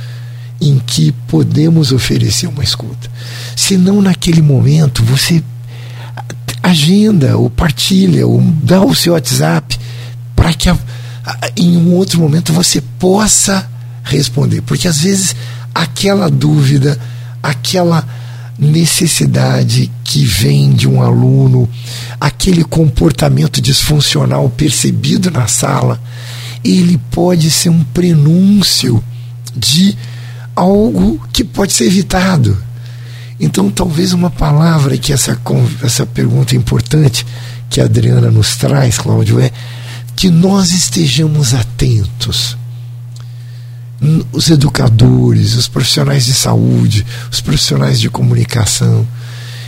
[0.62, 3.10] em que podemos oferecer uma escuta.
[3.56, 5.44] Se não naquele momento você
[6.62, 9.78] agenda ou partilha ou dá o seu WhatsApp
[10.36, 10.78] para que a,
[11.24, 13.68] a, em um outro momento você possa
[14.04, 15.36] responder, porque às vezes
[15.74, 17.00] aquela dúvida,
[17.42, 18.08] aquela
[18.58, 21.70] necessidade que vem de um aluno,
[22.20, 26.02] aquele comportamento disfuncional percebido na sala,
[26.64, 29.04] ele pode ser um prenúncio
[29.56, 29.96] de
[30.56, 32.58] algo que pode ser evitado.
[33.40, 35.38] Então, talvez uma palavra que essa,
[35.84, 37.26] essa pergunta importante
[37.70, 39.52] que a Adriana nos traz, Cláudio, é
[40.16, 42.58] que nós estejamos atentos
[44.32, 49.08] os educadores, os profissionais de saúde, os profissionais de comunicação.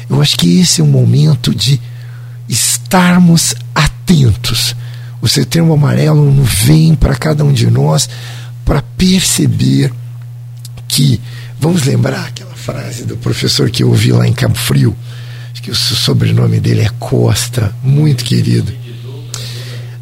[0.09, 1.79] Eu acho que esse é um momento de
[2.47, 4.75] estarmos atentos.
[5.21, 8.09] O setembro amarelo vem para cada um de nós
[8.63, 9.91] para perceber
[10.87, 11.19] que,
[11.59, 14.95] vamos lembrar aquela frase do professor que eu ouvi lá em Cabo Frio,
[15.67, 18.71] que o sobrenome dele é Costa, muito querido.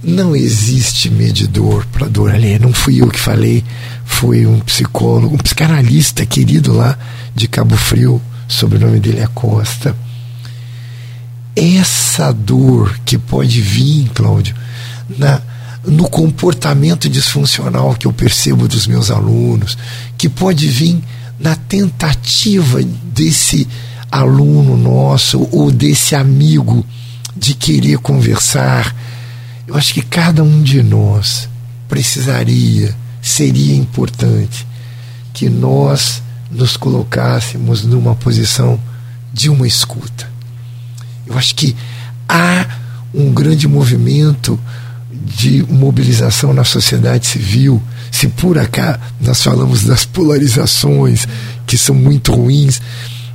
[0.04, 2.60] Não existe medidor para dor alheia.
[2.60, 3.64] Não fui eu que falei,
[4.06, 6.98] foi um psicólogo, um psicanalista querido lá
[7.36, 9.96] de Cabo Frio, sobrenome dele é Costa.
[11.56, 14.56] Essa dor que pode vir, Cláudio,
[15.18, 15.42] na,
[15.84, 19.78] no comportamento disfuncional que eu percebo dos meus alunos,
[20.18, 21.02] que pode vir
[21.40, 23.68] na tentativa desse
[24.12, 26.86] aluno nosso ou desse amigo
[27.36, 28.96] de querer conversar.
[29.68, 31.50] Eu acho que cada um de nós
[31.90, 32.96] precisaria,
[33.26, 34.68] seria importante
[35.34, 36.22] que nós
[36.52, 38.80] nos colocássemos numa posição
[39.34, 40.30] de uma escuta.
[41.26, 41.76] Eu acho que
[42.30, 42.68] há
[43.12, 44.60] um grande movimento
[45.12, 47.82] de mobilização na sociedade civil.
[48.12, 51.28] Se por acaso nós falamos das polarizações
[51.66, 52.80] que são muito ruins,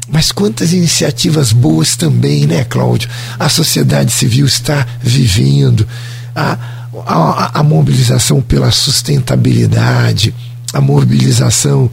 [0.08, 3.10] mas quantas iniciativas boas também, né, Cláudio?
[3.40, 5.86] A sociedade civil está vivendo
[6.34, 10.34] a, a, a mobilização pela sustentabilidade,
[10.72, 11.90] a mobilização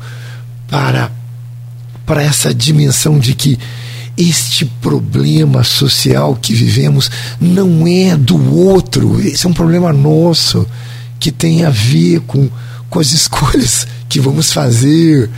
[0.68, 1.12] para,
[2.06, 3.58] para essa dimensão de que
[4.18, 10.66] este problema social que vivemos não é do outro, esse é um problema nosso
[11.20, 12.50] que tem a ver com,
[12.90, 15.30] com as escolhas que vamos fazer,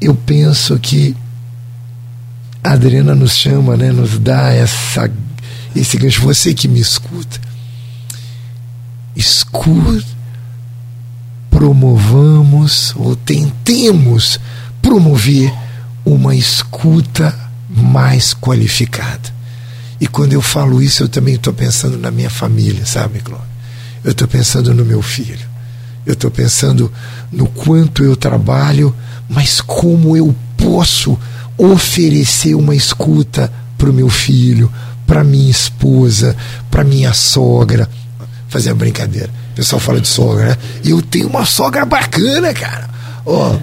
[0.00, 1.14] eu penso que
[2.62, 5.10] a Adriana nos chama, né, nos dá essa,
[5.74, 6.22] esse gancho.
[6.22, 7.40] Você que me escuta,
[9.16, 10.06] escute,
[11.50, 14.38] promovamos ou tentemos
[14.82, 15.52] promover
[16.04, 17.34] uma escuta
[17.68, 19.32] mais qualificada.
[20.00, 23.54] E quando eu falo isso, eu também estou pensando na minha família, sabe, Glória?
[24.02, 25.54] Eu estou pensando no meu filho.
[26.04, 26.92] Eu estou pensando
[27.32, 28.94] no quanto eu trabalho
[29.28, 31.18] mas como eu posso
[31.56, 34.70] oferecer uma escuta para o meu filho,
[35.14, 36.36] para minha esposa,
[36.68, 37.88] para minha sogra.
[38.48, 39.30] Fazer a brincadeira.
[39.52, 40.56] O pessoal fala de sogra, né?
[40.84, 42.90] Eu tenho uma sogra bacana, cara.
[43.24, 43.56] Ó,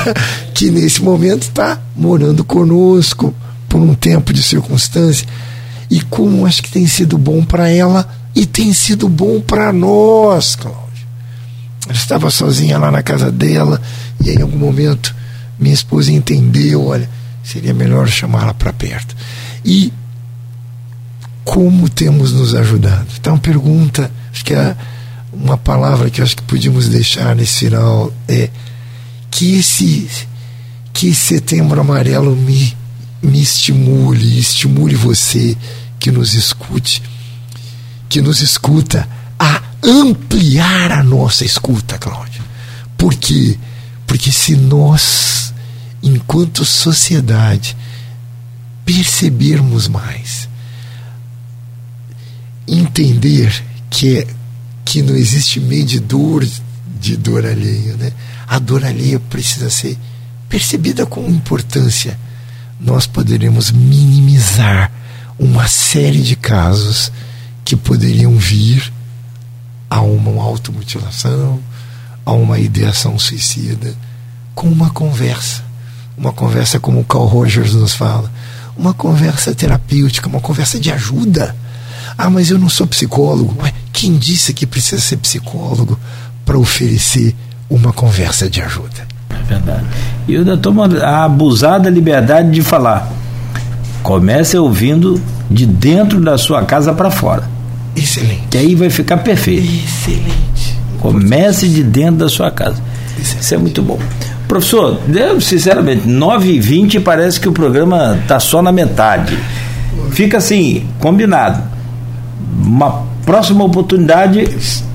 [0.54, 3.34] que nesse momento está morando conosco
[3.68, 5.28] por um tempo de circunstância.
[5.90, 10.56] E como acho que tem sido bom para ela e tem sido bom para nós,
[10.56, 10.80] Cláudio.
[11.84, 13.78] Ela estava sozinha lá na casa dela
[14.24, 15.14] e em algum momento
[15.60, 17.10] minha esposa entendeu, olha,
[17.42, 19.14] seria melhor chamá-la para perto.
[19.62, 19.92] E
[21.44, 23.06] como temos nos ajudado?
[23.18, 24.76] Então pergunta, acho que é
[25.32, 28.48] uma palavra que acho que podíamos deixar nesse final é
[29.30, 30.08] que esse
[30.92, 32.74] que setembro amarelo me
[33.24, 35.56] me estimule, estimule você
[35.98, 37.02] que nos escute,
[38.08, 39.08] que nos escuta
[39.38, 42.42] a ampliar a nossa escuta, Cláudio.
[42.98, 43.58] Por quê?
[44.06, 45.54] Porque se nós,
[46.02, 47.76] enquanto sociedade,
[48.84, 50.48] percebermos mais,
[52.66, 54.26] entender que, é,
[54.84, 56.46] que não existe medidor
[57.00, 58.12] de dor alheia, né?
[58.46, 59.98] a dor alheia precisa ser
[60.48, 62.18] percebida com importância,
[62.80, 64.90] nós poderemos minimizar
[65.38, 67.10] uma série de casos
[67.64, 68.92] que poderiam vir
[69.88, 71.60] a uma automutilação,
[72.24, 73.94] a uma ideação suicida
[74.54, 75.62] com uma conversa.
[76.16, 78.30] Uma conversa como o Carl Rogers nos fala.
[78.76, 81.54] Uma conversa terapêutica, uma conversa de ajuda.
[82.16, 83.54] Ah, mas eu não sou psicólogo.
[83.62, 85.98] Ué, quem disse que precisa ser psicólogo
[86.44, 87.34] para oferecer
[87.68, 89.06] uma conversa de ajuda?
[89.30, 89.84] É verdade.
[90.28, 93.10] E ainda toma a abusada liberdade de falar.
[94.02, 95.20] Comece ouvindo
[95.50, 97.48] de dentro da sua casa para fora.
[97.96, 98.44] Excelente.
[98.50, 99.64] Que aí vai ficar perfeito.
[99.64, 100.78] Excelente.
[101.00, 102.82] Comece de dentro da sua casa.
[103.18, 103.98] Isso é muito bom.
[104.48, 109.38] Professor, eu, sinceramente, 9 e 20 parece que o programa está só na metade.
[110.10, 111.73] Fica assim, combinado.
[112.62, 114.48] Uma próxima oportunidade,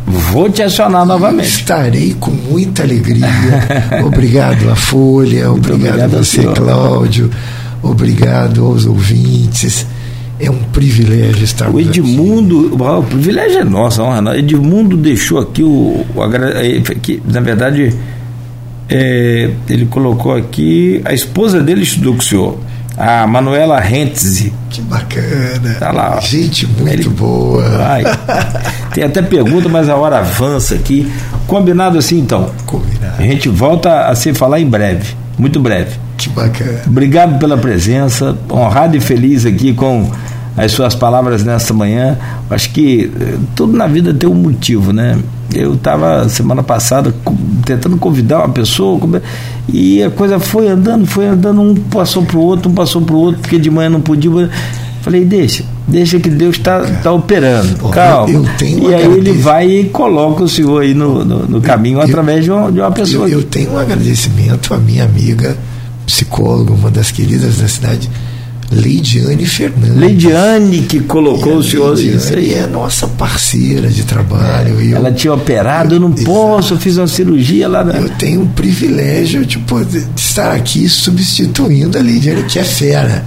[0.05, 1.47] vou te acionar novamente.
[1.47, 3.27] Estarei com muita alegria.
[4.05, 7.29] obrigado à Folha, obrigado, obrigado a você, Cláudio,
[7.81, 9.85] obrigado aos ouvintes.
[10.39, 12.81] É um privilégio estar O Edmundo, aqui.
[12.81, 14.37] o privilégio é nosso, honra.
[14.37, 17.93] Edmundo deixou aqui o, o que, na verdade,
[18.89, 22.57] é, ele colocou aqui a esposa dele estudou com o senhor,
[22.99, 24.53] a Manuela Rentze.
[24.69, 25.75] Que bacana.
[25.79, 27.63] Tá lá, Gente muito ele, boa.
[27.87, 28.03] Ai,
[28.93, 31.09] tem até pergunta, mas a hora avança aqui.
[31.47, 32.51] Combinado assim então?
[32.65, 33.15] Combinado.
[33.17, 35.97] A gente volta a se falar em breve, muito breve.
[36.17, 36.81] Que bacana.
[36.85, 40.11] Obrigado pela presença, honrado e feliz aqui com
[40.59, 42.17] as suas palavras nesta manhã.
[42.49, 45.17] Acho que eh, tudo na vida tem um motivo, né?
[45.53, 47.13] Eu estava semana passada
[47.65, 48.99] tentando convidar uma pessoa
[49.67, 53.15] e a coisa foi andando, foi andando, um passou para o outro, um passou para
[53.15, 54.49] o outro, porque de manhã não podia.
[55.01, 57.87] Falei, deixa, deixa que Deus está tá operando.
[57.89, 58.29] Calma.
[58.33, 61.99] Eu, eu e aí ele vai e coloca o senhor aí no, no, no caminho
[61.99, 63.29] eu, através de uma, de uma pessoa.
[63.29, 65.57] Eu, tenho um agradecimento à minha amiga,
[66.05, 68.09] psicóloga, uma das queridas da cidade,
[68.71, 69.97] Leidiane Fernandes.
[69.97, 72.53] Leidiane que colocou o senhor isso aí.
[72.53, 74.79] é nossa parceira de trabalho.
[74.79, 76.25] É, ela tinha operado, eu não exato.
[76.25, 77.93] posso, eu fiz uma cirurgia lá na...
[77.93, 83.25] Eu tenho o privilégio de poder estar aqui substituindo a Leidiane, que é fera.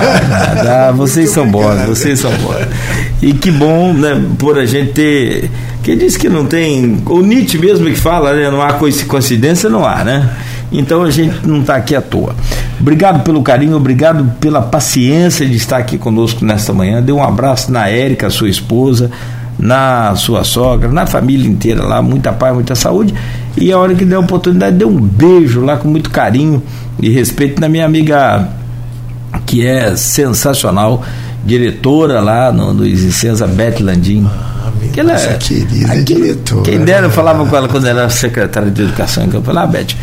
[0.00, 2.66] Ah, ah vocês são bons, vocês são bons.
[3.20, 5.50] E que bom, né, por a gente ter.
[5.82, 7.02] Quem disse que não tem.
[7.06, 8.50] O Nietzsche mesmo que fala, né?
[8.50, 10.30] Não há coincidência, não há, né?
[10.72, 12.34] Então a gente não está aqui à toa.
[12.80, 17.02] Obrigado pelo carinho, obrigado pela paciência de estar aqui conosco nesta manhã.
[17.02, 19.10] Dê um abraço na Érica, sua esposa,
[19.58, 23.14] na sua sogra, na família inteira lá, muita paz, muita saúde.
[23.56, 26.62] E a hora que der a oportunidade, dê um beijo lá com muito carinho
[27.00, 28.48] e respeito na minha amiga,
[29.46, 31.04] que é sensacional,
[31.44, 34.26] diretora lá no, no Existência, Beth Landim.
[34.26, 36.62] Ah, que ela, é querida aqui, diretora.
[36.62, 39.70] Quem dera, eu falava com ela quando ela era secretária de Educação, eu falava, ah,
[39.70, 39.94] Beth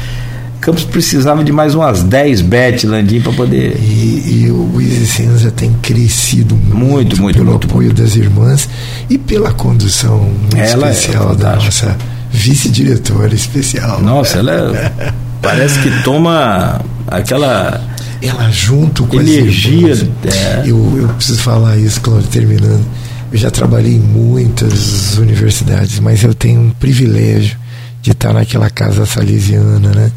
[0.62, 3.78] Campos precisava de mais umas 10 bet Landim para poder.
[3.80, 4.70] E, e o
[5.06, 8.02] Cinza tem crescido muito, muito, muito pelo muito, apoio muito.
[8.02, 8.70] das irmãs
[9.10, 11.98] e pela condução muito ela é especial é da nossa
[12.32, 14.02] vice-diretora especial.
[14.02, 17.82] Nossa, ela é, parece que toma aquela.
[18.22, 19.94] Ela junto com energia.
[19.94, 20.64] As irmãs, é.
[20.66, 22.86] eu, eu preciso falar isso, Cláudio, terminando.
[23.32, 27.58] Eu já trabalhei em muitas universidades, mas eu tenho um privilégio
[28.02, 30.12] de estar naquela casa salesiana, né?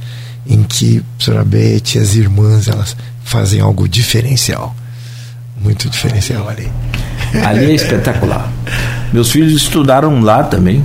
[0.46, 4.74] Em que a professora Beth e as irmãs elas fazem algo diferencial.
[5.60, 6.68] Muito diferencial ali.
[7.44, 8.50] Ali é espetacular.
[9.12, 10.84] Meus filhos estudaram lá também.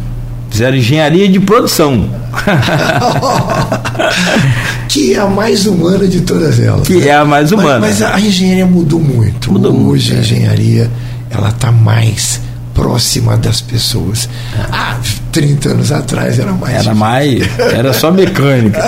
[0.50, 2.10] Fizeram engenharia de produção.
[4.88, 6.88] que é a mais humana de todas elas.
[6.88, 7.08] Que né?
[7.08, 7.80] é a mais humana.
[7.80, 9.52] Mas, mas, a engenharia mudou muito.
[9.52, 10.20] Mudou Hoje muito, a é.
[10.20, 10.92] engenharia
[11.30, 12.40] ela está mais
[12.78, 14.30] próxima das pessoas.
[14.72, 14.98] Há
[15.32, 16.74] 30 anos atrás era mais.
[16.74, 16.96] Era difícil.
[16.96, 17.60] mais.
[17.74, 18.80] Era só mecânica.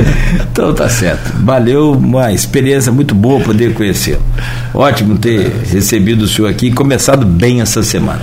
[0.50, 1.30] então tá certo.
[1.44, 4.22] Valeu, uma experiência muito boa poder conhecê-lo.
[4.72, 8.22] Ótimo ter recebido o senhor aqui e começado bem essa semana.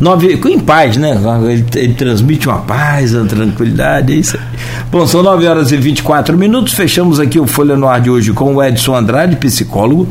[0.00, 1.20] Nove, em paz, né?
[1.50, 4.42] Ele, ele, transmite uma paz, uma tranquilidade, é isso aí.
[4.90, 6.72] Bom, são 9 horas e 24 minutos.
[6.72, 10.08] Fechamos aqui o Folha no Ar de hoje com o Edson Andrade, psicólogo,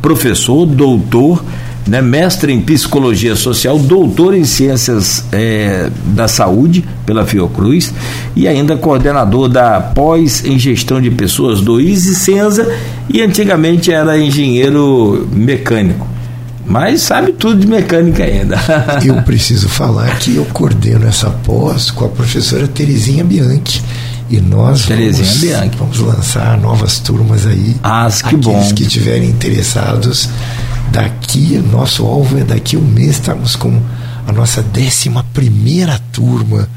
[0.00, 1.42] professor, doutor
[1.86, 7.92] né, mestre em psicologia social, doutor em ciências é, da saúde pela Fiocruz
[8.36, 12.72] e ainda coordenador da pós em gestão de pessoas do Easy Senza
[13.08, 16.06] e antigamente era engenheiro mecânico.
[16.64, 18.56] Mas sabe tudo de mecânica ainda.
[19.04, 23.82] eu preciso falar que eu coordeno essa pós com a professora Terezinha Bianchi.
[24.30, 25.76] E nós vamos, Bianchi.
[25.76, 27.76] vamos lançar novas turmas aí.
[27.82, 28.52] Ah, que bom.
[28.52, 30.28] Aqueles que estiverem interessados
[30.92, 33.80] Daqui, nosso alvo é daqui um mês estarmos com
[34.26, 36.68] a nossa décima primeira turma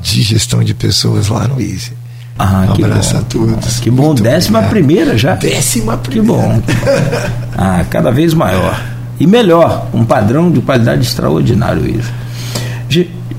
[0.00, 1.92] de gestão de pessoas lá no Easy.
[2.38, 3.78] Ah, um abraço a todos.
[3.80, 4.70] Que bom, Muito décima obrigado.
[4.70, 5.34] primeira já.
[5.34, 6.62] Décima primeira.
[6.62, 6.62] Que bom.
[7.56, 8.82] ah, cada vez maior.
[9.18, 12.10] E melhor, um padrão de qualidade extraordinário isso.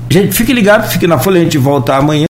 [0.08, 2.20] Gente, fique ligado, fique na folha, a gente volta amanhã.